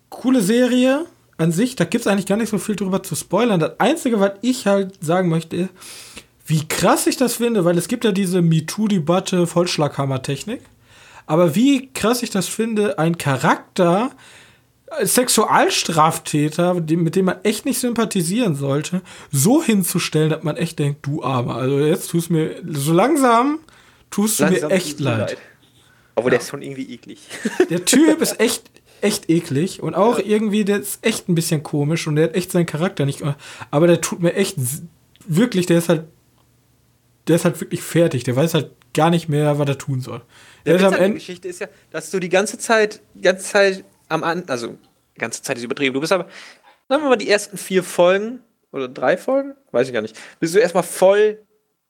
[0.07, 3.59] coole Serie an sich, da gibt es eigentlich gar nicht so viel drüber zu spoilern.
[3.59, 5.67] Das Einzige, was ich halt sagen möchte,
[6.45, 10.61] wie krass ich das finde, weil es gibt ja diese MeToo-Debatte, Vollschlaghammer-Technik.
[11.25, 14.11] Aber wie krass ich das finde, ein Charakter,
[15.03, 19.01] Sexualstraftäter, mit dem man echt nicht sympathisieren sollte,
[19.31, 21.55] so hinzustellen, dass man echt denkt, du Armer.
[21.55, 23.59] Also jetzt tust mir, so langsam
[24.09, 25.37] tust du Langsam mir echt mir leid.
[26.15, 27.19] Aber der ist schon irgendwie eklig.
[27.69, 28.63] Der Typ ist echt,
[29.01, 32.51] echt eklig und auch irgendwie, der ist echt ein bisschen komisch und der hat echt
[32.51, 33.21] seinen Charakter nicht.
[33.69, 34.55] Aber der tut mir echt
[35.27, 36.05] wirklich, der ist halt,
[37.27, 38.23] der ist halt wirklich fertig.
[38.23, 40.21] Der weiß halt gar nicht mehr, was er tun soll.
[40.65, 41.15] Der Der ist am Ende.
[41.15, 44.77] Geschichte ist ja, dass du die ganze Zeit, die ganze Zeit am An, also
[45.15, 45.93] die ganze Zeit ist übertrieben.
[45.93, 46.27] Du bist aber,
[46.89, 48.39] sagen wir mal, die ersten vier Folgen
[48.71, 51.39] oder drei Folgen, weiß ich gar nicht, bist du erstmal voll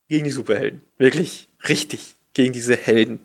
[0.07, 0.81] gegen die Superhelden.
[0.97, 3.19] Wirklich, richtig gegen diese Helden.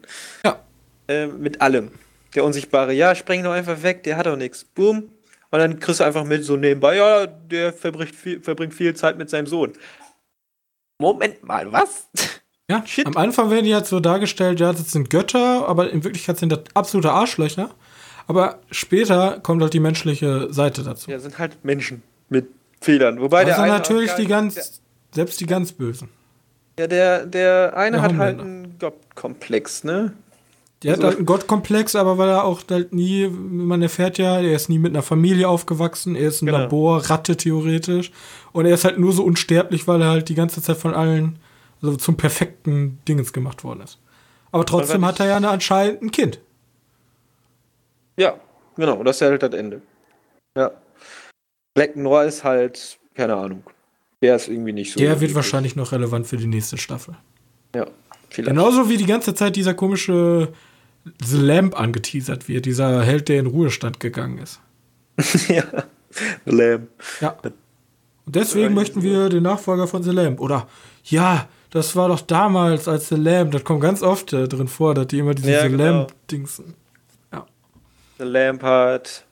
[0.44, 0.60] Ja.
[1.09, 1.90] Ähm, mit allem.
[2.35, 4.64] Der Unsichtbare, ja, spreng doch einfach weg, der hat doch nichts.
[4.64, 5.10] Boom.
[5.51, 9.19] Und dann kriegst du einfach mit so nebenbei, ja, der verbringt viel, verbringt viel Zeit
[9.19, 9.74] mit seinem Sohn.
[10.98, 12.09] Moment mal, was?
[12.70, 13.06] Ja, Shit.
[13.06, 16.51] am Anfang werden die halt so dargestellt, ja, das sind Götter, aber in Wirklichkeit sind
[16.51, 17.74] das absolute Arschlöcher.
[18.26, 21.10] Aber später kommt halt die menschliche Seite dazu.
[21.10, 22.46] Ja, sind halt Menschen mit
[22.80, 23.20] Fehlern.
[23.20, 24.80] Wobei der also eine natürlich die ganz,
[25.12, 26.08] selbst die ganz Bösen.
[26.78, 30.12] Ja, der, der eine Der hat halt einen Gottkomplex, ne?
[30.82, 34.40] Der hat Also- halt einen Gottkomplex, aber weil er auch halt nie, man erfährt ja,
[34.40, 36.58] er ist nie mit einer Familie aufgewachsen, er ist ein Genau.
[36.58, 38.10] Labor, Ratte theoretisch.
[38.52, 41.38] Und er ist halt nur so unsterblich, weil er halt die ganze Zeit von allen
[41.82, 43.98] also zum perfekten Dingens gemacht worden ist.
[44.50, 46.38] Aber trotzdem hat er ja eine, anscheinend ein Kind.
[48.22, 48.36] Ja,
[48.76, 49.82] genau, und das ist halt das Ende.
[50.56, 50.70] Ja.
[51.74, 53.64] Black Noir ist halt, keine Ahnung.
[54.22, 55.00] Der ist irgendwie nicht so.
[55.00, 57.16] Der wird wahrscheinlich noch relevant für die nächste Staffel.
[57.74, 57.86] Ja,
[58.30, 58.50] vielleicht.
[58.50, 60.52] Genauso wie die ganze Zeit dieser komische
[61.24, 64.60] The Lamp angeteasert wird, dieser Held, der in Ruhestand gegangen ist.
[65.48, 65.64] ja.
[66.44, 66.88] The Lamb.
[67.20, 67.36] Ja.
[68.24, 70.40] Und deswegen möchten wir den Nachfolger von The Lamp.
[70.40, 70.68] Oder,
[71.06, 73.50] ja, das war doch damals als The Lamp.
[73.50, 75.84] Das kommt ganz oft äh, drin vor, dass die immer diese Ja, The genau.
[75.84, 76.74] Lamp-Dingsen.
[78.22, 79.26] The Lamb hat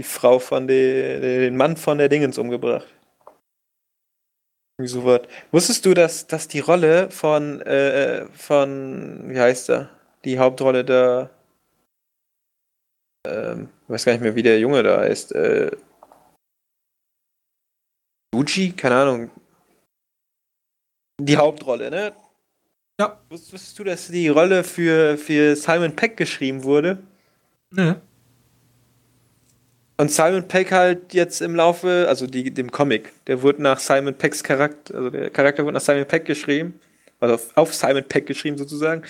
[0.00, 2.88] die Frau von den, den Mann von der Dingens umgebracht.
[4.76, 5.20] Irgendwie so was.
[5.52, 9.90] Wusstest du, dass, dass die Rolle von, äh, von, wie heißt er?
[10.24, 11.30] Die Hauptrolle da,
[13.28, 15.70] ähm, ich weiß gar nicht mehr, wie der Junge da heißt, äh,
[18.34, 18.72] Gucci?
[18.72, 19.30] Keine Ahnung.
[21.20, 22.12] Die Hauptrolle, ne?
[23.00, 23.20] Ja.
[23.28, 27.00] Wusst- Wusstest du, dass die Rolle für, für Simon Peck geschrieben wurde?
[27.72, 28.00] Ne?
[29.98, 34.14] Und Simon Peck halt jetzt im Laufe, also die, dem Comic, der wurde nach Simon
[34.16, 36.80] Pecks Charakter, also der Charakter wurde nach Simon Peck geschrieben,
[37.20, 39.02] also auf, auf Simon Peck geschrieben sozusagen.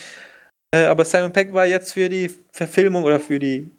[0.73, 3.71] Äh, aber Simon Peck war jetzt für die Verfilmung oder für die,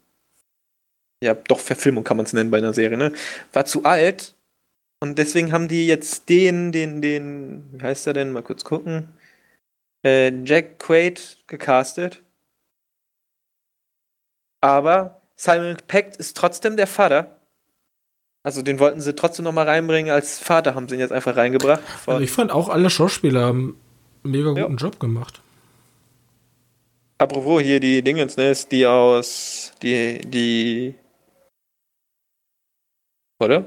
[1.23, 3.13] ja doch Verfilmung kann man es nennen bei einer Serie, ne?
[3.53, 4.35] War zu alt
[5.01, 8.31] Und deswegen haben die jetzt den, den, den, wie heißt er denn?
[8.33, 9.09] Mal kurz gucken.
[10.05, 12.23] Äh, Jack Quaid gecastet.
[14.61, 17.35] Aber Simon Peck ist trotzdem der Vater.
[18.43, 21.35] Also den wollten sie trotzdem noch mal reinbringen als Vater, haben sie ihn jetzt einfach
[21.35, 21.81] reingebracht.
[22.07, 23.79] Also ich fand auch alle Schauspieler haben
[24.23, 24.67] einen mega guten ja.
[24.69, 25.41] Job gemacht.
[27.19, 30.95] Apropos hier die Dingens, ne, ist die aus die die
[33.39, 33.65] oder?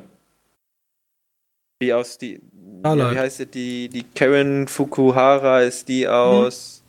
[1.81, 2.41] Die aus die
[2.85, 6.83] ja, wie heißt sie die die Karen Fukuhara ist die aus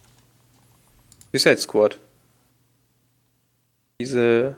[1.31, 1.39] hm.
[1.39, 1.99] Suicide Squad.
[3.99, 4.55] Diese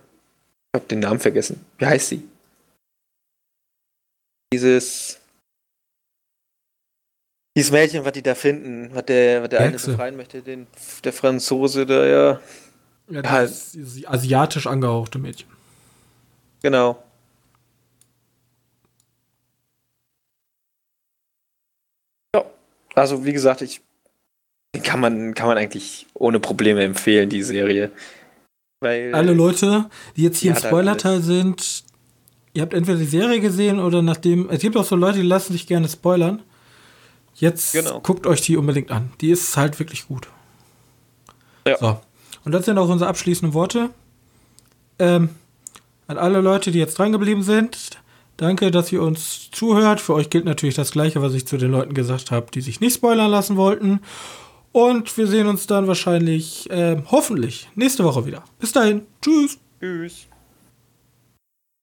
[0.74, 1.66] ich hab den Namen vergessen.
[1.78, 2.28] Wie heißt sie?
[4.54, 5.20] Dieses
[7.58, 10.68] dieses Mädchen, was die da finden, was der, was der eine befreien möchte, den,
[11.04, 12.42] der Franzose, der ja.
[13.10, 15.50] Ja, das halt, ist asiatisch angehauchte Mädchen.
[16.62, 17.02] Genau.
[22.36, 22.46] Ja,
[22.94, 23.82] also wie gesagt, ich
[24.84, 27.92] kann man, kann man eigentlich ohne Probleme empfehlen, die Serie.
[28.80, 31.84] Weil, Alle Leute, die jetzt hier im Spoilerteil sind,
[32.54, 34.50] ihr habt entweder die Serie gesehen oder nachdem.
[34.50, 36.44] Es gibt auch so Leute, die lassen sich gerne spoilern.
[37.36, 38.00] Jetzt genau.
[38.02, 39.12] guckt euch die unbedingt an.
[39.22, 40.28] Die ist halt wirklich gut.
[41.68, 41.78] Ja.
[41.78, 42.00] So.
[42.46, 43.90] Und das sind auch unsere abschließenden Worte.
[45.00, 45.30] Ähm,
[46.08, 48.00] an alle Leute, die jetzt drangeblieben sind,
[48.38, 50.00] danke, dass ihr uns zuhört.
[50.00, 52.80] Für euch gilt natürlich das Gleiche, was ich zu den Leuten gesagt habe, die sich
[52.80, 54.02] nicht spoilern lassen wollten.
[54.72, 58.44] Und wir sehen uns dann wahrscheinlich, äh, hoffentlich, nächste Woche wieder.
[58.60, 59.06] Bis dahin.
[59.22, 59.58] Tschüss.
[59.80, 60.28] Tschüss.